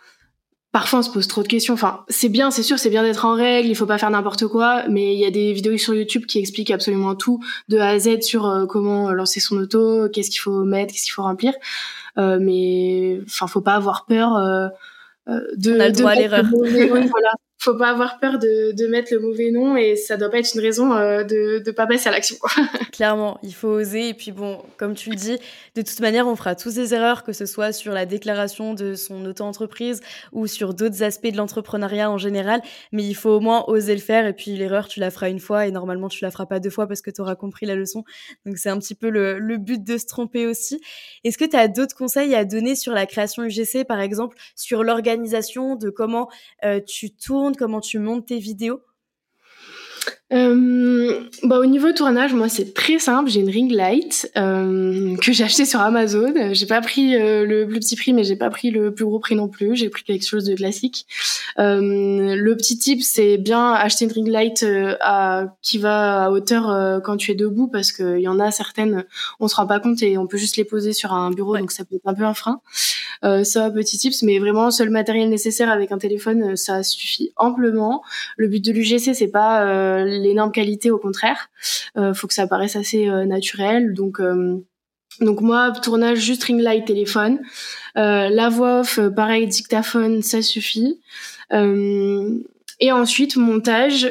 parfois 0.72 1.00
on 1.00 1.02
se 1.02 1.11
pose 1.11 1.26
trop 1.26 1.42
de 1.42 1.48
questions. 1.48 1.74
Enfin, 1.74 2.04
c'est 2.09 2.28
bien, 2.28 2.50
c'est 2.50 2.62
sûr, 2.62 2.78
c'est 2.78 2.90
bien 2.90 3.02
d'être 3.02 3.24
en 3.24 3.35
règle, 3.35 3.68
il 3.68 3.74
faut 3.74 3.87
pas 3.87 3.98
faire 3.98 4.11
n'importe 4.11 4.46
quoi, 4.46 4.85
mais 4.88 5.14
il 5.14 5.18
y 5.20 5.24
a 5.24 5.30
des 5.30 5.52
vidéos 5.52 5.76
sur 5.76 5.94
YouTube 5.94 6.26
qui 6.26 6.38
expliquent 6.38 6.70
absolument 6.70 7.14
tout 7.14 7.40
de 7.68 7.78
A 7.78 7.88
à 7.88 7.98
Z 7.98 8.22
sur 8.22 8.46
euh, 8.46 8.66
comment 8.66 9.11
lancer 9.12 9.40
son 9.40 9.56
auto, 9.59 10.09
qu'est-ce 10.09 10.30
qu'il 10.30 10.40
faut 10.40 10.64
mettre, 10.64 10.92
qu'est-ce 10.92 11.04
qu'il 11.04 11.12
faut 11.12 11.22
remplir. 11.22 11.52
Euh, 12.18 12.38
mais 12.40 13.20
enfin, 13.26 13.46
faut 13.46 13.61
pas 13.61 13.74
avoir 13.74 14.06
peur 14.06 14.37
euh, 14.37 14.68
euh 15.28 15.40
de. 15.56 15.76
On 15.76 15.80
a 15.80 15.87
le 15.88 15.92
droit 15.92 16.11
à 16.11 16.14
l'erreur. 16.14 16.44
voilà. 16.50 17.33
Faut 17.62 17.77
pas 17.77 17.90
avoir 17.90 18.18
peur 18.18 18.38
de, 18.38 18.73
de 18.73 18.87
mettre 18.87 19.12
le 19.12 19.20
mauvais 19.20 19.51
nom 19.51 19.77
et 19.77 19.94
ça 19.94 20.16
doit 20.16 20.31
pas 20.31 20.38
être 20.38 20.55
une 20.55 20.62
raison 20.62 20.94
euh, 20.94 21.25
de 21.25 21.59
de 21.59 21.70
pas 21.70 21.87
passer 21.87 22.09
à 22.09 22.12
l'action. 22.12 22.37
Clairement, 22.92 23.38
il 23.42 23.55
faut 23.55 23.68
oser 23.68 24.09
et 24.09 24.14
puis 24.14 24.33
bon, 24.33 24.62
comme 24.79 24.94
tu 24.94 25.11
le 25.11 25.16
dis, 25.16 25.37
de 25.75 25.83
toute 25.83 26.01
manière, 26.01 26.27
on 26.27 26.37
fera 26.37 26.55
tous 26.55 26.75
des 26.75 26.94
erreurs, 26.94 27.23
que 27.23 27.35
ce 27.35 27.44
soit 27.44 27.73
sur 27.73 27.92
la 27.92 28.07
déclaration 28.07 28.73
de 28.73 28.94
son 28.94 29.27
auto-entreprise 29.27 30.01
ou 30.33 30.46
sur 30.46 30.73
d'autres 30.73 31.03
aspects 31.03 31.29
de 31.29 31.37
l'entrepreneuriat 31.37 32.11
en 32.11 32.16
général, 32.16 32.62
mais 32.92 33.05
il 33.05 33.14
faut 33.14 33.31
au 33.31 33.40
moins 33.40 33.64
oser 33.66 33.94
le 33.94 34.01
faire 34.01 34.27
et 34.27 34.33
puis 34.33 34.57
l'erreur, 34.57 34.88
tu 34.88 34.99
la 34.99 35.11
feras 35.11 35.29
une 35.29 35.38
fois 35.38 35.66
et 35.66 35.70
normalement 35.70 36.09
tu 36.09 36.25
la 36.25 36.31
feras 36.31 36.46
pas 36.46 36.61
deux 36.61 36.70
fois 36.70 36.87
parce 36.87 37.03
que 37.03 37.11
tu 37.11 37.20
auras 37.20 37.37
compris 37.37 37.66
la 37.66 37.75
leçon. 37.75 38.05
Donc 38.46 38.57
c'est 38.57 38.70
un 38.70 38.79
petit 38.79 38.94
peu 38.94 39.11
le, 39.11 39.38
le 39.38 39.59
but 39.59 39.85
de 39.85 39.99
se 39.99 40.07
tromper 40.07 40.46
aussi. 40.46 40.81
Est-ce 41.25 41.37
que 41.37 41.44
tu 41.44 41.57
as 41.57 41.68
d'autres 41.68 41.94
conseils 41.94 42.35
à 42.35 42.46
donner 42.46 42.75
sur 42.75 42.92
la 42.94 43.05
création 43.05 43.42
UGC, 43.44 43.85
par 43.87 44.01
exemple, 44.01 44.38
sur 44.57 44.83
l'organisation 44.83 45.77
de 45.77 45.90
comment 45.90 46.31
euh, 46.64 46.81
tu 46.81 47.11
tournes, 47.11 47.49
comment 47.56 47.80
tu 47.80 47.98
montes 47.98 48.26
tes 48.26 48.38
vidéos? 48.38 48.82
Euh, 50.32 51.20
bah, 51.42 51.58
au 51.58 51.66
niveau 51.66 51.90
tournage, 51.92 52.34
moi 52.34 52.48
c'est 52.48 52.72
très 52.72 52.98
simple. 53.00 53.28
J'ai 53.30 53.40
une 53.40 53.50
ring 53.50 53.72
light 53.72 54.30
euh, 54.36 55.16
que 55.16 55.32
j'ai 55.32 55.42
acheté 55.42 55.64
sur 55.64 55.80
Amazon. 55.80 56.32
J'ai 56.52 56.66
pas 56.66 56.80
pris 56.80 57.16
euh, 57.16 57.44
le 57.44 57.66
plus 57.66 57.80
petit 57.80 57.96
prix, 57.96 58.12
mais 58.12 58.22
j'ai 58.22 58.36
pas 58.36 58.50
pris 58.50 58.70
le 58.70 58.94
plus 58.94 59.04
gros 59.04 59.18
prix 59.18 59.34
non 59.34 59.48
plus. 59.48 59.74
J'ai 59.74 59.88
pris 59.88 60.04
quelque 60.04 60.26
chose 60.26 60.44
de 60.44 60.54
classique. 60.54 61.06
Euh, 61.58 62.36
le 62.36 62.56
petit 62.56 62.78
tip, 62.78 63.02
c'est 63.02 63.38
bien 63.38 63.72
acheter 63.72 64.04
une 64.04 64.12
ring 64.12 64.28
light 64.28 64.62
euh, 64.62 64.96
à, 65.00 65.56
qui 65.62 65.78
va 65.78 66.26
à 66.26 66.30
hauteur 66.30 67.00
quand 67.02 67.16
tu 67.16 67.32
es 67.32 67.34
debout, 67.34 67.66
parce 67.66 67.90
qu'il 67.90 68.20
y 68.20 68.28
en 68.28 68.38
a 68.38 68.50
certaines, 68.50 69.04
on 69.40 69.48
se 69.48 69.56
rend 69.56 69.66
pas 69.66 69.80
compte 69.80 70.02
et 70.02 70.16
on 70.16 70.26
peut 70.26 70.38
juste 70.38 70.56
les 70.56 70.64
poser 70.64 70.92
sur 70.92 71.12
un 71.12 71.30
bureau, 71.30 71.56
donc 71.56 71.72
ça 71.72 71.84
peut 71.84 71.96
être 71.96 72.06
un 72.06 72.14
peu 72.14 72.24
un 72.24 72.34
frein. 72.34 72.60
ça, 73.22 73.70
petit 73.70 73.98
tips, 73.98 74.22
mais 74.22 74.38
vraiment 74.38 74.70
seul 74.70 74.90
matériel 74.90 75.28
nécessaire 75.28 75.70
avec 75.70 75.92
un 75.92 75.98
téléphone, 75.98 76.56
ça 76.56 76.82
suffit 76.82 77.32
amplement. 77.36 78.02
Le 78.36 78.48
but 78.48 78.64
de 78.64 78.72
l'UGC, 78.72 79.14
c'est 79.14 79.28
pas 79.28 80.04
l'énorme 80.20 80.52
qualité, 80.52 80.90
au 80.90 80.98
contraire. 80.98 81.50
Euh, 81.96 82.14
faut 82.14 82.26
que 82.26 82.35
ça 82.35 82.46
paraisse 82.46 82.76
assez 82.76 83.09
euh, 83.09 83.24
naturel. 83.24 83.94
Donc 83.94 84.20
euh, 84.20 84.59
donc 85.20 85.40
moi, 85.40 85.72
tournage 85.72 86.18
juste 86.18 86.44
ring 86.44 86.61
light 86.61 86.87
téléphone. 86.87 87.40
la 87.94 88.48
voix 88.48 88.80
off, 88.80 89.00
pareil, 89.14 89.46
dictaphone, 89.46 90.22
ça 90.22 90.40
suffit. 90.40 91.00
et 91.52 92.92
ensuite, 92.92 93.37
montage, 93.37 94.09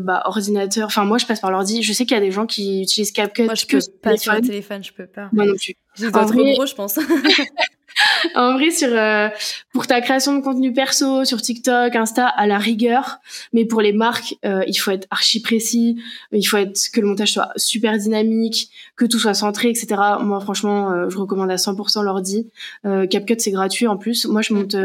bah, 0.00 0.22
ordinateur. 0.26 0.86
Enfin, 0.86 1.04
moi, 1.04 1.18
je 1.18 1.26
passe 1.26 1.40
par 1.40 1.50
l'ordi. 1.50 1.82
Je 1.82 1.92
sais 1.92 2.04
qu'il 2.04 2.16
y 2.16 2.20
a 2.20 2.22
des 2.22 2.30
gens 2.30 2.46
qui 2.46 2.82
utilisent 2.82 3.12
CapCut. 3.12 3.44
Moi, 3.44 3.54
je 3.54 3.66
peux 3.66 3.78
pas 4.02 4.16
sur 4.16 4.34
le 4.34 4.42
téléphone, 4.42 4.84
je 4.84 4.92
peux 4.92 5.06
pas. 5.06 5.30
Moi 5.32 5.46
non 5.46 5.54
plus. 5.54 5.74
J'ai 5.96 6.10
trop 6.10 6.24
gros, 6.26 6.66
je 6.66 6.74
pense. 6.74 6.98
en 8.34 8.54
vrai, 8.54 8.70
sur 8.70 8.88
euh, 8.90 9.28
pour 9.72 9.86
ta 9.86 10.00
création 10.00 10.36
de 10.36 10.42
contenu 10.42 10.72
perso 10.72 11.24
sur 11.24 11.40
TikTok, 11.40 11.94
Insta, 11.94 12.26
à 12.26 12.46
la 12.46 12.58
rigueur, 12.58 13.18
mais 13.52 13.64
pour 13.64 13.80
les 13.80 13.92
marques, 13.92 14.36
euh, 14.44 14.62
il 14.66 14.74
faut 14.74 14.90
être 14.90 15.06
archi 15.10 15.40
précis, 15.40 15.96
il 16.32 16.44
faut 16.44 16.56
être 16.56 16.78
que 16.92 17.00
le 17.00 17.06
montage 17.06 17.32
soit 17.32 17.50
super 17.56 17.96
dynamique, 17.98 18.70
que 18.96 19.04
tout 19.04 19.18
soit 19.18 19.34
centré, 19.34 19.68
etc. 19.68 19.86
Moi, 20.20 20.40
franchement, 20.40 20.90
euh, 20.90 21.08
je 21.08 21.18
recommande 21.18 21.50
à 21.50 21.56
100% 21.56 22.02
l'ordi. 22.02 22.48
CapCut, 22.84 23.36
c'est 23.38 23.50
gratuit 23.50 23.86
en 23.86 23.96
plus. 23.96 24.26
Moi, 24.26 24.42
je 24.42 24.52
monte 24.54 24.76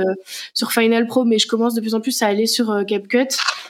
sur 0.53 0.71
Final 0.71 1.07
Pro, 1.07 1.25
mais 1.25 1.39
je 1.39 1.47
commence 1.47 1.73
de 1.73 1.81
plus 1.81 1.95
en 1.95 2.01
plus 2.01 2.21
à 2.21 2.27
aller 2.27 2.47
sur 2.47 2.83
CapCut 2.87 3.27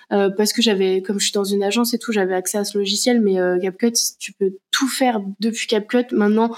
parce 0.10 0.54
que 0.54 0.62
j'avais, 0.62 1.02
comme 1.02 1.20
je 1.20 1.26
suis 1.26 1.34
dans 1.34 1.44
une 1.44 1.64
agence 1.64 1.94
et 1.94 2.00
tout, 2.00 2.12
j'avais 2.12 2.34
accès 2.34 2.58
à 2.58 2.64
ce 2.64 2.78
logiciel, 2.78 3.22
mais 3.22 3.36
CapCut, 3.62 3.94
tu 4.20 4.34
peux 4.34 4.54
tout 4.72 4.88
faire 4.88 5.20
depuis 5.40 5.68
CapCut. 5.68 6.06
Maintenant, 6.12 6.52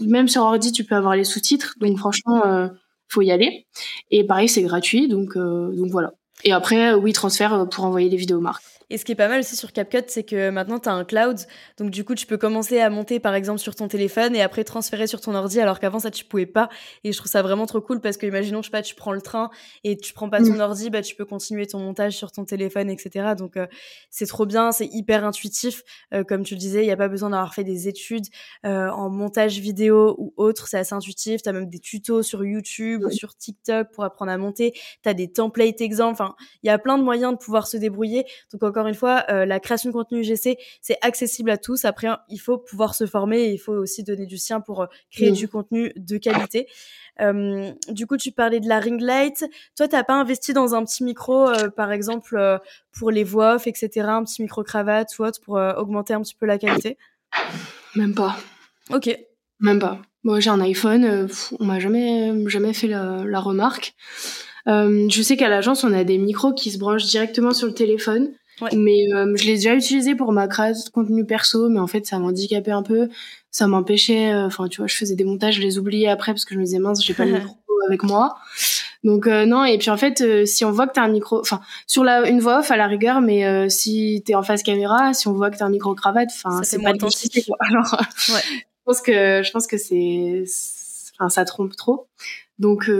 même 0.00 0.28
sur 0.28 0.42
ordi, 0.42 0.72
tu 0.72 0.84
peux 0.84 0.94
avoir 0.94 1.16
les 1.16 1.24
sous-titres. 1.24 1.74
Donc 1.80 1.98
franchement, 1.98 2.44
euh, 2.46 2.68
faut 3.08 3.22
y 3.22 3.30
aller. 3.30 3.66
Et 4.10 4.24
pareil, 4.24 4.48
c'est 4.48 4.62
gratuit. 4.62 5.08
Donc, 5.08 5.36
euh, 5.36 5.74
donc 5.74 5.90
voilà. 5.90 6.12
Et 6.44 6.52
après, 6.52 6.94
oui, 6.94 7.12
transfert 7.12 7.68
pour 7.70 7.84
envoyer 7.84 8.08
les 8.08 8.16
vidéos 8.16 8.40
marques. 8.40 8.64
Et 8.88 8.98
ce 8.98 9.04
qui 9.04 9.12
est 9.12 9.16
pas 9.16 9.26
mal 9.26 9.40
aussi 9.40 9.56
sur 9.56 9.72
CapCut, 9.72 10.04
c'est 10.06 10.22
que 10.22 10.50
maintenant 10.50 10.78
tu 10.78 10.88
as 10.88 10.92
un 10.92 11.04
cloud. 11.04 11.40
Donc 11.76 11.90
du 11.90 12.04
coup, 12.04 12.14
tu 12.14 12.24
peux 12.24 12.36
commencer 12.36 12.78
à 12.78 12.88
monter 12.88 13.18
par 13.18 13.34
exemple 13.34 13.58
sur 13.58 13.74
ton 13.74 13.88
téléphone 13.88 14.36
et 14.36 14.42
après 14.42 14.62
transférer 14.62 15.08
sur 15.08 15.20
ton 15.20 15.34
ordi 15.34 15.60
alors 15.60 15.80
qu'avant 15.80 15.98
ça 15.98 16.12
tu 16.12 16.24
pouvais 16.24 16.46
pas. 16.46 16.68
Et 17.02 17.12
je 17.12 17.18
trouve 17.18 17.30
ça 17.30 17.42
vraiment 17.42 17.66
trop 17.66 17.80
cool 17.80 18.00
parce 18.00 18.16
que 18.16 18.26
imaginons, 18.26 18.62
je 18.62 18.66
sais 18.66 18.70
pas, 18.70 18.82
tu 18.82 18.94
prends 18.94 19.12
le 19.12 19.20
train 19.20 19.50
et 19.82 19.96
tu 19.96 20.12
prends 20.12 20.30
pas 20.30 20.38
ton 20.38 20.54
mm. 20.54 20.60
ordi, 20.60 20.90
bah 20.90 21.02
tu 21.02 21.16
peux 21.16 21.24
continuer 21.24 21.66
ton 21.66 21.80
montage 21.80 22.16
sur 22.16 22.30
ton 22.30 22.44
téléphone, 22.44 22.88
etc. 22.88 23.34
Donc 23.36 23.56
euh, 23.56 23.66
c'est 24.10 24.26
trop 24.26 24.46
bien, 24.46 24.70
c'est 24.70 24.86
hyper 24.86 25.24
intuitif. 25.24 25.82
Euh, 26.14 26.22
comme 26.22 26.44
tu 26.44 26.54
le 26.54 26.60
disais, 26.60 26.84
il 26.84 26.86
y 26.86 26.92
a 26.92 26.96
pas 26.96 27.08
besoin 27.08 27.30
d'avoir 27.30 27.54
fait 27.54 27.64
des 27.64 27.88
études 27.88 28.26
euh, 28.64 28.88
en 28.90 29.10
montage 29.10 29.58
vidéo 29.58 30.14
ou 30.18 30.32
autre, 30.36 30.68
c'est 30.68 30.78
assez 30.78 30.94
intuitif. 30.94 31.42
Tu 31.42 31.48
as 31.48 31.52
même 31.52 31.68
des 31.68 31.80
tutos 31.80 32.22
sur 32.22 32.44
YouTube 32.44 33.02
ou 33.04 33.10
sur 33.10 33.36
TikTok 33.36 33.88
pour 33.92 34.04
apprendre 34.04 34.30
à 34.30 34.38
monter. 34.38 34.74
Tu 35.02 35.08
as 35.08 35.14
des 35.14 35.32
templates 35.32 35.80
exemples. 35.80 36.12
Enfin, 36.12 36.36
il 36.62 36.68
y 36.68 36.70
a 36.70 36.78
plein 36.78 36.98
de 36.98 37.02
moyens 37.02 37.32
de 37.32 37.38
pouvoir 37.38 37.66
se 37.66 37.76
débrouiller. 37.76 38.24
Donc 38.52 38.62
encore 38.76 38.88
une 38.88 38.94
fois, 38.94 39.24
euh, 39.30 39.46
la 39.46 39.58
création 39.58 39.88
de 39.88 39.94
contenu 39.94 40.20
UGC, 40.20 40.58
c'est 40.82 40.98
accessible 41.00 41.48
à 41.48 41.56
tous. 41.56 41.86
Après, 41.86 42.08
il 42.28 42.36
faut 42.36 42.58
pouvoir 42.58 42.94
se 42.94 43.06
former 43.06 43.40
et 43.40 43.52
il 43.52 43.58
faut 43.58 43.72
aussi 43.72 44.04
donner 44.04 44.26
du 44.26 44.36
sien 44.36 44.60
pour 44.60 44.82
euh, 44.82 44.86
créer 45.10 45.30
du 45.30 45.48
contenu 45.48 45.92
de 45.96 46.18
qualité. 46.18 46.68
Euh, 47.22 47.72
du 47.88 48.06
coup, 48.06 48.18
tu 48.18 48.32
parlais 48.32 48.60
de 48.60 48.68
la 48.68 48.78
ring 48.78 49.00
light. 49.00 49.46
Toi, 49.78 49.88
t'as 49.88 50.04
pas 50.04 50.12
investi 50.12 50.52
dans 50.52 50.74
un 50.74 50.84
petit 50.84 51.04
micro, 51.04 51.48
par 51.74 51.90
exemple, 51.90 52.60
pour 52.92 53.10
les 53.10 53.24
voix 53.24 53.54
off, 53.54 53.66
etc., 53.66 53.88
un 54.08 54.24
petit 54.24 54.42
micro 54.42 54.62
cravate 54.62 55.18
ou 55.18 55.24
autre 55.24 55.40
pour 55.40 55.54
augmenter 55.54 56.12
un 56.12 56.20
petit 56.20 56.34
peu 56.34 56.44
la 56.44 56.58
qualité? 56.58 56.98
Même 57.94 58.14
pas. 58.14 58.36
Ok. 58.90 59.18
Même 59.60 59.78
pas. 59.78 60.02
Moi, 60.22 60.40
j'ai 60.40 60.50
un 60.50 60.60
iPhone. 60.60 61.28
on 61.58 61.64
m'a 61.64 61.78
jamais 61.78 62.30
jamais 62.46 62.74
fait 62.74 62.88
la, 62.88 63.24
la 63.24 63.40
remarque. 63.40 63.94
je 64.66 65.22
sais 65.22 65.38
qu'à 65.38 65.48
l'agence, 65.48 65.82
on 65.82 65.94
a 65.94 66.04
des 66.04 66.18
micros 66.18 66.52
qui 66.52 66.70
se 66.70 66.76
branchent 66.76 67.06
directement 67.06 67.54
sur 67.54 67.68
le 67.68 67.72
téléphone. 67.72 68.34
Mais 68.72 69.12
euh, 69.12 69.34
je 69.36 69.44
l'ai 69.44 69.54
déjà 69.54 69.74
utilisé 69.74 70.14
pour 70.14 70.32
ma 70.32 70.48
création 70.48 70.84
de 70.86 70.90
contenu 70.90 71.24
perso, 71.24 71.68
mais 71.68 71.78
en 71.78 71.86
fait, 71.86 72.06
ça 72.06 72.18
m'handicapait 72.18 72.70
un 72.70 72.82
peu. 72.82 73.08
Ça 73.50 73.66
m'empêchait. 73.66 74.32
Euh, 74.32 74.46
enfin, 74.46 74.68
tu 74.68 74.78
vois, 74.78 74.86
je 74.86 74.96
faisais 74.96 75.14
des 75.14 75.24
montages, 75.24 75.56
je 75.56 75.62
les 75.62 75.78
oubliais 75.78 76.08
après 76.08 76.32
parce 76.32 76.44
que 76.44 76.54
je 76.54 76.60
me 76.60 76.64
disais 76.64 76.78
mince, 76.78 77.04
j'ai 77.04 77.14
pas 77.14 77.24
le 77.24 77.32
micro 77.38 77.56
avec 77.86 78.02
moi. 78.02 78.36
Donc 79.04 79.26
euh, 79.26 79.44
non. 79.44 79.64
Et 79.64 79.76
puis 79.78 79.90
en 79.90 79.96
fait, 79.96 80.46
si 80.46 80.64
on 80.64 80.72
voit 80.72 80.86
que 80.86 80.94
t'as 80.94 81.02
un 81.02 81.08
micro, 81.08 81.40
enfin, 81.40 81.60
sur 81.86 82.02
la 82.02 82.28
une 82.28 82.40
voix 82.40 82.60
off 82.60 82.70
à 82.70 82.76
la 82.76 82.86
rigueur, 82.86 83.20
mais 83.20 83.68
si 83.68 84.22
t'es 84.24 84.34
en 84.34 84.42
face 84.42 84.62
caméra, 84.62 85.12
si 85.12 85.28
on 85.28 85.32
voit 85.32 85.50
que 85.50 85.58
t'as 85.58 85.66
un 85.66 85.70
micro 85.70 85.94
cravate, 85.94 86.30
enfin, 86.32 86.62
c'est 86.62 86.82
pas 86.82 86.92
authentique. 86.92 87.46
Quoi. 87.46 87.56
Alors, 87.60 87.92
ouais. 88.30 88.40
je 88.50 88.84
pense 88.84 89.00
que 89.02 89.42
je 89.44 89.50
pense 89.50 89.66
que 89.66 89.76
c'est, 89.76 90.44
enfin, 91.18 91.28
ça 91.28 91.44
trompe 91.44 91.76
trop. 91.76 92.08
Donc 92.58 92.90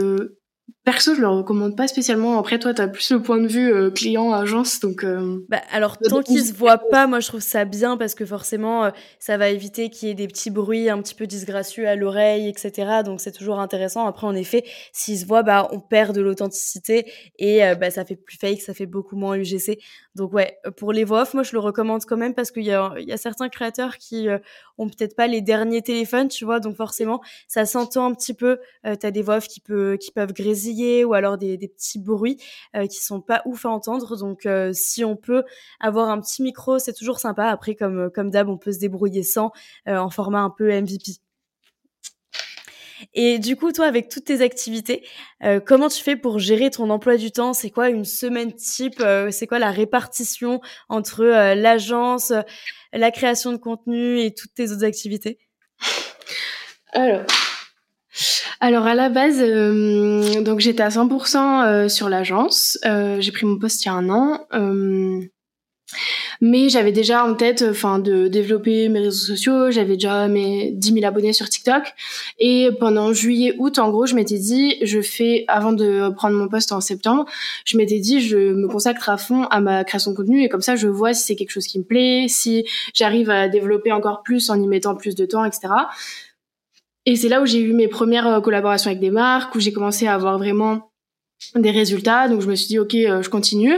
Perso, 0.87 1.13
je 1.15 1.19
le 1.19 1.27
recommande 1.27 1.75
pas 1.75 1.89
spécialement. 1.89 2.39
Après, 2.39 2.59
toi, 2.59 2.73
tu 2.73 2.81
as 2.81 2.87
plus 2.87 3.11
le 3.11 3.21
point 3.21 3.41
de 3.41 3.47
vue 3.47 3.73
euh, 3.73 3.91
client-agence, 3.91 4.79
donc... 4.79 5.03
Euh, 5.03 5.45
bah, 5.49 5.61
alors, 5.69 5.97
tant 5.97 6.21
qu'ils 6.21 6.45
se 6.45 6.53
voient 6.53 6.77
pas, 6.77 7.07
moi, 7.07 7.19
je 7.19 7.27
trouve 7.27 7.41
ça 7.41 7.65
bien 7.65 7.97
parce 7.97 8.15
que 8.15 8.25
forcément, 8.25 8.85
euh, 8.85 8.91
ça 9.19 9.35
va 9.35 9.49
éviter 9.49 9.89
qu'il 9.89 10.07
y 10.07 10.11
ait 10.11 10.15
des 10.15 10.29
petits 10.29 10.49
bruits 10.49 10.89
un 10.89 11.01
petit 11.01 11.13
peu 11.13 11.27
disgracieux 11.27 11.89
à 11.89 11.97
l'oreille, 11.97 12.47
etc. 12.47 13.01
Donc, 13.03 13.19
c'est 13.19 13.33
toujours 13.33 13.59
intéressant. 13.59 14.07
Après, 14.07 14.27
en 14.27 14.33
effet, 14.33 14.63
s'ils 14.93 15.19
se 15.19 15.25
voient, 15.25 15.43
bah, 15.43 15.67
on 15.73 15.81
perd 15.81 16.15
de 16.15 16.21
l'authenticité 16.21 17.11
et 17.37 17.59
bah, 17.75 17.91
ça 17.91 18.05
fait 18.05 18.15
plus 18.15 18.37
fake, 18.37 18.61
ça 18.61 18.73
fait 18.73 18.85
beaucoup 18.85 19.17
moins 19.17 19.35
UGC. 19.35 19.79
Donc, 20.15 20.31
ouais, 20.31 20.57
pour 20.77 20.93
les 20.93 21.03
voix 21.03 21.23
off, 21.23 21.33
moi, 21.33 21.43
je 21.43 21.51
le 21.51 21.59
recommande 21.59 22.05
quand 22.05 22.15
même 22.15 22.33
parce 22.33 22.49
qu'il 22.49 22.63
y 22.63 22.71
a, 22.71 22.93
y 22.97 23.11
a 23.11 23.17
certains 23.17 23.49
créateurs 23.49 23.97
qui 23.97 24.29
ont 24.77 24.87
peut-être 24.87 25.17
pas 25.17 25.27
les 25.27 25.41
derniers 25.41 25.81
téléphones, 25.81 26.29
tu 26.29 26.45
vois. 26.45 26.61
Donc, 26.61 26.77
forcément, 26.77 27.19
ça 27.49 27.65
s'entend 27.65 28.05
un 28.05 28.13
petit 28.13 28.33
peu. 28.33 28.57
tu 28.85 29.05
as 29.05 29.11
des 29.11 29.21
voix 29.21 29.37
off 29.37 29.49
qui, 29.49 29.59
peut, 29.59 29.97
qui 29.99 30.11
peuvent 30.11 30.31
grésiller 30.31 30.76
ou 31.03 31.13
alors 31.13 31.37
des, 31.37 31.57
petits 31.57 31.99
bruits 31.99 32.37
euh, 32.75 32.87
qui 32.87 33.03
sont 33.03 33.21
pas 33.21 33.41
ouf 33.45 33.65
à 33.65 33.69
entendre. 33.69 34.17
Donc 34.17 34.45
euh, 34.45 34.71
si 34.73 35.03
on 35.03 35.15
peut 35.15 35.43
avoir 35.79 36.09
un 36.09 36.19
petit 36.19 36.41
micro, 36.41 36.79
c'est 36.79 36.93
toujours 36.93 37.19
sympa. 37.19 37.47
Après, 37.47 37.75
comme 37.75 38.09
comme 38.13 38.29
d'hab, 38.29 38.49
on 38.49 38.57
peut 38.57 38.71
se 38.71 38.79
débrouiller 38.79 39.23
sans 39.23 39.51
euh, 39.87 39.97
en 39.97 40.09
format 40.09 40.41
un 40.41 40.49
peu 40.49 40.71
MVP. 40.71 41.13
Et 43.13 43.37
du 43.37 43.55
coup, 43.55 43.71
toi, 43.71 43.85
avec 43.85 44.09
toutes 44.09 44.25
tes 44.25 44.41
activités, 44.41 45.05
comment 45.67 45.87
tu 45.87 46.01
fais 46.01 46.15
pour 46.15 46.39
gérer 46.39 46.71
ton 46.71 46.89
emploi 46.89 47.15
du 47.17 47.31
temps? 47.31 47.53
C'est 47.53 47.69
quoi 47.69 47.89
une 47.89 48.05
semaine 48.05 48.53
type? 48.53 49.03
C'est 49.29 49.45
quoi 49.45 49.59
la 49.59 49.69
répartition 49.69 50.61
entre 50.89 51.23
l'agence, 51.23 52.33
la 52.93 53.11
création 53.11 53.51
de 53.51 53.57
contenu 53.57 54.19
et 54.19 54.33
toutes 54.33 54.55
tes 54.55 54.71
autres 54.71 54.83
activités? 54.83 55.37
Alors, 56.93 57.25
alors 58.59 58.87
à 58.87 58.95
la 58.95 59.09
base, 59.09 59.37
euh, 59.39 60.41
donc 60.41 60.59
j'étais 60.61 60.81
à 60.81 60.89
100% 60.89 61.37
euh, 61.37 61.89
sur 61.89 62.09
l'agence. 62.09 62.79
Euh, 62.85 63.17
j'ai 63.19 63.31
pris 63.31 63.45
mon 63.45 63.59
poste 63.59 63.85
il 63.85 63.87
y 63.87 63.89
a 63.89 63.93
un 63.93 64.09
an. 64.09 64.47
mais 66.41 66.67
j'avais 66.69 66.91
déjà 66.91 67.23
en 67.23 67.33
tête 67.33 67.63
enfin 67.69 67.97
de 67.99 68.27
développer 68.27 68.89
mes 68.89 68.99
réseaux 68.99 69.25
sociaux, 69.25 69.71
j'avais 69.71 69.93
déjà 69.93 70.27
mes 70.27 70.71
10 70.71 70.93
000 70.93 71.05
abonnés 71.05 71.33
sur 71.33 71.47
TikTok 71.47 71.83
et 72.39 72.69
pendant 72.79 73.13
juillet 73.13 73.55
août 73.57 73.79
en 73.79 73.89
gros, 73.89 74.05
je 74.05 74.13
m'étais 74.13 74.37
dit 74.37 74.75
je 74.83 75.01
fais 75.01 75.45
avant 75.47 75.71
de 75.71 76.09
prendre 76.09 76.35
mon 76.35 76.47
poste 76.49 76.71
en 76.71 76.81
septembre, 76.81 77.25
je 77.63 77.77
m'étais 77.77 77.99
dit 77.99 78.21
je 78.21 78.37
me 78.37 78.67
consacre 78.67 79.09
à 79.09 79.17
fond 79.17 79.43
à 79.45 79.61
ma 79.61 79.83
création 79.83 80.11
de 80.11 80.17
contenu 80.17 80.43
et 80.43 80.49
comme 80.49 80.61
ça 80.61 80.75
je 80.75 80.87
vois 80.87 81.13
si 81.13 81.23
c'est 81.23 81.35
quelque 81.35 81.51
chose 81.51 81.67
qui 81.67 81.79
me 81.79 81.85
plaît, 81.85 82.25
si 82.27 82.65
j'arrive 82.93 83.29
à 83.29 83.47
développer 83.47 83.91
encore 83.91 84.23
plus 84.23 84.49
en 84.49 84.61
y 84.61 84.67
mettant 84.67 84.95
plus 84.95 85.15
de 85.15 85.25
temps, 85.25 85.45
etc. 85.45 85.69
Et 87.07 87.15
c'est 87.15 87.29
là 87.29 87.41
où 87.41 87.45
j'ai 87.45 87.61
eu 87.61 87.71
mes 87.71 87.87
premières 87.87 88.27
euh, 88.27 88.41
collaborations 88.41 88.89
avec 88.89 88.99
des 88.99 89.11
marques, 89.11 89.55
où 89.55 89.61
j'ai 89.61 89.71
commencé 89.71 90.07
à 90.07 90.13
avoir 90.13 90.37
vraiment 90.37 90.91
des 91.55 91.71
résultats. 91.71 92.27
Donc 92.27 92.41
je 92.41 92.47
me 92.47 92.55
suis 92.55 92.67
dit 92.67 92.79
ok 92.79 92.95
euh, 92.95 93.21
je 93.21 93.29
continue. 93.29 93.75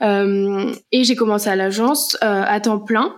Euh, 0.00 0.72
et 0.92 1.02
j'ai 1.02 1.16
commencé 1.16 1.50
à 1.50 1.56
l'agence 1.56 2.16
à 2.20 2.60
temps 2.60 2.78
plein. 2.78 3.16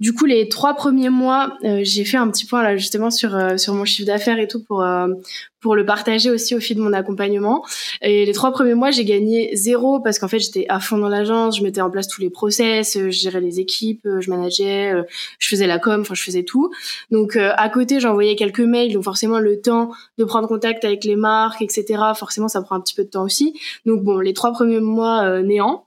Du 0.00 0.14
coup 0.14 0.24
les 0.24 0.48
trois 0.48 0.74
premiers 0.74 1.10
mois 1.10 1.58
j'ai 1.82 2.04
fait 2.04 2.16
un 2.16 2.30
petit 2.30 2.46
point 2.46 2.62
là 2.62 2.76
justement 2.76 3.10
sur 3.10 3.36
sur 3.58 3.74
mon 3.74 3.84
chiffre 3.84 4.06
d'affaires 4.06 4.38
et 4.38 4.48
tout 4.48 4.64
pour 4.64 4.82
pour 5.62 5.74
le 5.74 5.86
partager 5.86 6.30
aussi 6.30 6.54
au 6.54 6.60
fil 6.60 6.76
de 6.76 6.82
mon 6.82 6.92
accompagnement. 6.92 7.64
Et 8.02 8.26
les 8.26 8.32
trois 8.32 8.52
premiers 8.52 8.74
mois, 8.74 8.90
j'ai 8.90 9.06
gagné 9.06 9.50
zéro 9.54 10.00
parce 10.00 10.18
qu'en 10.18 10.28
fait, 10.28 10.40
j'étais 10.40 10.66
à 10.68 10.80
fond 10.80 10.98
dans 10.98 11.08
l'agence, 11.08 11.56
je 11.56 11.62
mettais 11.62 11.80
en 11.80 11.90
place 11.90 12.08
tous 12.08 12.20
les 12.20 12.30
process, 12.30 12.98
je 12.98 13.08
gérais 13.10 13.40
les 13.40 13.60
équipes, 13.60 14.06
je 14.20 14.28
manageais, 14.28 14.92
je 15.38 15.48
faisais 15.48 15.66
la 15.66 15.78
com, 15.78 16.02
enfin, 16.02 16.14
je 16.14 16.22
faisais 16.22 16.42
tout. 16.42 16.70
Donc, 17.10 17.36
à 17.36 17.68
côté, 17.70 18.00
j'envoyais 18.00 18.36
quelques 18.36 18.60
mails, 18.60 18.92
donc 18.92 19.04
forcément, 19.04 19.38
le 19.38 19.60
temps 19.60 19.92
de 20.18 20.24
prendre 20.24 20.48
contact 20.48 20.84
avec 20.84 21.04
les 21.04 21.16
marques, 21.16 21.62
etc., 21.62 22.02
forcément, 22.14 22.48
ça 22.48 22.60
prend 22.62 22.76
un 22.76 22.80
petit 22.80 22.94
peu 22.94 23.04
de 23.04 23.10
temps 23.10 23.24
aussi. 23.24 23.58
Donc, 23.86 24.02
bon, 24.02 24.18
les 24.18 24.34
trois 24.34 24.52
premiers 24.52 24.80
mois, 24.80 25.22
euh, 25.24 25.42
néant. 25.42 25.86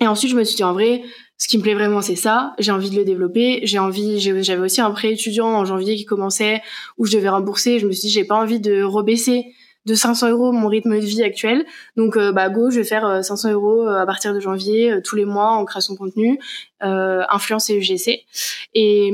Et 0.00 0.06
ensuite, 0.06 0.30
je 0.30 0.36
me 0.36 0.44
suis 0.44 0.56
dit, 0.56 0.64
en 0.64 0.72
vrai, 0.72 1.02
ce 1.38 1.46
qui 1.46 1.56
me 1.56 1.62
plaît 1.62 1.74
vraiment, 1.74 2.02
c'est 2.02 2.16
ça. 2.16 2.54
J'ai 2.58 2.72
envie 2.72 2.90
de 2.90 2.96
le 2.96 3.04
développer. 3.04 3.60
J'ai 3.62 3.78
envie. 3.78 4.18
J'avais 4.20 4.60
aussi 4.60 4.80
un 4.80 4.90
prêt 4.90 5.12
étudiant 5.12 5.46
en 5.46 5.64
janvier 5.64 5.96
qui 5.96 6.04
commençait 6.04 6.62
où 6.98 7.06
je 7.06 7.16
devais 7.16 7.28
rembourser. 7.28 7.78
Je 7.78 7.86
me 7.86 7.92
suis 7.92 8.08
dit, 8.08 8.10
j'ai 8.10 8.24
pas 8.24 8.36
envie 8.36 8.60
de 8.60 8.82
rebaisser 8.82 9.54
de 9.86 9.94
500 9.94 10.30
euros 10.30 10.52
mon 10.52 10.68
rythme 10.68 10.98
de 10.98 11.04
vie 11.04 11.22
actuel. 11.22 11.64
Donc, 11.96 12.16
euh, 12.16 12.32
bah 12.32 12.50
go, 12.50 12.70
je 12.70 12.80
vais 12.80 12.84
faire 12.84 13.24
500 13.24 13.48
euh, 13.48 13.52
euros 13.52 13.86
à 13.86 14.04
partir 14.04 14.34
de 14.34 14.40
janvier 14.40 14.98
tous 15.02 15.16
les 15.16 15.24
mois 15.24 15.52
en 15.52 15.64
création 15.64 15.94
de 15.94 15.98
contenu, 15.98 16.38
influence 16.80 17.70
et 17.70 17.76
UGC. 17.76 18.26
Et, 18.74 19.10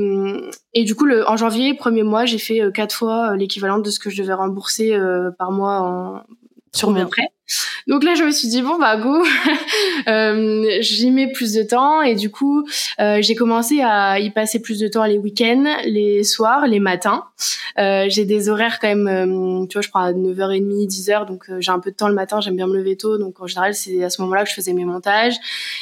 et 0.73 0.83
du 0.83 0.95
coup, 0.95 1.05
le, 1.05 1.29
en 1.29 1.37
janvier, 1.37 1.75
premier 1.75 2.03
mois, 2.03 2.25
j'ai 2.25 2.39
fait 2.39 2.61
quatre 2.73 2.93
fois 2.93 3.37
l'équivalent 3.37 3.77
de 3.77 3.89
ce 3.89 3.99
que 3.99 4.09
je 4.09 4.21
devais 4.21 4.33
rembourser 4.33 4.97
par 5.37 5.51
mois 5.51 5.79
en, 5.81 6.23
sur 6.75 6.91
mon 6.91 7.07
prêt. 7.07 7.29
Donc 7.87 8.03
là, 8.03 8.15
je 8.15 8.23
me 8.23 8.31
suis 8.31 8.47
dit 8.47 8.61
bon 8.61 8.77
bah 8.79 8.97
go, 8.97 9.23
euh, 10.07 10.77
j'y 10.81 11.11
mets 11.11 11.31
plus 11.31 11.53
de 11.53 11.63
temps 11.63 12.01
et 12.01 12.15
du 12.15 12.31
coup, 12.31 12.67
euh, 12.99 13.19
j'ai 13.21 13.35
commencé 13.35 13.81
à 13.81 14.19
y 14.19 14.31
passer 14.31 14.59
plus 14.59 14.79
de 14.79 14.87
temps 14.87 15.05
les 15.05 15.17
week-ends, 15.17 15.77
les 15.85 16.23
soirs, 16.23 16.67
les 16.67 16.79
matins. 16.79 17.25
Euh, 17.77 18.05
j'ai 18.09 18.25
des 18.25 18.49
horaires 18.49 18.79
quand 18.79 18.87
même, 18.87 19.07
euh, 19.07 19.65
tu 19.67 19.73
vois, 19.73 19.81
je 19.81 19.89
prends 19.89 20.01
à 20.01 20.11
9h30, 20.11 20.87
10h, 20.87 21.27
donc 21.27 21.49
euh, 21.49 21.61
j'ai 21.61 21.71
un 21.71 21.79
peu 21.79 21.91
de 21.91 21.95
temps 21.95 22.07
le 22.07 22.15
matin, 22.15 22.41
j'aime 22.41 22.55
bien 22.55 22.67
me 22.67 22.75
lever 22.75 22.97
tôt, 22.97 23.17
donc 23.17 23.39
en 23.41 23.47
général 23.47 23.75
c'est 23.75 24.03
à 24.03 24.09
ce 24.09 24.21
moment-là 24.23 24.43
que 24.43 24.49
je 24.49 24.55
faisais 24.55 24.73
mes 24.73 24.85
montages. 24.85 25.35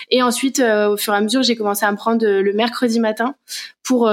Et 0.09 0.21
ensuite, 0.21 0.59
au 0.59 0.97
fur 0.97 1.13
et 1.13 1.17
à 1.17 1.21
mesure, 1.21 1.43
j'ai 1.43 1.55
commencé 1.55 1.85
à 1.85 1.91
me 1.91 1.97
prendre 1.97 2.25
le 2.25 2.53
mercredi 2.53 2.99
matin 2.99 3.35
pour 3.83 4.11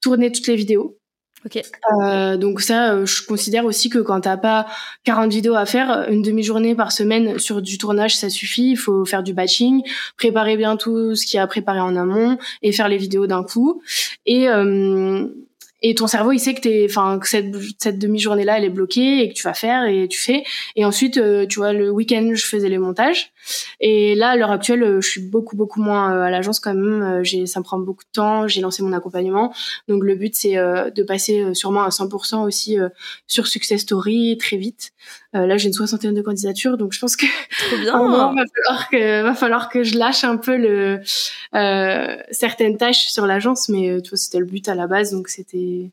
tourner 0.00 0.30
toutes 0.30 0.46
les 0.46 0.56
vidéos. 0.56 0.98
Ok. 1.44 1.60
Euh, 2.02 2.36
donc 2.36 2.60
ça, 2.60 2.92
euh, 2.92 3.06
je 3.06 3.24
considère 3.26 3.64
aussi 3.64 3.90
que 3.90 3.98
quand 3.98 4.20
t'as 4.20 4.36
pas 4.36 4.66
40 5.04 5.32
vidéos 5.32 5.54
à 5.54 5.66
faire, 5.66 6.06
une 6.08 6.22
demi-journée 6.22 6.74
par 6.74 6.92
semaine 6.92 7.38
sur 7.38 7.60
du 7.60 7.78
tournage, 7.78 8.16
ça 8.16 8.30
suffit. 8.30 8.70
Il 8.70 8.76
faut 8.76 9.04
faire 9.04 9.22
du 9.22 9.34
batching, 9.34 9.82
préparer 10.16 10.56
bien 10.56 10.76
tout 10.76 11.16
ce 11.16 11.26
qu'il 11.26 11.38
y 11.38 11.40
a 11.40 11.42
à 11.42 11.46
préparer 11.46 11.80
en 11.80 11.96
amont 11.96 12.38
et 12.62 12.72
faire 12.72 12.88
les 12.88 12.96
vidéos 12.96 13.26
d'un 13.26 13.42
coup. 13.42 13.82
Et 14.24 14.48
euh, 14.48 15.26
et 15.82 15.94
ton 15.94 16.06
cerveau 16.06 16.32
il 16.32 16.38
sait 16.38 16.54
que 16.54 16.60
t'es 16.60 16.86
enfin 16.88 17.18
que 17.18 17.28
cette, 17.28 17.54
cette 17.78 17.98
demi-journée 17.98 18.44
là 18.44 18.58
elle 18.58 18.64
est 18.64 18.70
bloquée 18.70 19.22
et 19.22 19.28
que 19.28 19.34
tu 19.34 19.42
vas 19.42 19.54
faire 19.54 19.84
et 19.84 20.08
tu 20.08 20.18
fais 20.18 20.44
et 20.76 20.84
ensuite 20.84 21.18
euh, 21.18 21.46
tu 21.46 21.58
vois 21.58 21.72
le 21.72 21.90
week-end 21.90 22.30
je 22.34 22.46
faisais 22.46 22.68
les 22.68 22.78
montages 22.78 23.32
et 23.80 24.14
là 24.14 24.30
à 24.30 24.36
l'heure 24.36 24.50
actuelle 24.50 24.82
euh, 24.82 25.00
je 25.00 25.08
suis 25.08 25.20
beaucoup 25.20 25.56
beaucoup 25.56 25.80
moins 25.80 26.14
euh, 26.14 26.22
à 26.22 26.30
l'agence 26.30 26.60
quand 26.60 26.74
même. 26.74 27.24
J'ai 27.24 27.46
ça 27.46 27.60
me 27.60 27.64
prend 27.64 27.78
beaucoup 27.78 28.04
de 28.04 28.10
temps. 28.12 28.48
J'ai 28.48 28.60
lancé 28.60 28.82
mon 28.82 28.92
accompagnement. 28.92 29.52
Donc 29.88 30.04
le 30.04 30.14
but 30.14 30.34
c'est 30.34 30.54
de 30.54 31.02
passer 31.02 31.54
sûrement 31.54 31.82
à 31.82 31.88
100% 31.88 32.44
aussi 32.44 32.78
sur 33.26 33.46
Success 33.46 33.82
Story 33.82 34.36
très 34.38 34.56
vite. 34.56 34.92
Là 35.32 35.56
j'ai 35.56 35.68
une 35.68 35.74
soixantaine 35.74 36.14
de 36.14 36.22
candidatures. 36.22 36.76
Donc 36.76 36.92
je 36.92 37.00
pense 37.00 37.16
que 37.16 37.26
Trop 37.68 37.76
bien. 37.80 37.92
va 37.92 38.44
falloir 38.54 38.90
que 38.90 39.22
va 39.22 39.34
falloir 39.34 39.68
que 39.68 39.82
je 39.82 39.98
lâche 39.98 40.24
un 40.24 40.36
peu 40.36 40.56
le 40.56 41.00
certaines 42.30 42.76
tâches 42.76 43.06
sur 43.08 43.26
l'agence. 43.26 43.68
Mais 43.68 44.00
tu 44.02 44.10
vois 44.10 44.18
c'était 44.18 44.38
le 44.38 44.46
but 44.46 44.68
à 44.68 44.74
la 44.74 44.86
base. 44.86 45.12
Donc 45.12 45.28
c'était 45.28 45.90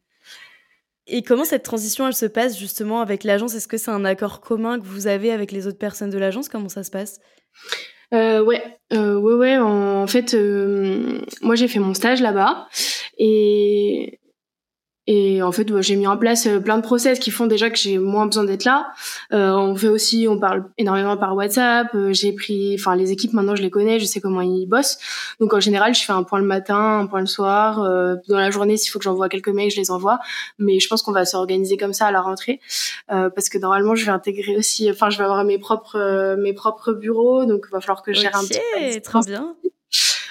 et 1.12 1.24
comment 1.24 1.44
cette 1.44 1.64
transition, 1.64 2.06
elle 2.08 2.14
se 2.14 2.28
passe 2.28 2.58
justement 2.58 3.02
avec 3.02 3.24
l'agence? 3.24 3.56
Est-ce 3.56 3.68
que 3.68 3.78
c'est 3.78 3.90
un 3.90 4.06
accord 4.06 4.42
commun 4.42 4.80
que 4.80 4.86
vous 4.86 5.08
avez 5.08 5.32
avec 5.32 5.52
les 5.52 5.66
autres 5.66 5.80
personnes 5.80 6.12
de 6.12 6.20
l'agence? 6.20 6.50
Comment 6.50 6.70
ça 6.70 6.84
se 6.84 6.92
passe? 6.92 7.20
Euh, 8.14 8.44
ouais, 8.44 8.64
euh, 8.94 9.16
ouais, 9.16 9.34
ouais. 9.34 9.58
En, 9.58 10.08
fait, 10.08 10.34
euh, 10.34 11.22
moi 11.42 11.56
j'ai 11.56 11.68
fait 11.68 11.80
mon 11.80 11.94
stage 11.94 12.22
là-bas 12.22 12.68
et 13.18 14.20
et 15.12 15.42
en 15.42 15.52
fait, 15.52 15.82
j'ai 15.82 15.96
mis 15.96 16.06
en 16.06 16.18
place 16.18 16.46
euh, 16.46 16.60
plein 16.60 16.78
de 16.78 16.84
process 16.84 17.18
qui 17.18 17.32
font 17.32 17.48
déjà 17.48 17.72
que 17.72 17.80
j'ai 17.80 17.98
moins 17.98 18.28
besoin 18.28 18.44
d'être 18.44 18.64
là. 18.64 18.92
Euh, 19.34 19.54
on 19.54 19.76
fait 19.76 19.88
aussi, 19.88 20.28
on 20.30 20.38
parle 20.38 20.66
énormément 20.78 21.18
par 21.18 21.36
WhatsApp. 21.36 21.88
Euh, 21.96 22.14
j'ai 22.14 22.32
pris, 22.32 22.76
enfin, 22.80 22.96
les 22.96 23.12
équipes 23.12 23.34
maintenant, 23.34 23.56
je 23.56 23.64
les 23.64 23.72
connais, 23.72 24.00
je 24.00 24.06
sais 24.06 24.22
comment 24.22 24.42
ils 24.42 24.68
bossent. 24.68 25.00
Donc 25.40 25.56
en 25.56 25.60
général, 25.60 25.96
je 25.96 26.04
fais 26.06 26.14
un 26.14 26.22
point 26.22 26.38
le 26.38 26.46
matin, 26.46 27.00
un 27.00 27.08
point 27.08 27.22
le 27.22 27.26
soir. 27.26 27.82
Euh, 27.82 28.18
dans 28.28 28.38
la 28.38 28.52
journée, 28.52 28.78
s'il 28.78 28.92
faut 28.92 29.00
que 29.00 29.06
j'envoie 29.06 29.30
quelques 29.30 29.50
mails, 29.50 29.72
je 29.72 29.78
les 29.78 29.90
envoie. 29.90 30.20
Mais 30.60 30.80
je 30.80 30.88
pense 30.88 31.02
qu'on 31.02 31.12
va 31.12 31.26
s'organiser 31.26 31.76
comme 31.76 31.94
ça 31.94 32.06
à 32.06 32.12
la 32.12 32.22
rentrée, 32.22 32.60
euh, 33.12 33.32
parce 33.32 33.50
que 33.50 33.58
normalement, 33.58 33.96
je 33.96 34.06
vais 34.06 34.12
intégrer 34.12 34.58
aussi, 34.58 34.92
enfin, 34.92 35.10
je 35.10 35.18
vais 35.18 35.24
avoir 35.24 35.44
mes 35.44 35.58
propres 35.58 36.36
mes 36.38 36.54
propres 36.54 36.94
bureaux, 36.94 37.46
donc 37.46 37.66
il 37.68 37.72
va 37.72 37.82
falloir 37.82 38.04
que 38.04 38.14
je 38.14 38.22
gère 38.22 38.36
un 38.36 38.44
petit 38.44 38.60
peu. 38.60 39.02
Trop 39.02 39.22
bien. 39.22 39.56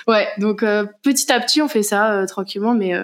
Ouais, 0.06 0.28
donc 0.38 0.64
petit 1.02 1.32
à 1.32 1.40
petit, 1.40 1.60
on 1.62 1.68
fait 1.68 1.82
ça 1.82 2.24
tranquillement, 2.28 2.74
mais 2.74 2.94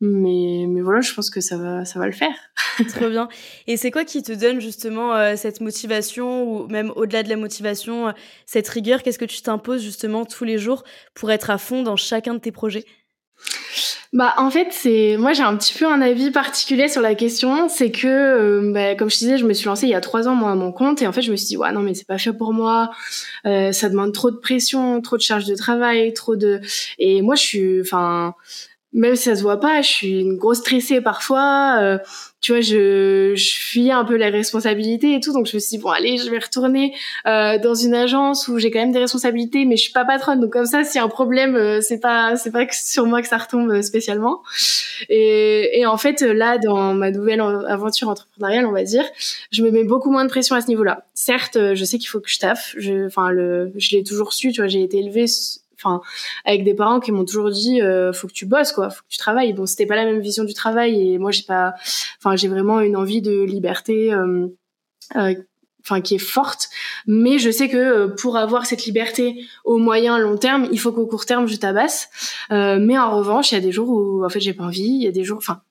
mais 0.00 0.66
mais 0.68 0.80
voilà 0.80 1.00
je 1.00 1.12
pense 1.12 1.30
que 1.30 1.40
ça 1.40 1.56
va 1.56 1.84
ça 1.84 1.98
va 1.98 2.06
le 2.06 2.12
faire. 2.12 2.34
Trop 2.88 3.08
bien. 3.08 3.28
Et 3.66 3.76
c'est 3.76 3.90
quoi 3.90 4.04
qui 4.04 4.22
te 4.22 4.32
donne 4.32 4.60
justement 4.60 5.14
euh, 5.14 5.34
cette 5.36 5.60
motivation 5.60 6.44
ou 6.44 6.68
même 6.68 6.92
au-delà 6.94 7.22
de 7.22 7.28
la 7.28 7.36
motivation 7.36 8.08
euh, 8.08 8.12
cette 8.46 8.68
rigueur? 8.68 9.02
Qu'est-ce 9.02 9.18
que 9.18 9.24
tu 9.24 9.42
t'imposes 9.42 9.82
justement 9.82 10.24
tous 10.24 10.44
les 10.44 10.58
jours 10.58 10.84
pour 11.14 11.30
être 11.30 11.50
à 11.50 11.58
fond 11.58 11.82
dans 11.82 11.96
chacun 11.96 12.34
de 12.34 12.38
tes 12.38 12.52
projets? 12.52 12.84
Bah 14.14 14.32
en 14.38 14.50
fait 14.50 14.68
c'est 14.70 15.16
moi 15.18 15.34
j'ai 15.34 15.42
un 15.42 15.54
petit 15.56 15.76
peu 15.76 15.86
un 15.86 16.00
avis 16.00 16.30
particulier 16.30 16.88
sur 16.88 17.02
la 17.02 17.16
question. 17.16 17.68
C'est 17.68 17.90
que 17.90 18.06
euh, 18.06 18.72
bah, 18.72 18.94
comme 18.94 19.10
je 19.10 19.18
disais 19.18 19.36
je 19.36 19.44
me 19.44 19.52
suis 19.52 19.66
lancée 19.66 19.86
il 19.86 19.90
y 19.90 19.94
a 19.94 20.00
trois 20.00 20.28
ans 20.28 20.34
moi 20.36 20.52
à 20.52 20.54
mon 20.54 20.70
compte. 20.70 21.02
Et 21.02 21.08
en 21.08 21.12
fait 21.12 21.22
je 21.22 21.32
me 21.32 21.36
suis 21.36 21.48
dit 21.48 21.56
ouais 21.56 21.72
non 21.72 21.80
mais 21.80 21.94
c'est 21.94 22.06
pas 22.06 22.18
fait 22.18 22.32
pour 22.32 22.52
moi. 22.52 22.90
Ça 23.44 23.88
demande 23.88 24.12
trop 24.12 24.30
de 24.30 24.36
pression 24.36 25.00
trop 25.00 25.16
de 25.16 25.22
charge 25.22 25.46
de 25.46 25.56
travail 25.56 26.14
trop 26.14 26.36
de 26.36 26.60
et 26.98 27.20
moi 27.22 27.34
je 27.34 27.42
suis 27.42 27.80
enfin 27.80 28.34
même 28.92 29.16
si 29.16 29.24
ça 29.24 29.36
se 29.36 29.42
voit 29.42 29.60
pas, 29.60 29.82
je 29.82 29.88
suis 29.88 30.20
une 30.20 30.36
grosse 30.36 30.58
stressée 30.58 31.00
parfois. 31.00 31.78
Euh, 31.80 31.98
tu 32.40 32.52
vois, 32.52 32.60
je, 32.60 33.32
je 33.34 33.50
fuis 33.54 33.90
un 33.90 34.04
peu 34.04 34.14
les 34.14 34.28
responsabilités 34.28 35.14
et 35.14 35.20
tout, 35.20 35.32
donc 35.32 35.46
je 35.46 35.56
me 35.56 35.60
suis 35.60 35.76
dit 35.76 35.82
bon 35.82 35.90
allez, 35.90 36.18
je 36.18 36.30
vais 36.30 36.38
retourner 36.38 36.94
euh, 37.26 37.58
dans 37.58 37.74
une 37.74 37.94
agence 37.94 38.46
où 38.46 38.58
j'ai 38.58 38.70
quand 38.70 38.78
même 38.78 38.92
des 38.92 39.00
responsabilités, 39.00 39.64
mais 39.64 39.76
je 39.76 39.82
suis 39.82 39.92
pas 39.92 40.04
patronne, 40.04 40.40
donc 40.40 40.52
comme 40.52 40.64
ça, 40.64 40.84
s'il 40.84 41.00
y 41.00 41.02
a 41.02 41.04
un 41.04 41.08
problème, 41.08 41.56
euh, 41.56 41.80
c'est 41.80 41.98
pas 41.98 42.36
c'est 42.36 42.52
pas 42.52 42.64
sur 42.70 43.06
moi 43.06 43.22
que 43.22 43.28
ça 43.28 43.38
retombe 43.38 43.70
euh, 43.70 43.82
spécialement. 43.82 44.42
Et, 45.08 45.80
et 45.80 45.86
en 45.86 45.96
fait, 45.96 46.22
là, 46.22 46.58
dans 46.58 46.94
ma 46.94 47.10
nouvelle 47.10 47.40
aventure 47.40 48.08
entrepreneuriale, 48.08 48.66
on 48.66 48.72
va 48.72 48.84
dire, 48.84 49.04
je 49.50 49.62
me 49.62 49.70
mets 49.70 49.84
beaucoup 49.84 50.10
moins 50.10 50.24
de 50.24 50.30
pression 50.30 50.54
à 50.54 50.60
ce 50.60 50.68
niveau-là. 50.68 51.06
Certes, 51.14 51.74
je 51.74 51.84
sais 51.84 51.98
qu'il 51.98 52.08
faut 52.08 52.20
que 52.20 52.30
je 52.30 52.38
taffe, 52.38 52.74
je, 52.78 53.06
enfin 53.06 53.30
le, 53.30 53.72
je 53.76 53.96
l'ai 53.96 54.04
toujours 54.04 54.32
su, 54.32 54.52
tu 54.52 54.60
vois, 54.60 54.68
j'ai 54.68 54.82
été 54.82 54.98
élevée 54.98 55.26
enfin 55.80 56.00
avec 56.44 56.64
des 56.64 56.74
parents 56.74 57.00
qui 57.00 57.12
m'ont 57.12 57.24
toujours 57.24 57.50
dit 57.50 57.80
euh, 57.80 58.12
faut 58.12 58.26
que 58.26 58.32
tu 58.32 58.46
bosses 58.46 58.72
quoi 58.72 58.90
faut 58.90 59.02
que 59.02 59.08
tu 59.08 59.18
travailles. 59.18 59.52
Bon 59.52 59.66
c'était 59.66 59.86
pas 59.86 59.96
la 59.96 60.04
même 60.04 60.20
vision 60.20 60.44
du 60.44 60.54
travail 60.54 61.12
et 61.12 61.18
moi 61.18 61.30
j'ai 61.30 61.44
pas 61.44 61.74
enfin 62.18 62.36
j'ai 62.36 62.48
vraiment 62.48 62.80
une 62.80 62.96
envie 62.96 63.22
de 63.22 63.42
liberté 63.42 64.12
euh, 64.12 64.48
euh, 65.16 65.34
enfin 65.80 66.00
qui 66.00 66.16
est 66.16 66.18
forte. 66.18 66.68
Mais 67.06 67.38
je 67.38 67.50
sais 67.50 67.68
que 67.68 67.76
euh, 67.76 68.08
pour 68.08 68.36
avoir 68.36 68.66
cette 68.66 68.84
liberté 68.84 69.44
au 69.64 69.78
moyen 69.78 70.18
long 70.18 70.36
terme 70.36 70.68
il 70.72 70.80
faut 70.80 70.92
qu'au 70.92 71.06
court 71.06 71.26
terme 71.26 71.46
je 71.46 71.56
tabasse. 71.56 72.08
Mais 72.50 72.98
en 72.98 73.16
revanche 73.16 73.52
il 73.52 73.54
y 73.54 73.58
a 73.58 73.62
des 73.62 73.72
jours 73.72 73.90
où 73.90 74.24
en 74.24 74.28
fait 74.28 74.40
j'ai 74.40 74.54
pas 74.54 74.64
envie 74.64 74.82
il 74.82 75.02
y 75.02 75.08
a 75.08 75.12
des 75.12 75.24
jours 75.24 75.38
enfin 75.38 75.62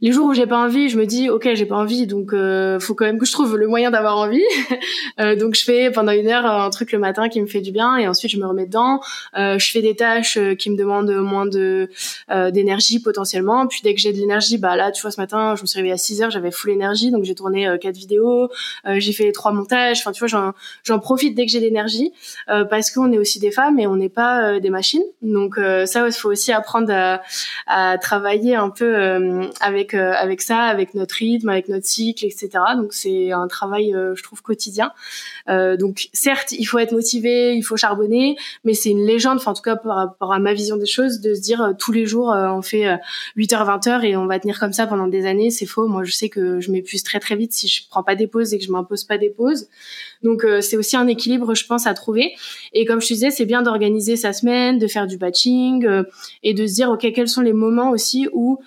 les 0.00 0.12
jours 0.12 0.26
où 0.26 0.34
j'ai 0.34 0.46
pas 0.46 0.58
envie, 0.58 0.88
je 0.88 0.98
me 0.98 1.06
dis 1.06 1.30
ok 1.30 1.48
j'ai 1.54 1.66
pas 1.66 1.76
envie, 1.76 2.06
donc 2.06 2.32
euh, 2.32 2.80
faut 2.80 2.94
quand 2.94 3.04
même 3.04 3.18
que 3.18 3.26
je 3.26 3.32
trouve 3.32 3.56
le 3.56 3.66
moyen 3.68 3.90
d'avoir 3.90 4.18
envie. 4.18 4.42
euh, 5.20 5.36
donc 5.36 5.54
je 5.54 5.62
fais 5.62 5.90
pendant 5.90 6.12
une 6.12 6.28
heure 6.28 6.46
un 6.46 6.68
truc 6.70 6.92
le 6.92 6.98
matin 6.98 7.28
qui 7.28 7.40
me 7.40 7.46
fait 7.46 7.60
du 7.60 7.70
bien 7.70 7.96
et 7.96 8.08
ensuite 8.08 8.32
je 8.32 8.38
me 8.38 8.46
remets 8.46 8.66
dedans. 8.66 9.00
Euh, 9.36 9.58
je 9.58 9.70
fais 9.70 9.82
des 9.82 9.94
tâches 9.94 10.36
euh, 10.36 10.54
qui 10.54 10.70
me 10.70 10.76
demandent 10.76 11.10
moins 11.10 11.46
de 11.46 11.88
euh, 12.30 12.50
d'énergie 12.50 13.00
potentiellement. 13.00 13.66
Puis 13.66 13.80
dès 13.84 13.94
que 13.94 14.00
j'ai 14.00 14.12
de 14.12 14.18
l'énergie, 14.18 14.58
bah 14.58 14.76
là 14.76 14.90
tu 14.90 15.00
vois 15.02 15.10
ce 15.10 15.20
matin 15.20 15.54
je 15.56 15.62
me 15.62 15.66
suis 15.66 15.78
réveillée 15.78 15.94
à 15.94 15.98
6 15.98 16.22
heures, 16.22 16.30
j'avais 16.30 16.50
full 16.50 16.70
énergie 16.70 17.10
donc 17.10 17.24
j'ai 17.24 17.34
tourné 17.34 17.68
euh, 17.68 17.78
quatre 17.78 17.96
vidéos, 17.96 18.48
j'ai 18.84 19.12
fait 19.12 19.30
trois 19.32 19.52
montages. 19.52 20.00
Enfin 20.00 20.12
tu 20.12 20.20
vois 20.20 20.28
j'en 20.28 20.52
j'en 20.82 20.98
profite 20.98 21.34
dès 21.34 21.46
que 21.46 21.52
j'ai 21.52 21.60
l'énergie 21.60 22.12
parce 22.46 22.90
qu'on 22.90 23.12
est 23.12 23.18
aussi 23.18 23.38
des 23.38 23.50
femmes 23.50 23.78
et 23.78 23.86
on 23.86 23.96
n'est 23.96 24.08
pas 24.08 24.58
des 24.60 24.70
machines. 24.70 25.02
Donc 25.22 25.56
ça 25.86 26.06
il 26.06 26.12
faut 26.12 26.30
aussi 26.30 26.52
apprendre 26.52 26.92
à, 26.92 27.22
à 27.66 27.98
travailler 27.98 28.54
un 28.54 28.70
peu 28.70 28.94
avec 29.60 29.83
euh, 29.92 30.12
avec 30.14 30.40
ça, 30.40 30.60
avec 30.60 30.94
notre 30.94 31.16
rythme, 31.16 31.50
avec 31.50 31.68
notre 31.68 31.84
cycle, 31.84 32.24
etc. 32.24 32.48
Donc 32.76 32.94
c'est 32.94 33.32
un 33.32 33.46
travail, 33.48 33.94
euh, 33.94 34.14
je 34.14 34.22
trouve, 34.22 34.40
quotidien. 34.40 34.92
Euh, 35.48 35.76
donc 35.76 36.08
certes, 36.14 36.52
il 36.52 36.64
faut 36.64 36.78
être 36.78 36.92
motivé, 36.92 37.54
il 37.54 37.62
faut 37.62 37.76
charbonner, 37.76 38.36
mais 38.64 38.72
c'est 38.72 38.90
une 38.90 39.04
légende, 39.04 39.40
en 39.44 39.52
tout 39.52 39.62
cas 39.62 39.76
par 39.76 39.96
rapport 39.96 40.32
à 40.32 40.38
ma 40.38 40.54
vision 40.54 40.76
des 40.76 40.86
choses, 40.86 41.20
de 41.20 41.34
se 41.34 41.40
dire 41.42 41.74
tous 41.78 41.92
les 41.92 42.06
jours 42.06 42.28
on 42.28 42.62
fait 42.62 42.86
8h, 43.36 43.80
20h 43.80 44.04
et 44.04 44.16
on 44.16 44.26
va 44.26 44.38
tenir 44.38 44.58
comme 44.58 44.72
ça 44.72 44.86
pendant 44.86 45.08
des 45.08 45.26
années, 45.26 45.50
c'est 45.50 45.66
faux. 45.66 45.88
Moi 45.88 46.04
je 46.04 46.12
sais 46.12 46.28
que 46.28 46.60
je 46.60 46.70
m'épuise 46.70 47.02
très 47.02 47.20
très 47.20 47.36
vite 47.36 47.52
si 47.52 47.68
je 47.68 47.82
prends 47.90 48.02
pas 48.02 48.14
des 48.14 48.26
pauses 48.26 48.54
et 48.54 48.58
que 48.58 48.64
je 48.64 48.70
m'impose 48.70 49.04
pas 49.04 49.18
des 49.18 49.30
pauses. 49.30 49.68
Donc 50.24 50.44
c'est 50.60 50.76
aussi 50.76 50.96
un 50.96 51.06
équilibre, 51.06 51.54
je 51.54 51.64
pense, 51.66 51.86
à 51.86 51.94
trouver. 51.94 52.34
Et 52.72 52.84
comme 52.84 53.00
je 53.00 53.06
te 53.06 53.12
disais, 53.12 53.30
c'est 53.30 53.44
bien 53.44 53.62
d'organiser 53.62 54.16
sa 54.16 54.32
semaine, 54.32 54.78
de 54.78 54.86
faire 54.88 55.06
du 55.06 55.16
batching 55.16 55.86
et 56.42 56.54
de 56.54 56.66
se 56.66 56.74
dire 56.74 56.90
ok 56.90 57.12
quels 57.14 57.28
sont 57.28 57.42
les 57.42 57.52
moments 57.52 57.90
aussi 57.90 58.28
où 58.32 58.58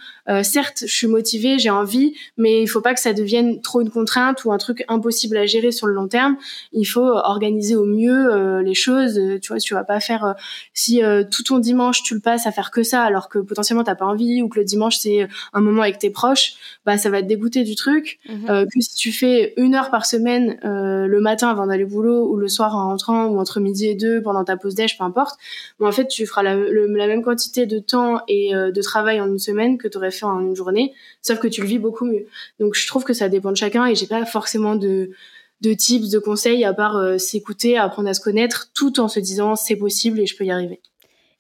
certes 0.44 0.84
je 0.86 0.94
suis 0.94 1.08
motivée, 1.08 1.58
j'ai 1.58 1.70
envie, 1.70 2.14
mais 2.38 2.62
il 2.62 2.68
faut 2.68 2.82
pas 2.82 2.94
que 2.94 3.00
ça 3.00 3.14
devienne 3.14 3.62
trop 3.62 3.82
une 3.82 3.90
contrainte 3.90 4.46
ou 4.46 4.52
un 4.52 4.58
truc 4.58 4.86
impossible 4.88 5.38
à 5.38 5.46
gérer 5.46 5.72
sur 5.72 5.88
le 5.88 5.94
long 5.94 6.08
terme. 6.08 6.38
Il 6.74 6.86
faut 6.86 7.02
organiser 7.02 7.76
au 7.76 7.86
mieux 7.86 8.62
les 8.62 8.76
choses. 8.76 9.20
Tu 9.42 9.48
vois, 9.48 9.60
tu 9.60 9.74
vas 9.74 9.84
pas 9.84 10.00
faire 10.00 10.36
si 10.74 11.02
tout 11.32 11.44
ton 11.44 11.60
dimanche 11.60 12.04
tu 12.04 12.14
le 12.14 12.22
passes 12.22 12.46
à 12.46 12.52
faire 12.52 12.72
que 12.72 12.84
ça 12.84 13.04
alors 13.04 13.30
que 13.30 13.40
potentiellement 13.40 13.84
t'as 13.84 13.96
pas 13.96 14.06
envie 14.06 14.42
ou 14.42 14.50
que 14.50 14.60
le 14.60 14.66
dimanche 14.66 14.98
c'est 14.98 15.28
un 15.54 15.62
moment 15.62 15.82
avec 15.82 16.00
tes 16.00 16.10
proches, 16.10 16.56
bah 16.86 16.98
ça 16.98 17.10
va 17.10 17.22
te 17.22 17.28
dégoûter 17.28 17.64
du 17.64 17.76
truc. 17.76 18.20
Mhm. 18.28 18.50
Euh, 18.50 18.66
que 18.66 18.80
si 18.80 18.96
tu 18.96 19.12
fais 19.12 19.54
une 19.58 19.76
heure 19.76 19.90
par 19.90 20.06
semaine 20.06 20.58
euh, 20.64 21.08
le 21.08 21.20
matin 21.20 21.47
avant 21.48 21.68
d'aller 21.68 21.84
au 21.84 21.88
boulot 21.88 22.28
ou 22.30 22.36
le 22.38 22.48
soir 22.48 22.76
en 22.76 22.90
rentrant 22.90 23.28
ou 23.28 23.40
entre 23.40 23.60
midi 23.60 23.88
et 23.88 23.96
deux 23.96 24.22
pendant 24.22 24.44
ta 24.44 24.58
pause 24.58 24.76
déj, 24.76 24.98
peu 24.98 25.04
importe, 25.04 25.40
en 25.80 25.92
fait 25.92 26.08
tu 26.08 26.26
feras 26.26 26.44
la, 26.44 26.56
même 26.56 27.24
quantité 27.24 27.66
de 27.66 27.80
temps 27.80 28.22
et 28.28 28.56
euh, 28.56 28.72
de 28.72 28.82
travail 28.82 29.22
en 29.22 29.28
une 29.28 29.40
semaine 29.40 29.78
que 29.78 29.88
tu 29.88 29.98
aurais 29.98 30.12
fait 30.12 30.26
en 30.26 30.40
une 30.40 30.56
journée, 30.56 30.94
sauf 31.22 31.40
que 31.40 31.48
tu 31.48 31.62
le 31.62 31.68
vis 31.68 31.80
beaucoup 31.80 32.06
mieux. 32.06 32.26
Donc 32.60 32.76
je 32.76 32.88
trouve 32.88 33.04
que 33.04 33.14
ça 33.14 33.30
dépend 33.30 33.52
de 33.52 33.58
chacun 33.58 33.86
et 33.86 33.96
j'ai 33.96 34.08
pas 34.08 34.26
forcément 34.26 34.76
de 34.76 35.12
de 35.62 35.74
tips, 35.74 36.12
de 36.12 36.20
conseils 36.20 36.64
à 36.66 36.74
part 36.74 37.20
s'écouter, 37.20 37.78
apprendre 37.78 38.08
à 38.10 38.14
se 38.14 38.22
connaître, 38.22 38.70
tout 38.76 39.00
en 39.00 39.08
se 39.08 39.20
disant 39.20 39.56
c'est 39.56 39.76
possible 39.76 40.20
et 40.20 40.28
je 40.28 40.38
peux 40.38 40.46
y 40.46 40.52
arriver. 40.52 40.82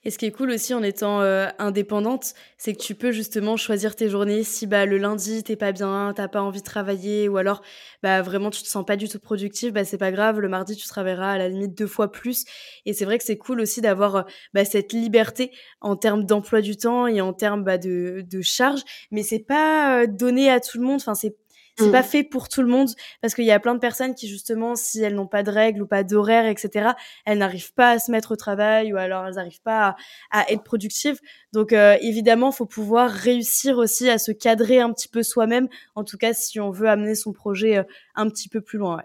Et 0.07 0.09
ce 0.09 0.17
qui 0.17 0.25
est 0.25 0.31
cool 0.31 0.51
aussi 0.51 0.73
en 0.73 0.83
étant 0.83 1.19
euh, 1.19 1.49
indépendante, 1.59 2.33
c'est 2.57 2.71
que 2.73 2.81
tu 2.81 2.95
peux 2.95 3.11
justement 3.11 3.57
choisir 3.57 3.93
tes 3.93 4.07
journées. 4.07 4.45
Si 4.45 4.65
bah, 4.65 4.85
le 4.85 4.97
lundi, 4.97 5.43
t'es 5.43 5.57
pas 5.57 5.73
bien, 5.73 6.13
t'as 6.15 6.29
pas 6.29 6.41
envie 6.41 6.61
de 6.61 6.65
travailler, 6.65 7.27
ou 7.27 7.35
alors 7.35 7.61
bah, 8.01 8.21
vraiment 8.21 8.49
tu 8.49 8.63
te 8.63 8.69
sens 8.69 8.85
pas 8.85 8.95
du 8.95 9.09
tout 9.09 9.19
productif, 9.19 9.73
bah, 9.73 9.83
c'est 9.83 9.97
pas 9.97 10.13
grave. 10.13 10.39
Le 10.39 10.47
mardi, 10.47 10.77
tu 10.77 10.87
travailleras 10.87 11.31
à 11.31 11.37
la 11.37 11.49
limite 11.49 11.77
deux 11.77 11.87
fois 11.87 12.09
plus. 12.09 12.45
Et 12.85 12.93
c'est 12.93 13.03
vrai 13.03 13.17
que 13.17 13.25
c'est 13.25 13.37
cool 13.37 13.59
aussi 13.59 13.81
d'avoir 13.81 14.15
euh, 14.15 14.21
bah, 14.53 14.63
cette 14.63 14.93
liberté 14.93 15.51
en 15.81 15.97
termes 15.97 16.23
d'emploi 16.23 16.61
du 16.61 16.77
temps 16.77 17.07
et 17.07 17.19
en 17.19 17.33
termes 17.33 17.65
bah, 17.65 17.77
de, 17.77 18.23
de 18.25 18.41
charge. 18.41 18.83
Mais 19.11 19.23
c'est 19.23 19.39
pas 19.39 20.03
euh, 20.03 20.07
donné 20.07 20.49
à 20.49 20.61
tout 20.61 20.77
le 20.77 20.85
monde. 20.85 21.01
Enfin, 21.01 21.15
c'est 21.15 21.35
c'est 21.77 21.91
pas 21.91 22.01
mm. 22.01 22.05
fait 22.05 22.23
pour 22.23 22.49
tout 22.49 22.61
le 22.61 22.67
monde 22.67 22.89
parce 23.21 23.35
qu'il 23.35 23.45
y 23.45 23.51
a 23.51 23.59
plein 23.59 23.75
de 23.75 23.79
personnes 23.79 24.15
qui 24.15 24.27
justement, 24.27 24.75
si 24.75 25.01
elles 25.01 25.13
n'ont 25.13 25.27
pas 25.27 25.43
de 25.43 25.51
règles 25.51 25.83
ou 25.83 25.87
pas 25.87 26.03
d'horaire, 26.03 26.45
etc., 26.45 26.91
elles 27.25 27.37
n'arrivent 27.37 27.73
pas 27.73 27.91
à 27.91 27.99
se 27.99 28.11
mettre 28.11 28.31
au 28.31 28.35
travail 28.35 28.93
ou 28.93 28.97
alors 28.97 29.27
elles 29.27 29.35
n'arrivent 29.35 29.61
pas 29.61 29.95
à, 30.31 30.51
être 30.51 30.63
productives. 30.63 31.19
Donc 31.53 31.73
euh, 31.73 31.97
évidemment, 32.01 32.51
faut 32.51 32.65
pouvoir 32.65 33.11
réussir 33.11 33.77
aussi 33.77 34.09
à 34.09 34.17
se 34.17 34.31
cadrer 34.31 34.79
un 34.79 34.91
petit 34.91 35.07
peu 35.07 35.21
soi-même. 35.21 35.67
En 35.95 36.03
tout 36.03 36.17
cas, 36.17 36.33
si 36.33 36.59
on 36.59 36.71
veut 36.71 36.89
amener 36.89 37.15
son 37.15 37.31
projet 37.31 37.77
euh, 37.77 37.83
un 38.15 38.27
petit 38.29 38.49
peu 38.49 38.61
plus 38.61 38.79
loin. 38.79 39.01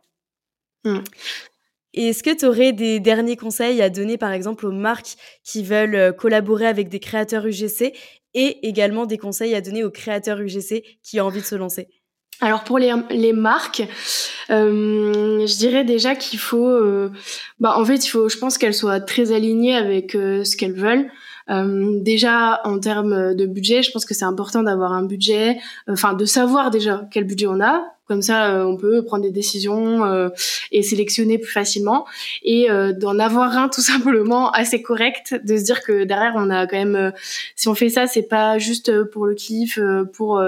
Ouais. 0.84 0.92
Mm. 0.92 1.04
Et 1.94 2.08
est-ce 2.08 2.22
que 2.22 2.34
tu 2.34 2.46
aurais 2.46 2.72
des 2.72 3.00
derniers 3.00 3.36
conseils 3.36 3.82
à 3.82 3.90
donner, 3.90 4.16
par 4.16 4.32
exemple, 4.32 4.66
aux 4.66 4.72
marques 4.72 5.16
qui 5.44 5.62
veulent 5.62 5.94
euh, 5.94 6.12
collaborer 6.12 6.66
avec 6.66 6.88
des 6.88 7.00
créateurs 7.00 7.46
UGC 7.46 7.92
et 8.32 8.66
également 8.66 9.04
des 9.04 9.18
conseils 9.18 9.54
à 9.54 9.60
donner 9.60 9.84
aux 9.84 9.90
créateurs 9.90 10.40
UGC 10.40 10.82
qui 11.02 11.20
ont 11.20 11.26
envie 11.26 11.42
de 11.42 11.46
se 11.46 11.54
lancer? 11.54 11.88
Alors 12.42 12.64
pour 12.64 12.78
les, 12.78 12.92
les 13.10 13.32
marques, 13.32 13.82
euh, 14.50 15.46
je 15.46 15.56
dirais 15.56 15.84
déjà 15.84 16.16
qu'il 16.16 16.40
faut, 16.40 16.68
euh, 16.68 17.10
bah 17.60 17.74
en 17.78 17.84
fait 17.84 18.04
il 18.04 18.08
faut, 18.08 18.28
je 18.28 18.36
pense 18.36 18.58
qu'elles 18.58 18.74
soient 18.74 19.00
très 19.00 19.32
alignées 19.32 19.76
avec 19.76 20.14
euh, 20.14 20.42
ce 20.44 20.56
qu'elles 20.56 20.74
veulent. 20.74 21.08
Euh, 21.50 22.00
déjà 22.02 22.60
en 22.64 22.78
termes 22.80 23.34
de 23.34 23.46
budget, 23.46 23.82
je 23.82 23.92
pense 23.92 24.04
que 24.04 24.14
c'est 24.14 24.24
important 24.24 24.62
d'avoir 24.64 24.92
un 24.92 25.04
budget, 25.04 25.58
enfin 25.88 26.14
de 26.14 26.24
savoir 26.24 26.70
déjà 26.70 27.06
quel 27.12 27.24
budget 27.24 27.46
on 27.46 27.60
a, 27.60 27.82
comme 28.12 28.20
ça, 28.20 28.54
euh, 28.54 28.64
on 28.64 28.76
peut 28.76 29.02
prendre 29.02 29.22
des 29.22 29.30
décisions 29.30 30.04
euh, 30.04 30.28
et 30.70 30.82
sélectionner 30.82 31.38
plus 31.38 31.50
facilement 31.50 32.04
et 32.42 32.70
euh, 32.70 32.92
d'en 32.92 33.18
avoir 33.18 33.56
un 33.56 33.70
tout 33.70 33.80
simplement 33.92 34.50
assez 34.50 34.82
correct, 34.82 35.34
de 35.42 35.56
se 35.56 35.64
dire 35.64 35.82
que 35.82 36.04
derrière 36.04 36.34
on 36.36 36.50
a 36.50 36.66
quand 36.66 36.76
même, 36.76 37.14
si 37.56 37.68
on 37.68 37.74
fait 37.74 37.88
ça, 37.88 38.06
c'est 38.06 38.24
pas 38.24 38.58
juste 38.58 39.02
pour 39.04 39.24
le 39.24 39.34
kiff, 39.34 39.78
pour 40.12 40.42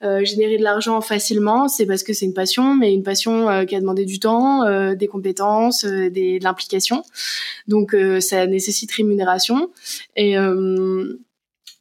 générer 0.00 0.56
de 0.56 0.62
l'argent 0.62 1.02
facilement, 1.02 1.68
c'est 1.68 1.84
parce 1.84 2.02
que 2.02 2.14
c'est 2.14 2.24
une 2.24 2.32
passion, 2.32 2.74
mais 2.74 2.94
une 2.94 3.02
passion 3.02 3.66
qui 3.66 3.76
a 3.76 3.80
demandé 3.80 4.06
du 4.06 4.18
temps, 4.18 4.94
des 4.94 5.06
compétences, 5.06 5.84
des, 5.84 6.38
de 6.38 6.44
l'implication. 6.44 7.02
Donc 7.68 7.94
ça 8.20 8.46
nécessite 8.46 8.90
rémunération 8.92 9.70
et 10.16 10.36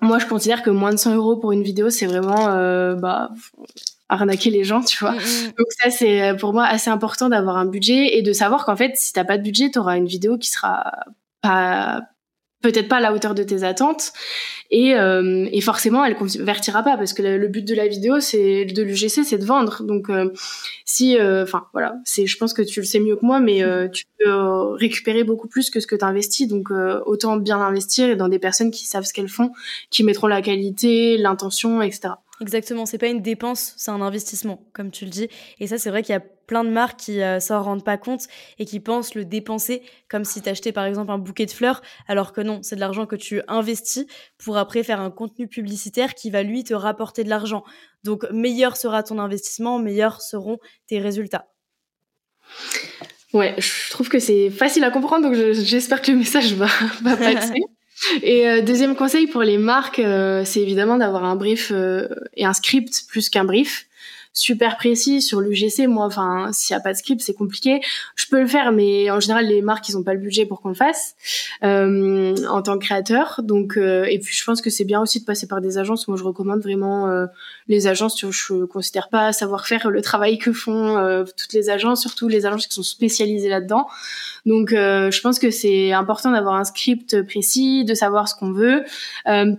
moi, 0.01 0.17
je 0.17 0.25
considère 0.25 0.63
que 0.63 0.71
moins 0.71 0.91
de 0.91 0.97
100 0.97 1.15
euros 1.15 1.37
pour 1.37 1.53
une 1.53 1.63
vidéo, 1.63 1.89
c'est 1.89 2.07
vraiment 2.07 2.47
bah, 2.95 3.29
arnaquer 4.11 4.49
les 4.49 4.63
gens, 4.63 4.81
tu 4.81 4.99
vois. 4.99 5.13
Mm, 5.13 5.15
mm. 5.15 5.47
Donc 5.57 5.67
ça, 5.69 5.89
c'est 5.89 6.21
euh, 6.21 6.35
pour 6.35 6.53
moi 6.53 6.65
assez 6.65 6.89
important 6.89 7.29
d'avoir 7.29 7.57
un 7.57 7.65
budget 7.65 8.17
et 8.17 8.21
de 8.21 8.33
savoir 8.33 8.65
qu'en 8.65 8.75
fait, 8.75 8.95
si 8.95 9.13
t'as 9.13 9.23
pas 9.23 9.37
de 9.37 9.43
budget, 9.43 9.71
tu 9.71 9.79
auras 9.79 9.97
une 9.97 10.05
vidéo 10.05 10.37
qui 10.37 10.51
sera 10.51 10.91
pas 11.41 12.01
peut-être 12.61 12.87
pas 12.87 12.97
à 12.97 12.99
la 12.99 13.11
hauteur 13.11 13.33
de 13.33 13.41
tes 13.41 13.63
attentes 13.63 14.13
et, 14.69 14.93
euh, 14.93 15.47
et 15.51 15.61
forcément 15.61 16.05
elle 16.05 16.15
convertira 16.15 16.83
pas 16.83 16.95
parce 16.95 17.13
que 17.13 17.23
le, 17.23 17.47
but 17.47 17.67
de 17.67 17.73
la 17.73 17.87
vidéo 17.87 18.19
c'est 18.19 18.65
de 18.65 18.83
l'UGC 18.83 19.23
c'est 19.25 19.39
de 19.39 19.45
vendre 19.45 19.81
donc 19.81 20.11
euh, 20.11 20.31
si 20.85 21.17
enfin 21.19 21.65
voilà 21.73 21.95
c'est 22.05 22.27
je 22.27 22.37
pense 22.37 22.53
que 22.53 22.61
tu 22.61 22.81
le 22.81 22.85
sais 22.85 22.99
mieux 22.99 23.15
que 23.15 23.25
moi 23.25 23.39
mais 23.39 23.63
tu 23.91 24.05
peux 24.19 24.31
récupérer 24.75 25.23
beaucoup 25.23 25.47
plus 25.47 25.71
que 25.71 25.79
ce 25.79 25.87
que 25.87 25.95
tu 25.95 26.05
investis 26.05 26.47
donc 26.47 26.69
autant 27.07 27.37
bien 27.37 27.59
investir 27.59 28.09
et 28.09 28.15
dans 28.15 28.29
des 28.29 28.37
personnes 28.37 28.69
qui 28.69 28.85
savent 28.85 29.05
ce 29.05 29.13
qu'elles 29.13 29.27
font 29.27 29.49
qui 29.89 30.03
mettront 30.03 30.27
la 30.27 30.43
qualité 30.43 31.17
l'intention 31.17 31.81
etc 31.81 32.11
Exactement, 32.41 32.87
c'est 32.87 32.97
pas 32.97 33.07
une 33.07 33.21
dépense, 33.21 33.75
c'est 33.77 33.91
un 33.91 34.01
investissement, 34.01 34.65
comme 34.73 34.89
tu 34.89 35.05
le 35.05 35.11
dis. 35.11 35.29
Et 35.59 35.67
ça, 35.67 35.77
c'est 35.77 35.91
vrai 35.91 36.01
qu'il 36.01 36.13
y 36.13 36.17
a 36.17 36.19
plein 36.19 36.63
de 36.63 36.71
marques 36.71 36.99
qui 36.99 37.21
euh, 37.21 37.39
s'en 37.39 37.61
rendent 37.61 37.85
pas 37.85 37.97
compte 37.97 38.23
et 38.57 38.65
qui 38.65 38.79
pensent 38.79 39.13
le 39.13 39.25
dépenser 39.25 39.83
comme 40.09 40.25
si 40.25 40.41
t'achetais 40.41 40.71
par 40.71 40.85
exemple 40.85 41.11
un 41.11 41.19
bouquet 41.19 41.45
de 41.45 41.51
fleurs, 41.51 41.83
alors 42.07 42.33
que 42.33 42.41
non, 42.41 42.63
c'est 42.63 42.75
de 42.75 42.79
l'argent 42.79 43.05
que 43.05 43.15
tu 43.15 43.41
investis 43.47 44.07
pour 44.39 44.57
après 44.57 44.81
faire 44.81 44.99
un 44.99 45.11
contenu 45.11 45.47
publicitaire 45.47 46.15
qui 46.15 46.31
va 46.31 46.41
lui 46.41 46.63
te 46.63 46.73
rapporter 46.73 47.23
de 47.23 47.29
l'argent. 47.29 47.63
Donc 48.03 48.25
meilleur 48.31 48.75
sera 48.75 49.03
ton 49.03 49.19
investissement, 49.19 49.77
meilleurs 49.77 50.21
seront 50.21 50.57
tes 50.87 50.97
résultats. 50.97 51.47
Ouais, 53.33 53.53
je 53.59 53.91
trouve 53.91 54.09
que 54.09 54.19
c'est 54.19 54.49
facile 54.49 54.83
à 54.83 54.89
comprendre, 54.89 55.29
donc 55.29 55.35
j'espère 55.35 56.01
que 56.01 56.11
le 56.11 56.17
message 56.17 56.53
va, 56.55 56.67
va 57.03 57.15
passer. 57.17 57.61
Et 58.23 58.47
euh, 58.47 58.61
deuxième 58.61 58.95
conseil 58.95 59.27
pour 59.27 59.41
les 59.41 59.57
marques, 59.57 59.99
euh, 59.99 60.43
c'est 60.45 60.61
évidemment 60.61 60.97
d'avoir 60.97 61.23
un 61.23 61.35
brief 61.35 61.71
euh, 61.71 62.07
et 62.35 62.45
un 62.45 62.53
script 62.53 63.03
plus 63.07 63.29
qu'un 63.29 63.43
brief 63.43 63.87
super 64.33 64.77
précis 64.77 65.21
sur 65.21 65.41
l'UGC. 65.41 65.87
Moi, 65.87 66.05
enfin, 66.05 66.49
s'il 66.53 66.73
y 66.73 66.77
a 66.77 66.79
pas 66.79 66.93
de 66.93 66.97
script, 66.97 67.21
c'est 67.21 67.33
compliqué. 67.33 67.81
Je 68.15 68.25
peux 68.29 68.39
le 68.39 68.47
faire, 68.47 68.71
mais 68.71 69.11
en 69.11 69.19
général, 69.19 69.45
les 69.47 69.61
marques, 69.61 69.89
ils 69.89 69.97
ont 69.97 70.03
pas 70.03 70.13
le 70.13 70.19
budget 70.19 70.45
pour 70.45 70.61
qu'on 70.61 70.69
le 70.69 70.75
fasse 70.75 71.15
euh, 71.63 72.35
en 72.47 72.61
tant 72.61 72.77
que 72.77 72.85
créateur. 72.85 73.41
Donc, 73.43 73.77
euh, 73.77 74.05
et 74.05 74.19
puis, 74.19 74.33
je 74.33 74.43
pense 74.45 74.61
que 74.61 74.69
c'est 74.69 74.85
bien 74.85 75.01
aussi 75.01 75.19
de 75.19 75.25
passer 75.25 75.47
par 75.47 75.59
des 75.59 75.77
agences. 75.77 76.07
Moi, 76.07 76.17
je 76.17 76.23
recommande 76.23 76.61
vraiment 76.61 77.09
euh, 77.09 77.25
les 77.67 77.87
agences. 77.87 78.19
Je 78.19 78.65
considère 78.65 79.09
pas 79.09 79.33
savoir 79.33 79.67
faire 79.67 79.89
le 79.89 80.01
travail 80.01 80.37
que 80.37 80.53
font 80.53 80.97
euh, 80.97 81.23
toutes 81.37 81.53
les 81.53 81.69
agences, 81.69 82.01
surtout 82.01 82.27
les 82.27 82.45
agences 82.45 82.67
qui 82.67 82.75
sont 82.75 82.83
spécialisées 82.83 83.49
là-dedans. 83.49 83.87
Donc, 84.45 84.71
euh, 84.71 85.11
je 85.11 85.21
pense 85.21 85.39
que 85.39 85.51
c'est 85.51 85.91
important 85.91 86.31
d'avoir 86.31 86.55
un 86.55 86.63
script 86.63 87.21
précis, 87.23 87.83
de 87.83 87.93
savoir 87.93 88.27
ce 88.27 88.35
qu'on 88.35 88.51
veut, 88.51 88.83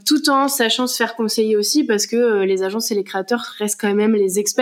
tout 0.06 0.30
en 0.30 0.48
sachant 0.48 0.86
se 0.86 0.96
faire 0.96 1.14
conseiller 1.14 1.56
aussi, 1.56 1.84
parce 1.84 2.06
que 2.06 2.42
les 2.42 2.62
agences 2.62 2.90
et 2.90 2.94
les 2.94 3.04
créateurs 3.04 3.44
restent 3.58 3.80
quand 3.80 3.94
même 3.94 4.14
les 4.14 4.38
experts 4.38 4.61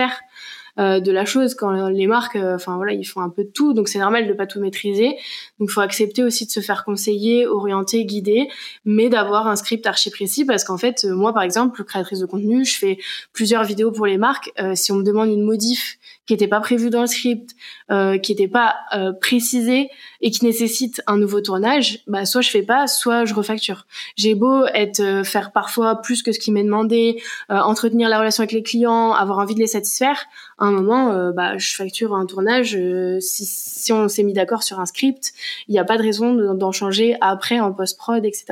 de 0.77 1.11
la 1.11 1.25
chose 1.25 1.55
quand 1.55 1.89
les 1.89 2.07
marques 2.07 2.35
euh, 2.35 2.55
enfin 2.55 2.77
voilà 2.77 2.93
ils 2.93 3.03
font 3.03 3.21
un 3.21 3.29
peu 3.29 3.43
de 3.43 3.49
tout 3.49 3.73
donc 3.73 3.87
c'est 3.87 3.99
normal 3.99 4.27
de 4.27 4.33
pas 4.33 4.47
tout 4.47 4.59
maîtriser 4.59 5.15
donc 5.61 5.69
il 5.69 5.71
faut 5.71 5.81
accepter 5.81 6.23
aussi 6.23 6.45
de 6.45 6.51
se 6.51 6.59
faire 6.59 6.83
conseiller 6.83 7.47
orienter 7.47 8.03
guider 8.03 8.49
mais 8.83 9.07
d'avoir 9.07 9.47
un 9.47 9.55
script 9.55 9.87
archi 9.87 10.09
précis 10.09 10.43
parce 10.43 10.65
qu'en 10.65 10.77
fait 10.77 11.05
euh, 11.05 11.15
moi 11.15 11.33
par 11.33 11.43
exemple 11.43 11.83
créatrice 11.85 12.19
de 12.19 12.25
contenu 12.25 12.65
je 12.65 12.77
fais 12.77 12.97
plusieurs 13.31 13.63
vidéos 13.63 13.91
pour 13.91 14.05
les 14.05 14.17
marques 14.17 14.51
si 14.73 14.91
on 14.91 14.95
me 14.95 15.03
demande 15.03 15.29
une 15.29 15.43
modif 15.43 15.97
qui 16.25 16.33
n'était 16.33 16.47
pas 16.47 16.59
prévue 16.59 16.89
dans 16.89 17.01
le 17.01 17.07
script 17.07 17.51
qui 17.89 18.31
n'était 18.31 18.47
pas 18.47 18.75
précisée 19.19 19.89
et 20.21 20.31
qui 20.31 20.45
nécessite 20.45 21.01
un 21.07 21.17
nouveau 21.17 21.41
tournage 21.41 21.99
bah 22.07 22.25
soit 22.25 22.41
je 22.41 22.49
fais 22.49 22.61
pas 22.61 22.87
soit 22.87 23.25
je 23.25 23.33
refacture 23.33 23.85
j'ai 24.15 24.35
beau 24.35 24.65
être 24.73 25.23
faire 25.25 25.51
parfois 25.51 26.01
plus 26.01 26.23
que 26.23 26.31
ce 26.31 26.39
qui 26.39 26.51
m'est 26.51 26.63
demandé 26.63 27.21
entretenir 27.49 28.09
la 28.09 28.19
relation 28.19 28.41
avec 28.41 28.51
les 28.51 28.63
clients 28.63 29.13
avoir 29.13 29.39
envie 29.39 29.55
de 29.55 29.59
les 29.59 29.67
satisfaire 29.67 30.27
à 30.61 30.65
un 30.65 30.71
moment, 30.71 31.11
euh, 31.11 31.31
bah, 31.31 31.57
je 31.57 31.75
facture 31.75 32.13
un 32.13 32.25
tournage. 32.27 32.75
Euh, 32.75 33.19
si, 33.19 33.45
si, 33.45 33.91
on 33.91 34.07
s'est 34.07 34.21
mis 34.21 34.33
d'accord 34.33 34.61
sur 34.61 34.79
un 34.79 34.85
script, 34.85 35.33
il 35.67 35.71
n'y 35.71 35.79
a 35.79 35.83
pas 35.83 35.97
de 35.97 36.03
raison 36.03 36.53
d'en 36.53 36.71
changer 36.71 37.15
après 37.21 37.59
en 37.59 37.71
post-prod, 37.73 38.25
etc. 38.25 38.45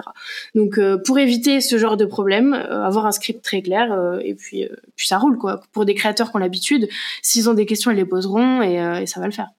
Donc, 0.55 0.77
euh, 0.77 0.97
pour 0.97 1.19
éviter 1.19 1.61
ce 1.61 1.77
genre 1.77 1.97
de 1.97 2.05
problème, 2.05 2.53
avoir 2.53 3.05
un 3.05 3.11
script 3.11 3.43
très 3.43 3.61
clair 3.61 4.19
et 4.23 4.33
puis, 4.35 4.67
puis 4.95 5.07
ça 5.07 5.17
roule 5.17 5.37
quoi. 5.37 5.61
Pour 5.71 5.85
des 5.85 5.95
créateurs 5.95 6.31
qui 6.31 6.35
ont 6.37 6.39
l'habitude, 6.39 6.87
s'ils 7.21 7.49
ont 7.49 7.53
des 7.53 7.65
questions, 7.65 7.91
ils 7.91 7.97
les 7.97 8.05
poseront 8.05 8.61
et, 8.61 8.75
et 9.01 9.05
ça 9.05 9.19
va 9.19 9.25
le 9.25 9.31
faire. 9.31 9.49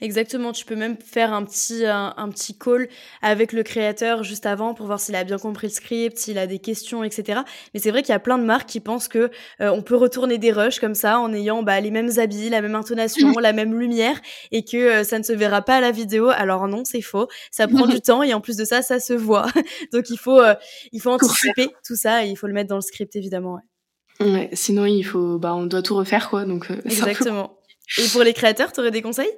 Exactement, 0.00 0.52
tu 0.52 0.64
peux 0.64 0.76
même 0.76 0.96
faire 0.96 1.32
un 1.32 1.44
petit, 1.44 1.84
un, 1.84 2.28
petit 2.30 2.56
call 2.56 2.88
avec 3.20 3.52
le 3.52 3.64
créateur 3.64 4.22
juste 4.22 4.46
avant 4.46 4.72
pour 4.72 4.86
voir 4.86 5.00
s'il 5.00 5.16
a 5.16 5.24
bien 5.24 5.38
compris 5.38 5.66
le 5.66 5.72
script, 5.72 6.16
s'il 6.18 6.38
a 6.38 6.46
des 6.46 6.60
questions, 6.60 7.02
etc. 7.02 7.40
Mais 7.74 7.80
c'est 7.80 7.90
vrai 7.90 8.02
qu'il 8.02 8.12
y 8.12 8.14
a 8.14 8.20
plein 8.20 8.38
de 8.38 8.44
marques 8.44 8.68
qui 8.68 8.78
pensent 8.78 9.08
que 9.08 9.30
euh, 9.60 9.70
on 9.70 9.82
peut 9.82 9.96
retourner 9.96 10.38
des 10.38 10.52
rushs 10.52 10.78
comme 10.78 10.94
ça 10.94 11.18
en 11.18 11.32
ayant 11.32 11.64
bah, 11.64 11.80
les 11.80 11.90
mêmes 11.90 12.10
habits, 12.18 12.48
la 12.48 12.60
même 12.60 12.76
intonation, 12.76 13.32
la 13.40 13.52
même 13.52 13.76
lumière 13.76 14.20
et 14.52 14.64
que 14.64 14.76
euh, 14.76 15.04
ça 15.04 15.18
ne 15.18 15.24
se 15.24 15.32
verra 15.32 15.62
pas 15.62 15.78
à 15.78 15.80
la 15.80 15.90
vidéo. 15.90 16.28
Alors 16.28 16.68
non, 16.68 16.84
c'est 16.84 17.02
faux. 17.02 17.26
Ça 17.50 17.66
prend 17.66 17.88
du 17.88 18.00
temps 18.00 18.22
et 18.22 18.32
en 18.34 18.40
plus 18.40 18.56
de 18.56 18.64
ça, 18.64 18.82
ça 18.82 19.00
se 19.00 19.14
voit. 19.14 19.46
Donc 19.92 20.10
il 20.10 20.18
faut, 20.18 20.38
euh, 20.38 20.54
il 20.92 21.00
faut 21.00 21.10
anticiper 21.10 21.70
tout 21.84 21.96
ça 21.96 22.24
et 22.24 22.28
il 22.28 22.36
faut 22.36 22.46
le 22.46 22.52
mettre 22.52 22.68
dans 22.68 22.76
le 22.76 22.82
script 22.82 23.16
évidemment. 23.16 23.58
Ouais. 24.20 24.30
ouais 24.30 24.50
sinon 24.52 24.86
il 24.86 25.02
faut, 25.02 25.40
bah, 25.40 25.56
on 25.56 25.66
doit 25.66 25.82
tout 25.82 25.96
refaire 25.96 26.30
quoi. 26.30 26.44
Donc 26.44 26.70
exactement. 26.84 27.58
Et 27.98 28.06
pour 28.12 28.22
les 28.22 28.32
créateurs, 28.32 28.70
tu 28.70 28.78
aurais 28.78 28.92
des 28.92 29.02
conseils? 29.02 29.32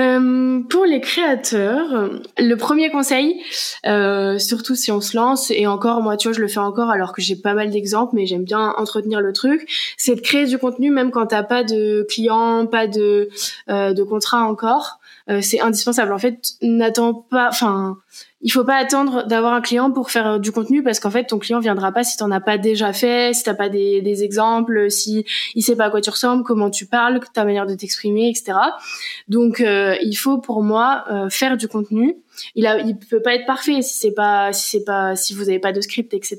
Euh, 0.00 0.60
pour 0.70 0.86
les 0.86 1.02
créateurs, 1.02 2.10
le 2.38 2.54
premier 2.54 2.90
conseil, 2.90 3.42
euh, 3.86 4.38
surtout 4.38 4.74
si 4.74 4.90
on 4.90 5.02
se 5.02 5.14
lance, 5.14 5.50
et 5.50 5.66
encore 5.66 6.00
moi 6.00 6.16
tu 6.16 6.28
vois 6.28 6.34
je 6.34 6.40
le 6.40 6.48
fais 6.48 6.60
encore 6.60 6.88
alors 6.88 7.12
que 7.12 7.20
j'ai 7.20 7.36
pas 7.36 7.52
mal 7.52 7.70
d'exemples, 7.70 8.14
mais 8.14 8.24
j'aime 8.24 8.44
bien 8.44 8.72
entretenir 8.78 9.20
le 9.20 9.34
truc, 9.34 9.68
c'est 9.98 10.14
de 10.14 10.22
créer 10.22 10.46
du 10.46 10.56
contenu 10.56 10.90
même 10.90 11.10
quand 11.10 11.26
t'as 11.26 11.42
pas 11.42 11.62
de 11.62 12.06
clients, 12.08 12.66
pas 12.66 12.86
de 12.86 13.28
euh, 13.68 13.92
de 13.92 14.02
contrat 14.02 14.44
encore. 14.44 14.98
Euh, 15.30 15.40
c'est 15.40 15.60
indispensable. 15.60 16.12
En 16.12 16.18
fait, 16.18 16.54
n'attends 16.62 17.14
pas, 17.14 17.48
enfin, 17.48 17.96
il 18.40 18.50
faut 18.50 18.64
pas 18.64 18.76
attendre 18.76 19.26
d'avoir 19.26 19.54
un 19.54 19.60
client 19.60 19.90
pour 19.90 20.10
faire 20.10 20.40
du 20.40 20.52
contenu 20.52 20.82
parce 20.82 21.00
qu'en 21.00 21.10
fait, 21.10 21.24
ton 21.24 21.38
client 21.38 21.60
viendra 21.60 21.92
pas 21.92 22.04
si 22.04 22.16
t'en 22.16 22.30
as 22.30 22.40
pas 22.40 22.58
déjà 22.58 22.92
fait, 22.92 23.34
si 23.34 23.44
t'as 23.44 23.54
pas 23.54 23.68
des, 23.68 24.02
des 24.02 24.24
exemples, 24.24 24.90
si 24.90 25.24
il 25.54 25.62
sait 25.62 25.76
pas 25.76 25.86
à 25.86 25.90
quoi 25.90 26.00
tu 26.00 26.10
ressembles, 26.10 26.42
comment 26.42 26.70
tu 26.70 26.86
parles, 26.86 27.20
ta 27.32 27.44
manière 27.44 27.66
de 27.66 27.74
t'exprimer, 27.74 28.28
etc. 28.28 28.58
Donc, 29.28 29.60
euh, 29.60 29.96
il 30.02 30.14
faut 30.14 30.38
pour 30.38 30.62
moi 30.62 31.04
euh, 31.10 31.30
faire 31.30 31.56
du 31.56 31.68
contenu 31.68 32.16
il 32.54 32.66
a, 32.66 32.78
il 32.80 32.96
peut 32.98 33.20
pas 33.20 33.34
être 33.34 33.46
parfait 33.46 33.82
si 33.82 33.98
c'est 33.98 34.12
pas, 34.12 34.52
si 34.52 34.68
c'est 34.70 34.84
pas, 34.84 35.16
si 35.16 35.34
vous 35.34 35.48
avez 35.48 35.58
pas 35.58 35.72
de 35.72 35.80
script, 35.80 36.14
etc. 36.14 36.38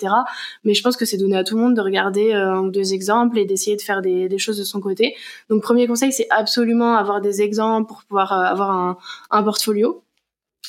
Mais 0.64 0.74
je 0.74 0.82
pense 0.82 0.98
que 0.98 1.06
c'est 1.06 1.18
donné 1.18 1.38
à 1.38 1.44
tout 1.44 1.56
le 1.56 1.62
monde 1.62 1.76
de 1.76 1.82
regarder 1.82 2.34
euh, 2.34 2.70
deux 2.70 2.94
exemples 2.94 3.38
et 3.38 3.46
d'essayer 3.46 3.76
de 3.76 3.82
faire 3.82 4.02
des, 4.02 4.28
des, 4.28 4.38
choses 4.38 4.58
de 4.58 4.64
son 4.64 4.80
côté. 4.80 5.16
Donc, 5.50 5.62
premier 5.62 5.88
conseil, 5.88 6.12
c'est 6.12 6.28
absolument 6.30 6.96
avoir 6.96 7.22
des 7.22 7.42
exemples 7.42 7.88
pour 7.88 8.04
pouvoir 8.04 8.34
euh, 8.34 8.44
avoir 8.44 8.72
un, 8.72 8.98
un 9.32 9.44
portfolio. 9.44 10.03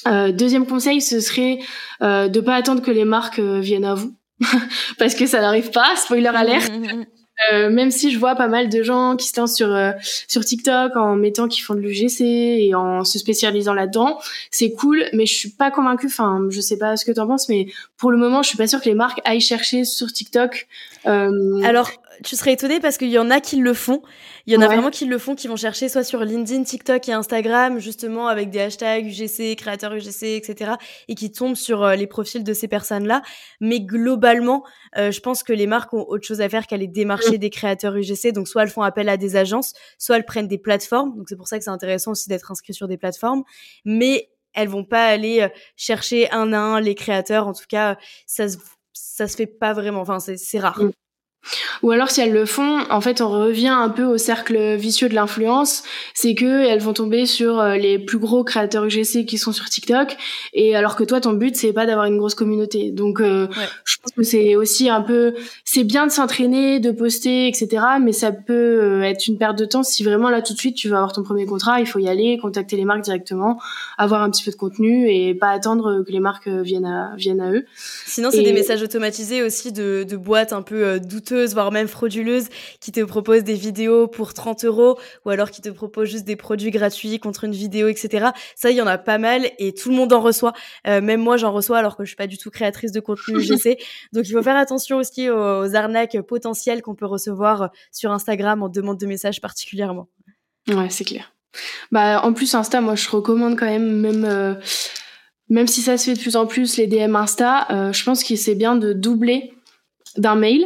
Euh, 0.07 0.32
deuxième 0.32 0.66
conseil, 0.66 1.01
ce 1.01 1.20
serait 1.20 1.59
euh, 2.03 2.28
de 2.28 2.40
pas 2.40 2.55
attendre 2.55 2.82
que 2.82 2.90
les 2.90 3.05
marques 3.05 3.38
euh, 3.38 3.61
viennent 3.61 3.84
à 3.84 3.95
vous. 3.95 4.14
parce 4.99 5.14
que 5.14 5.26
ça 5.26 5.40
n'arrive 5.40 5.70
pas, 5.70 5.95
spoiler 5.97 6.28
alert. 6.28 6.70
Euh, 7.53 7.68
même 7.68 7.90
si 7.90 8.12
je 8.12 8.18
vois 8.18 8.36
pas 8.36 8.47
mal 8.47 8.68
de 8.68 8.82
gens 8.82 9.16
qui 9.16 9.26
se 9.26 9.40
lancent 9.40 9.57
sur 9.57 9.74
euh, 9.74 9.90
sur 10.28 10.45
TikTok 10.45 10.95
en 10.95 11.16
mettant 11.16 11.49
qu'ils 11.49 11.64
font 11.64 11.74
de 11.74 11.80
l'UGC 11.80 12.20
et 12.20 12.74
en 12.76 13.03
se 13.03 13.18
spécialisant 13.18 13.74
là-dedans, 13.74 14.18
c'est 14.53 14.72
cool, 14.72 15.05
mais 15.12 15.26
je 15.26 15.34
suis 15.34 15.51
pas 15.51 15.72
convaincue. 15.72 16.07
Enfin, 16.07 16.47
je 16.49 16.61
sais 16.61 16.78
pas 16.78 16.97
ce 16.97 17.05
que 17.05 17.11
t'en 17.11 17.26
penses, 17.26 17.49
mais 17.49 17.66
pour 17.97 18.12
le 18.12 18.18
moment, 18.18 18.42
je 18.42 18.49
suis 18.49 18.57
pas 18.57 18.68
sûre 18.68 18.80
que 18.80 18.88
les 18.88 18.95
marques 18.95 19.20
aillent 19.24 19.40
chercher 19.40 19.84
sur 19.84 20.12
TikTok. 20.12 20.68
Euh... 21.07 21.61
Alors, 21.64 21.90
tu 22.23 22.37
serais 22.37 22.53
étonné 22.53 22.81
parce 22.81 22.99
qu'il 22.99 23.09
y 23.09 23.19
en 23.19 23.31
a 23.31 23.41
qui 23.41 23.57
le 23.57 23.75
font. 23.75 24.03
Il 24.47 24.53
y 24.53 24.57
en 24.57 24.61
a 24.61 24.67
vraiment 24.67 24.91
qui 24.91 25.07
le 25.07 25.19
font, 25.19 25.35
qui 25.35 25.49
vont 25.49 25.57
chercher 25.57 25.89
soit 25.89 26.05
sur 26.05 26.21
LinkedIn, 26.25 26.65
TikTok 26.65 27.09
et 27.09 27.12
Instagram, 27.12 27.79
justement 27.79 28.29
avec 28.29 28.51
des 28.51 28.61
hashtags 28.61 29.07
UGC, 29.07 29.57
créateurs 29.57 29.95
UGC, 29.95 30.37
etc. 30.37 30.73
et 31.09 31.15
qui 31.15 31.33
tombent 31.33 31.57
sur 31.57 31.83
euh, 31.83 31.95
les 31.95 32.07
profils 32.07 32.45
de 32.45 32.53
ces 32.53 32.69
personnes-là. 32.69 33.23
Mais 33.61 33.81
globalement, 33.81 34.65
euh, 34.99 35.11
je 35.11 35.21
pense 35.21 35.43
que 35.43 35.53
les 35.53 35.67
marques 35.67 35.95
ont 35.95 36.05
autre 36.09 36.27
chose 36.27 36.41
à 36.41 36.49
faire 36.49 36.67
qu'aller 36.67 36.87
démarcher 36.87 37.37
mm. 37.37 37.39
des 37.39 37.51
créateurs 37.51 37.97
UGC. 37.97 38.33
Donc 38.33 38.49
soit 38.49 38.62
elles 38.62 38.71
font 38.71 38.83
appel 38.83 39.09
à 39.09 39.17
des 39.17 39.37
agences, 39.37 39.73
soit 39.99 40.17
elles 40.17 40.27
prennent 40.27 40.49
des 40.49 40.59
plateformes. 40.59 41.17
Donc 41.17 41.29
c'est 41.29 41.37
pour 41.37 41.49
ça 41.49 41.59
que 41.59 41.65
c'est 41.65 41.71
intéressant 41.71 42.12
aussi 42.12 42.29
d'être 42.29 42.51
inscrit 42.51 42.75
sur 42.75 42.89
des 42.89 42.99
plateformes. 42.99 43.45
Mais 43.85 44.31
elles 44.55 44.69
vont 44.69 44.85
pas 44.85 45.07
aller 45.07 45.43
euh, 45.43 45.49
chercher 45.77 46.31
un 46.31 46.53
à 46.53 46.59
un 46.59 46.81
les 46.81 46.95
créateurs. 46.95 47.47
En 47.47 47.53
tout 47.53 47.67
cas, 47.69 47.97
ça 48.27 48.49
se, 48.49 48.57
ça 48.93 49.29
se 49.29 49.37
fait 49.37 49.47
pas 49.47 49.73
vraiment. 49.73 50.01
Enfin, 50.01 50.19
c'est 50.21 50.59
rare. 50.59 50.81
Ou 51.82 51.90
alors 51.90 52.11
si 52.11 52.20
elles 52.20 52.32
le 52.32 52.47
font, 52.47 52.80
en 52.90 53.01
fait, 53.01 53.20
on 53.20 53.28
revient 53.28 53.68
un 53.68 53.88
peu 53.88 54.05
au 54.05 54.18
cercle 54.18 54.76
vicieux 54.76 55.09
de 55.09 55.14
l'influence, 55.14 55.82
c'est 56.14 56.34
que 56.34 56.64
elles 56.66 56.80
vont 56.80 56.92
tomber 56.92 57.26
sur 57.26 57.61
euh, 57.61 57.76
les 57.76 57.99
plus 57.99 58.18
gros 58.18 58.45
créateurs 58.45 58.84
UGC 58.84 59.26
qui 59.26 59.38
sont 59.38 59.53
sur 59.53 59.66
TikTok, 59.66 60.16
et 60.53 60.76
alors 60.76 60.97
que 60.97 61.05
toi, 61.05 61.20
ton 61.20 61.32
but 61.32 61.57
c'est 61.57 61.72
pas 61.72 61.86
d'avoir 61.86 62.07
une 62.07 62.18
grosse 62.18 62.34
communauté. 62.34 62.90
Donc, 62.90 63.20
euh, 63.20 63.49
je 63.84 63.97
pense 64.03 64.12
que 64.12 64.22
c'est 64.22 64.57
aussi 64.57 64.88
un 64.88 65.01
peu, 65.01 65.34
c'est 65.64 65.84
bien 65.84 66.07
de 66.07 66.12
s'entraîner, 66.12 66.80
de 66.80 66.90
poster, 66.90 67.49
etc. 67.49 67.82
Mais 68.01 68.12
ça 68.12 68.32
peut 68.32 68.53
euh, 68.53 69.03
être 69.03 69.26
une 69.26 69.38
perte 69.38 69.59
de 69.59 69.64
temps 69.64 69.82
si 69.82 70.05
vraiment 70.05 70.30
là 70.30 70.42
tout 70.42 70.55
de 70.55 70.59
suite 70.59 70.76
tu 70.76 70.88
veux 70.88 70.97
avoir 70.97 71.12
ton 71.12 71.22
premier 71.22 71.47
contrat, 71.47 71.80
il 71.80 71.86
faut 71.86 71.99
y 71.99 72.09
aller, 72.09 72.38
contacter 72.40 72.76
les 72.76 72.84
marques 72.84 73.03
directement, 73.03 73.61
avoir 73.99 74.22
un 74.22 74.30
petit 74.30 74.45
peu 74.45 74.51
de 74.51 74.57
contenu 74.57 75.11
et 75.11 75.34
pas 75.34 75.51
attendre 75.51 76.03
que 76.07 76.12
les 76.12 76.20
marques 76.20 76.49
viennent 76.49 76.86
à 76.86 77.12
viennent 77.16 77.40
à 77.40 77.53
eux. 77.53 77.64
Sinon, 78.07 78.30
c'est 78.30 78.42
des 78.42 78.53
messages 78.53 78.82
automatisés 78.82 79.42
aussi 79.42 79.72
de, 79.72 80.05
de 80.09 80.16
boîtes 80.16 80.53
un 80.53 80.62
peu 80.62 81.01
douteuses 81.01 81.34
voire 81.35 81.72
même 81.72 81.89
frauduleuses, 81.89 82.49
qui 82.80 82.93
te 82.93 83.01
proposent 83.01 83.45
des 83.45 83.55
vidéos 83.55 84.07
pour 84.07 84.35
30 84.35 84.64
euros, 84.64 84.99
ou 85.24 85.30
alors 85.30 85.51
qui 85.51 85.61
te 85.61 85.68
proposent 85.68 86.09
juste 86.09 86.24
des 86.24 86.37
produits 86.37 86.70
gratuits 86.70 87.18
contre 87.18 87.45
une 87.45 87.53
vidéo, 87.53 87.89
etc. 87.89 88.28
Ça, 88.57 88.70
il 88.70 88.76
y 88.76 88.82
en 88.82 88.87
a 88.87 88.99
pas 88.99 89.18
mal 89.18 89.51
et 89.59 89.74
tout 89.74 89.91
le 89.91 89.97
monde 89.97 90.12
en 90.12 90.20
reçoit. 90.20 90.53
Euh, 90.87 91.01
même 91.01 91.20
moi, 91.20 91.37
j'en 91.37 91.53
reçois 91.53 91.78
alors 91.78 91.97
que 91.97 92.05
je 92.05 92.09
suis 92.09 92.16
pas 92.16 92.26
du 92.26 92.39
tout 92.39 92.51
créatrice 92.51 92.93
de 92.93 93.01
contenu 93.01 93.39
UGC. 93.39 93.78
Donc, 94.12 94.28
il 94.28 94.32
faut 94.32 94.43
faire 94.43 94.57
attention 94.57 94.99
aussi 94.99 95.28
aux, 95.30 95.74
arnaques 95.74 96.20
potentielles 96.22 96.82
qu'on 96.82 96.95
peut 96.95 97.07
recevoir 97.07 97.70
sur 97.91 98.12
Instagram 98.12 98.62
en 98.62 98.68
demande 98.68 98.99
de 98.99 99.07
messages 99.07 99.41
particulièrement. 99.41 100.09
Ouais, 100.68 100.89
c'est 100.91 101.05
clair. 101.05 101.32
Bah, 101.93 102.22
en 102.24 102.32
plus, 102.32 102.55
Insta, 102.55 102.80
moi, 102.80 102.95
je 102.95 103.09
recommande 103.09 103.59
quand 103.59 103.66
même, 103.66 104.01
même, 104.01 104.24
euh, 104.24 104.55
même 105.49 105.66
si 105.66 105.82
ça 105.82 105.97
se 105.97 106.07
fait 106.07 106.14
de 106.14 106.20
plus 106.20 106.37
en 106.37 106.47
plus, 106.47 106.76
les 106.76 106.87
DM 106.87 107.14
Insta, 107.16 107.66
euh, 107.70 107.93
je 107.93 108.05
pense 108.05 108.24
que 108.24 108.37
c'est 108.37 108.55
bien 108.55 108.76
de 108.76 108.93
doubler 108.93 109.53
d'un 110.16 110.35
mail 110.35 110.64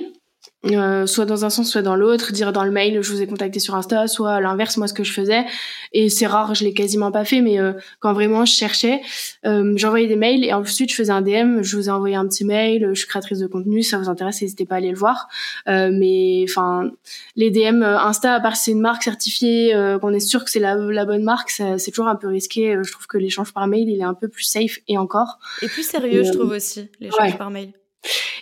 euh, 0.66 1.06
soit 1.06 1.24
dans 1.24 1.44
un 1.44 1.50
sens, 1.50 1.70
soit 1.70 1.82
dans 1.82 1.94
l'autre, 1.94 2.32
dire 2.32 2.52
dans 2.52 2.64
le 2.64 2.72
mail 2.72 3.00
je 3.00 3.12
vous 3.12 3.22
ai 3.22 3.28
contacté 3.28 3.60
sur 3.60 3.76
Insta, 3.76 4.08
soit 4.08 4.32
à 4.32 4.40
l'inverse 4.40 4.76
moi 4.76 4.88
ce 4.88 4.92
que 4.92 5.04
je 5.04 5.12
faisais. 5.12 5.44
Et 5.92 6.08
c'est 6.08 6.26
rare, 6.26 6.54
je 6.56 6.64
l'ai 6.64 6.74
quasiment 6.74 7.12
pas 7.12 7.24
fait, 7.24 7.40
mais 7.40 7.60
euh, 7.60 7.74
quand 8.00 8.12
vraiment 8.12 8.44
je 8.44 8.52
cherchais, 8.52 9.00
euh, 9.46 9.74
j'envoyais 9.76 10.08
des 10.08 10.16
mails 10.16 10.44
et 10.44 10.52
ensuite 10.52 10.90
je 10.90 10.96
faisais 10.96 11.12
un 11.12 11.22
DM, 11.22 11.62
je 11.62 11.76
vous 11.76 11.88
ai 11.88 11.92
envoyé 11.92 12.16
un 12.16 12.26
petit 12.26 12.44
mail, 12.44 12.90
je 12.92 12.98
suis 12.98 13.06
créatrice 13.06 13.38
de 13.38 13.46
contenu, 13.46 13.84
ça 13.84 13.98
vous 13.98 14.08
intéresse, 14.08 14.42
n'hésitez 14.42 14.66
pas 14.66 14.74
à 14.74 14.78
aller 14.78 14.90
le 14.90 14.98
voir. 14.98 15.28
mais 15.66 16.44
enfin, 16.48 16.90
les 17.36 17.50
DM 17.52 17.84
Insta, 17.84 18.34
à 18.34 18.40
part 18.40 18.56
si 18.56 18.64
c'est 18.64 18.70
une 18.72 18.80
marque 18.80 19.04
certifiée, 19.04 19.72
qu'on 20.00 20.12
est 20.12 20.20
sûr 20.20 20.44
que 20.44 20.50
c'est 20.50 20.58
la, 20.58 20.74
la, 20.74 21.04
bonne 21.04 21.22
marque, 21.22 21.50
c'est 21.50 21.90
toujours 21.90 22.08
un 22.08 22.16
peu 22.16 22.26
risqué. 22.26 22.76
Je 22.82 22.90
trouve 22.90 23.06
que 23.06 23.16
l'échange 23.16 23.52
par 23.52 23.68
mail 23.68 23.88
il 23.88 24.00
est 24.00 24.04
un 24.04 24.14
peu 24.14 24.26
plus 24.26 24.44
safe 24.44 24.80
et 24.88 24.98
encore. 24.98 25.38
Et 25.62 25.68
plus 25.68 25.84
sérieux, 25.84 26.24
je 26.24 26.32
trouve 26.32 26.50
aussi 26.50 26.90
l'échange 27.00 27.38
par 27.38 27.50
mail. 27.50 27.72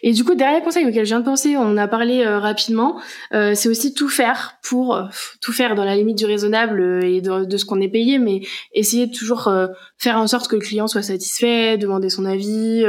Et 0.03 0.13
du 0.13 0.25
coup, 0.25 0.35
dernier 0.35 0.63
conseil 0.63 0.87
auquel 0.87 1.05
je 1.05 1.11
viens 1.11 1.21
de 1.21 1.25
penser, 1.25 1.57
on 1.57 1.77
a 1.77 1.89
parlé 1.89 2.23
euh, 2.25 2.39
rapidement, 2.39 3.01
euh, 3.35 3.55
c'est 3.55 3.69
aussi 3.69 3.95
tout 3.95 4.09
faire 4.09 4.59
pour 4.63 4.95
euh, 4.95 5.05
tout 5.41 5.53
faire 5.53 5.75
dans 5.75 5.85
la 5.85 5.97
limite 5.97 6.19
du 6.19 6.27
raisonnable 6.27 7.05
et 7.05 7.21
de, 7.21 7.57
ce 7.57 7.65
qu'on 7.65 7.81
est 7.81 7.89
payé, 7.89 8.19
mais 8.19 8.43
essayer 8.75 9.07
de 9.07 9.13
toujours 9.13 9.51
faire 9.99 10.19
en 10.19 10.27
sorte 10.27 10.49
que 10.49 10.57
le 10.57 10.63
client 10.63 10.87
soit 10.87 11.03
satisfait, 11.03 11.79
demander 11.79 12.11
son 12.11 12.25
avis, 12.25 12.85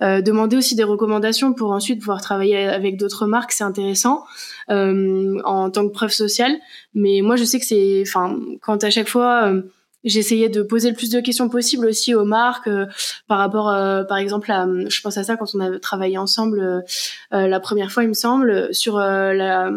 demander 0.00 0.56
aussi 0.56 0.74
des 0.74 0.84
recommandations 0.84 1.52
pour 1.52 1.70
ensuite 1.70 2.00
pouvoir 2.00 2.20
travailler 2.20 2.68
avec 2.68 2.96
d'autres 2.96 3.26
marques, 3.26 3.52
c'est 3.52 3.64
intéressant 3.64 4.24
en 4.68 5.70
tant 5.70 5.88
que 5.88 5.92
preuve 5.92 6.10
sociale. 6.10 6.56
Mais 6.94 7.20
moi, 7.22 7.36
je 7.36 7.44
sais 7.44 7.58
que 7.58 7.66
c'est, 7.66 8.02
enfin, 8.06 8.38
quand 8.60 8.84
à 8.84 8.90
chaque 8.90 9.08
fois 9.08 9.52
J'essayais 10.04 10.48
de 10.48 10.62
poser 10.62 10.90
le 10.90 10.96
plus 10.96 11.10
de 11.10 11.20
questions 11.20 11.48
possible 11.48 11.86
aussi 11.86 12.14
aux 12.14 12.24
marques 12.24 12.66
euh, 12.66 12.86
par 13.28 13.38
rapport, 13.38 13.70
euh, 13.70 14.02
par 14.02 14.18
exemple, 14.18 14.50
à, 14.50 14.66
je 14.88 15.00
pense 15.00 15.16
à 15.16 15.22
ça 15.22 15.36
quand 15.36 15.54
on 15.54 15.60
a 15.60 15.78
travaillé 15.78 16.18
ensemble 16.18 16.60
euh, 16.60 17.46
la 17.46 17.60
première 17.60 17.92
fois, 17.92 18.02
il 18.02 18.08
me 18.08 18.14
semble, 18.14 18.74
sur 18.74 18.98
la, 18.98 19.70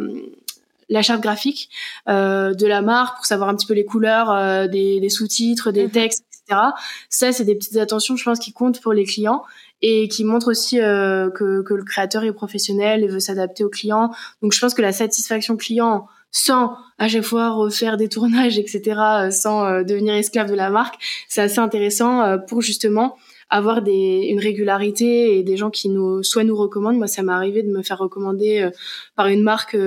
la 0.89 1.01
charte 1.01 1.21
graphique 1.21 1.69
de 2.07 2.65
la 2.65 2.81
marque 2.81 3.17
pour 3.17 3.25
savoir 3.25 3.49
un 3.49 3.55
petit 3.55 3.67
peu 3.67 3.73
les 3.73 3.85
couleurs 3.85 4.67
des, 4.69 4.99
des 4.99 5.09
sous-titres, 5.09 5.71
des 5.71 5.85
mhm. 5.85 5.91
textes, 5.91 6.25
etc. 6.31 6.61
Ça, 7.09 7.31
c'est 7.31 7.45
des 7.45 7.55
petites 7.55 7.77
attentions, 7.77 8.15
je 8.15 8.23
pense, 8.23 8.39
qui 8.39 8.51
comptent 8.51 8.81
pour 8.81 8.93
les 8.93 9.05
clients 9.05 9.43
et 9.81 10.07
qui 10.07 10.23
montrent 10.23 10.49
aussi 10.49 10.77
que, 10.77 11.61
que 11.61 11.73
le 11.73 11.83
créateur 11.83 12.23
est 12.23 12.33
professionnel 12.33 13.03
et 13.03 13.07
veut 13.07 13.19
s'adapter 13.19 13.63
aux 13.63 13.69
clients. 13.69 14.11
Donc, 14.41 14.53
je 14.53 14.59
pense 14.59 14.73
que 14.73 14.81
la 14.81 14.93
satisfaction 14.93 15.57
client 15.57 16.07
sans 16.35 16.75
à 16.97 17.07
chaque 17.07 17.23
fois 17.23 17.51
refaire 17.51 17.95
des 17.95 18.09
tournages, 18.09 18.59
etc., 18.59 18.81
euh, 18.99 19.31
sans 19.31 19.65
euh, 19.65 19.83
devenir 19.83 20.13
esclave 20.15 20.49
de 20.49 20.53
la 20.53 20.69
marque. 20.69 20.95
C'est 21.29 21.41
assez 21.41 21.59
intéressant 21.59 22.21
euh, 22.21 22.37
pour 22.37 22.61
justement 22.61 23.15
avoir 23.49 23.81
des, 23.81 24.27
une 24.29 24.39
régularité 24.39 25.37
et 25.37 25.43
des 25.43 25.55
gens 25.55 25.69
qui 25.69 25.87
nous, 25.87 26.23
soit 26.23 26.43
nous 26.43 26.55
recommandent. 26.55 26.97
Moi, 26.97 27.07
ça 27.07 27.23
m'est 27.23 27.31
arrivé 27.31 27.63
de 27.63 27.69
me 27.69 27.83
faire 27.83 27.99
recommander 27.99 28.69
par 29.15 29.27
une 29.27 29.43
marque 29.43 29.77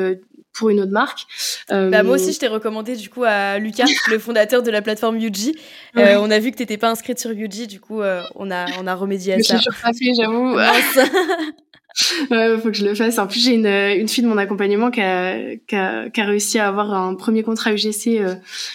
pour 0.55 0.70
une 0.70 0.80
autre 0.80 0.92
marque. 0.92 1.26
Bah, 1.68 2.05
moi 2.05 2.14
aussi, 2.14 2.32
je 2.32 2.38
t'ai 2.38 2.46
recommandé 2.46 2.94
du 2.94 3.11
coup 3.11 3.24
à 3.26 3.59
Lucas, 3.59 3.84
le 4.11 4.18
fondateur 4.20 4.62
de 4.62 4.70
la 4.70 4.80
plateforme 4.80 5.18
Yuji. 5.18 5.57
on 5.96 6.30
a 6.30 6.38
vu 6.38 6.53
que 6.53 6.57
tu 6.57 6.62
n'étais 6.62 6.78
pas 6.78 6.88
inscrite 6.88 7.18
sur 7.18 7.32
Yuji, 7.32 7.66
du 7.66 7.80
coup, 7.80 8.01
on, 8.36 8.51
a, 8.51 8.66
on 8.80 8.86
a 8.86 8.94
remédié 8.94 9.34
à 9.34 9.42
ça. 9.42 9.57
Je 9.57 9.62
suis 9.62 9.82
pas 9.82 9.92
fait, 9.92 10.14
j'avoue. 10.16 10.57
ouais, 12.30 12.59
faut 12.59 12.68
que 12.68 12.76
je 12.76 12.84
le 12.84 12.94
fasse. 12.94 13.18
En 13.18 13.26
plus, 13.26 13.40
j'ai 13.42 13.55
une, 13.55 13.66
une 13.66 14.09
fille 14.09 14.22
de 14.22 14.28
mon 14.28 14.38
accompagnement 14.38 14.90
qui 14.90 15.01
a, 15.01 15.57
qui 15.66 15.76
a, 15.76 16.09
qui 16.11 16.20
a 16.20 16.24
réussi 16.24 16.59
à 16.59 16.68
avoir 16.68 16.92
un 16.92 17.14
premier 17.14 17.42
contrat 17.42 17.72
UGC 17.72 18.18
euh, 18.20 18.34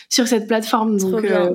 sur 0.09 0.27
cette 0.27 0.47
plateforme. 0.47 0.97
Donc, 0.97 1.23
euh, 1.23 1.51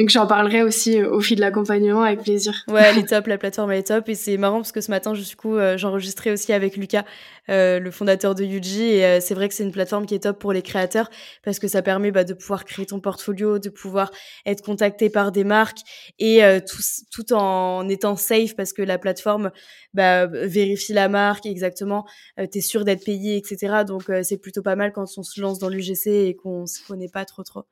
donc 0.00 0.08
j'en 0.08 0.26
parlerai 0.26 0.62
aussi 0.62 0.98
euh, 0.98 1.10
au 1.10 1.20
fil 1.20 1.36
de 1.36 1.42
l'accompagnement 1.42 2.02
avec 2.02 2.22
plaisir. 2.22 2.64
Ouais, 2.68 2.80
elle 2.82 2.96
est 2.96 3.08
top, 3.08 3.26
la 3.26 3.36
plateforme 3.36 3.70
elle 3.70 3.80
est 3.80 3.88
top 3.88 4.08
et 4.08 4.14
c'est 4.14 4.38
marrant 4.38 4.56
parce 4.56 4.72
que 4.72 4.80
ce 4.80 4.90
matin, 4.90 5.12
du 5.12 5.36
coup, 5.36 5.56
euh, 5.56 5.76
j'enregistrais 5.76 6.30
aussi 6.30 6.54
avec 6.54 6.78
Lucas, 6.78 7.04
euh, 7.50 7.78
le 7.78 7.90
fondateur 7.90 8.34
de 8.34 8.42
Yuji 8.42 8.82
et 8.82 9.20
c'est 9.20 9.34
vrai 9.34 9.50
que 9.50 9.54
c'est 9.54 9.62
une 9.62 9.72
plateforme 9.72 10.06
qui 10.06 10.14
est 10.14 10.20
top 10.20 10.38
pour 10.38 10.54
les 10.54 10.62
créateurs 10.62 11.10
parce 11.44 11.58
que 11.58 11.68
ça 11.68 11.82
permet 11.82 12.12
bah, 12.12 12.24
de 12.24 12.32
pouvoir 12.32 12.64
créer 12.64 12.86
ton 12.86 12.98
portfolio, 12.98 13.58
de 13.58 13.68
pouvoir 13.68 14.10
être 14.46 14.62
contacté 14.64 15.10
par 15.10 15.32
des 15.32 15.44
marques 15.44 15.80
et 16.18 16.40
tout, 16.66 16.82
tout 17.12 17.34
en 17.34 17.86
étant 17.86 18.16
safe 18.16 18.56
parce 18.56 18.72
que 18.72 18.80
la 18.80 18.96
plateforme 18.96 19.50
bah, 19.92 20.26
vérifie 20.26 20.94
la 20.94 21.10
marque 21.10 21.44
exactement, 21.44 22.06
t'es 22.50 22.62
sûr 22.62 22.86
d'être 22.86 23.04
payé, 23.04 23.36
etc. 23.36 23.84
Donc 23.86 24.04
c'est 24.22 24.38
plutôt 24.38 24.62
pas 24.62 24.76
mal 24.76 24.92
quand 24.92 25.04
on 25.18 25.22
se 25.22 25.40
lance 25.42 25.58
dans 25.58 25.68
l'UGC 25.68 26.06
et 26.06 26.36
qu'on 26.36 26.64
se 26.64 26.78
connaît 26.86 27.10
pas 27.12 27.26
trop 27.26 27.42
trop. 27.42 27.64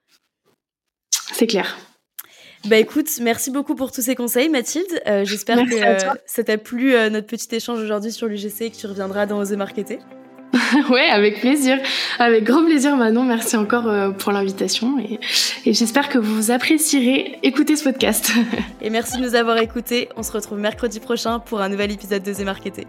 C'est 1.32 1.46
clair. 1.46 1.76
Bah 2.66 2.76
écoute, 2.76 3.08
merci 3.22 3.50
beaucoup 3.50 3.74
pour 3.74 3.92
tous 3.92 4.02
ces 4.02 4.14
conseils, 4.14 4.48
Mathilde. 4.48 5.00
Euh, 5.06 5.24
j'espère 5.24 5.58
que 5.58 5.74
euh, 5.74 6.14
ça 6.26 6.42
t'a 6.42 6.58
plu 6.58 6.94
euh, 6.94 7.08
notre 7.08 7.26
petit 7.26 7.54
échange 7.54 7.78
aujourd'hui 7.80 8.10
sur 8.10 8.26
l'UGC 8.26 8.62
et 8.62 8.70
que 8.70 8.76
tu 8.76 8.86
reviendras 8.86 9.26
dans 9.26 9.38
Oser 9.38 9.56
Marketer. 9.56 10.00
ouais, 10.90 11.08
avec 11.08 11.40
plaisir. 11.40 11.78
Avec 12.18 12.42
grand 12.44 12.64
plaisir, 12.64 12.96
Manon. 12.96 13.22
Merci 13.22 13.56
encore 13.56 14.14
pour 14.14 14.32
l'invitation 14.32 14.98
et, 14.98 15.20
et 15.66 15.72
j'espère 15.72 16.08
que 16.08 16.18
vous 16.18 16.50
apprécierez 16.50 17.38
écouter 17.42 17.76
ce 17.76 17.84
podcast. 17.84 18.32
et 18.82 18.90
merci 18.90 19.18
de 19.18 19.22
nous 19.22 19.34
avoir 19.34 19.58
écoutés. 19.58 20.08
On 20.16 20.22
se 20.22 20.32
retrouve 20.32 20.58
mercredi 20.58 21.00
prochain 21.00 21.38
pour 21.38 21.60
un 21.60 21.68
nouvel 21.68 21.92
épisode 21.92 22.22
d'Oser 22.22 22.44
Marketer. 22.44 22.86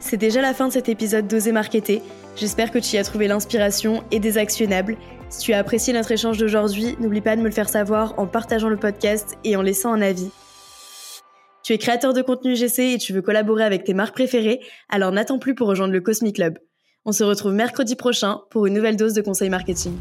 C'est 0.00 0.16
déjà 0.16 0.42
la 0.42 0.54
fin 0.54 0.68
de 0.68 0.72
cet 0.72 0.88
épisode 0.88 1.28
d'Oser 1.28 1.52
Marketer. 1.52 2.02
J'espère 2.36 2.72
que 2.72 2.78
tu 2.78 2.96
y 2.96 2.98
as 2.98 3.04
trouvé 3.04 3.28
l'inspiration 3.28 4.02
et 4.10 4.18
des 4.18 4.38
actionnables 4.38 4.96
si 5.34 5.40
tu 5.40 5.52
as 5.52 5.58
apprécié 5.58 5.92
notre 5.92 6.12
échange 6.12 6.38
d'aujourd'hui, 6.38 6.94
n'oublie 7.00 7.20
pas 7.20 7.34
de 7.34 7.40
me 7.40 7.46
le 7.46 7.50
faire 7.50 7.68
savoir 7.68 8.16
en 8.18 8.26
partageant 8.26 8.68
le 8.68 8.76
podcast 8.76 9.36
et 9.42 9.56
en 9.56 9.62
laissant 9.62 9.92
un 9.92 10.00
avis. 10.00 10.30
Tu 11.64 11.72
es 11.72 11.78
créateur 11.78 12.12
de 12.12 12.22
contenu 12.22 12.54
GC 12.54 12.92
et 12.92 12.98
tu 12.98 13.12
veux 13.12 13.22
collaborer 13.22 13.64
avec 13.64 13.82
tes 13.82 13.94
marques 13.94 14.14
préférées, 14.14 14.60
alors 14.88 15.10
n'attends 15.10 15.40
plus 15.40 15.56
pour 15.56 15.66
rejoindre 15.66 15.92
le 15.92 16.00
Cosmic 16.00 16.36
Club. 16.36 16.58
On 17.04 17.10
se 17.10 17.24
retrouve 17.24 17.52
mercredi 17.52 17.96
prochain 17.96 18.42
pour 18.50 18.66
une 18.66 18.74
nouvelle 18.74 18.96
dose 18.96 19.14
de 19.14 19.22
conseils 19.22 19.50
marketing. 19.50 19.98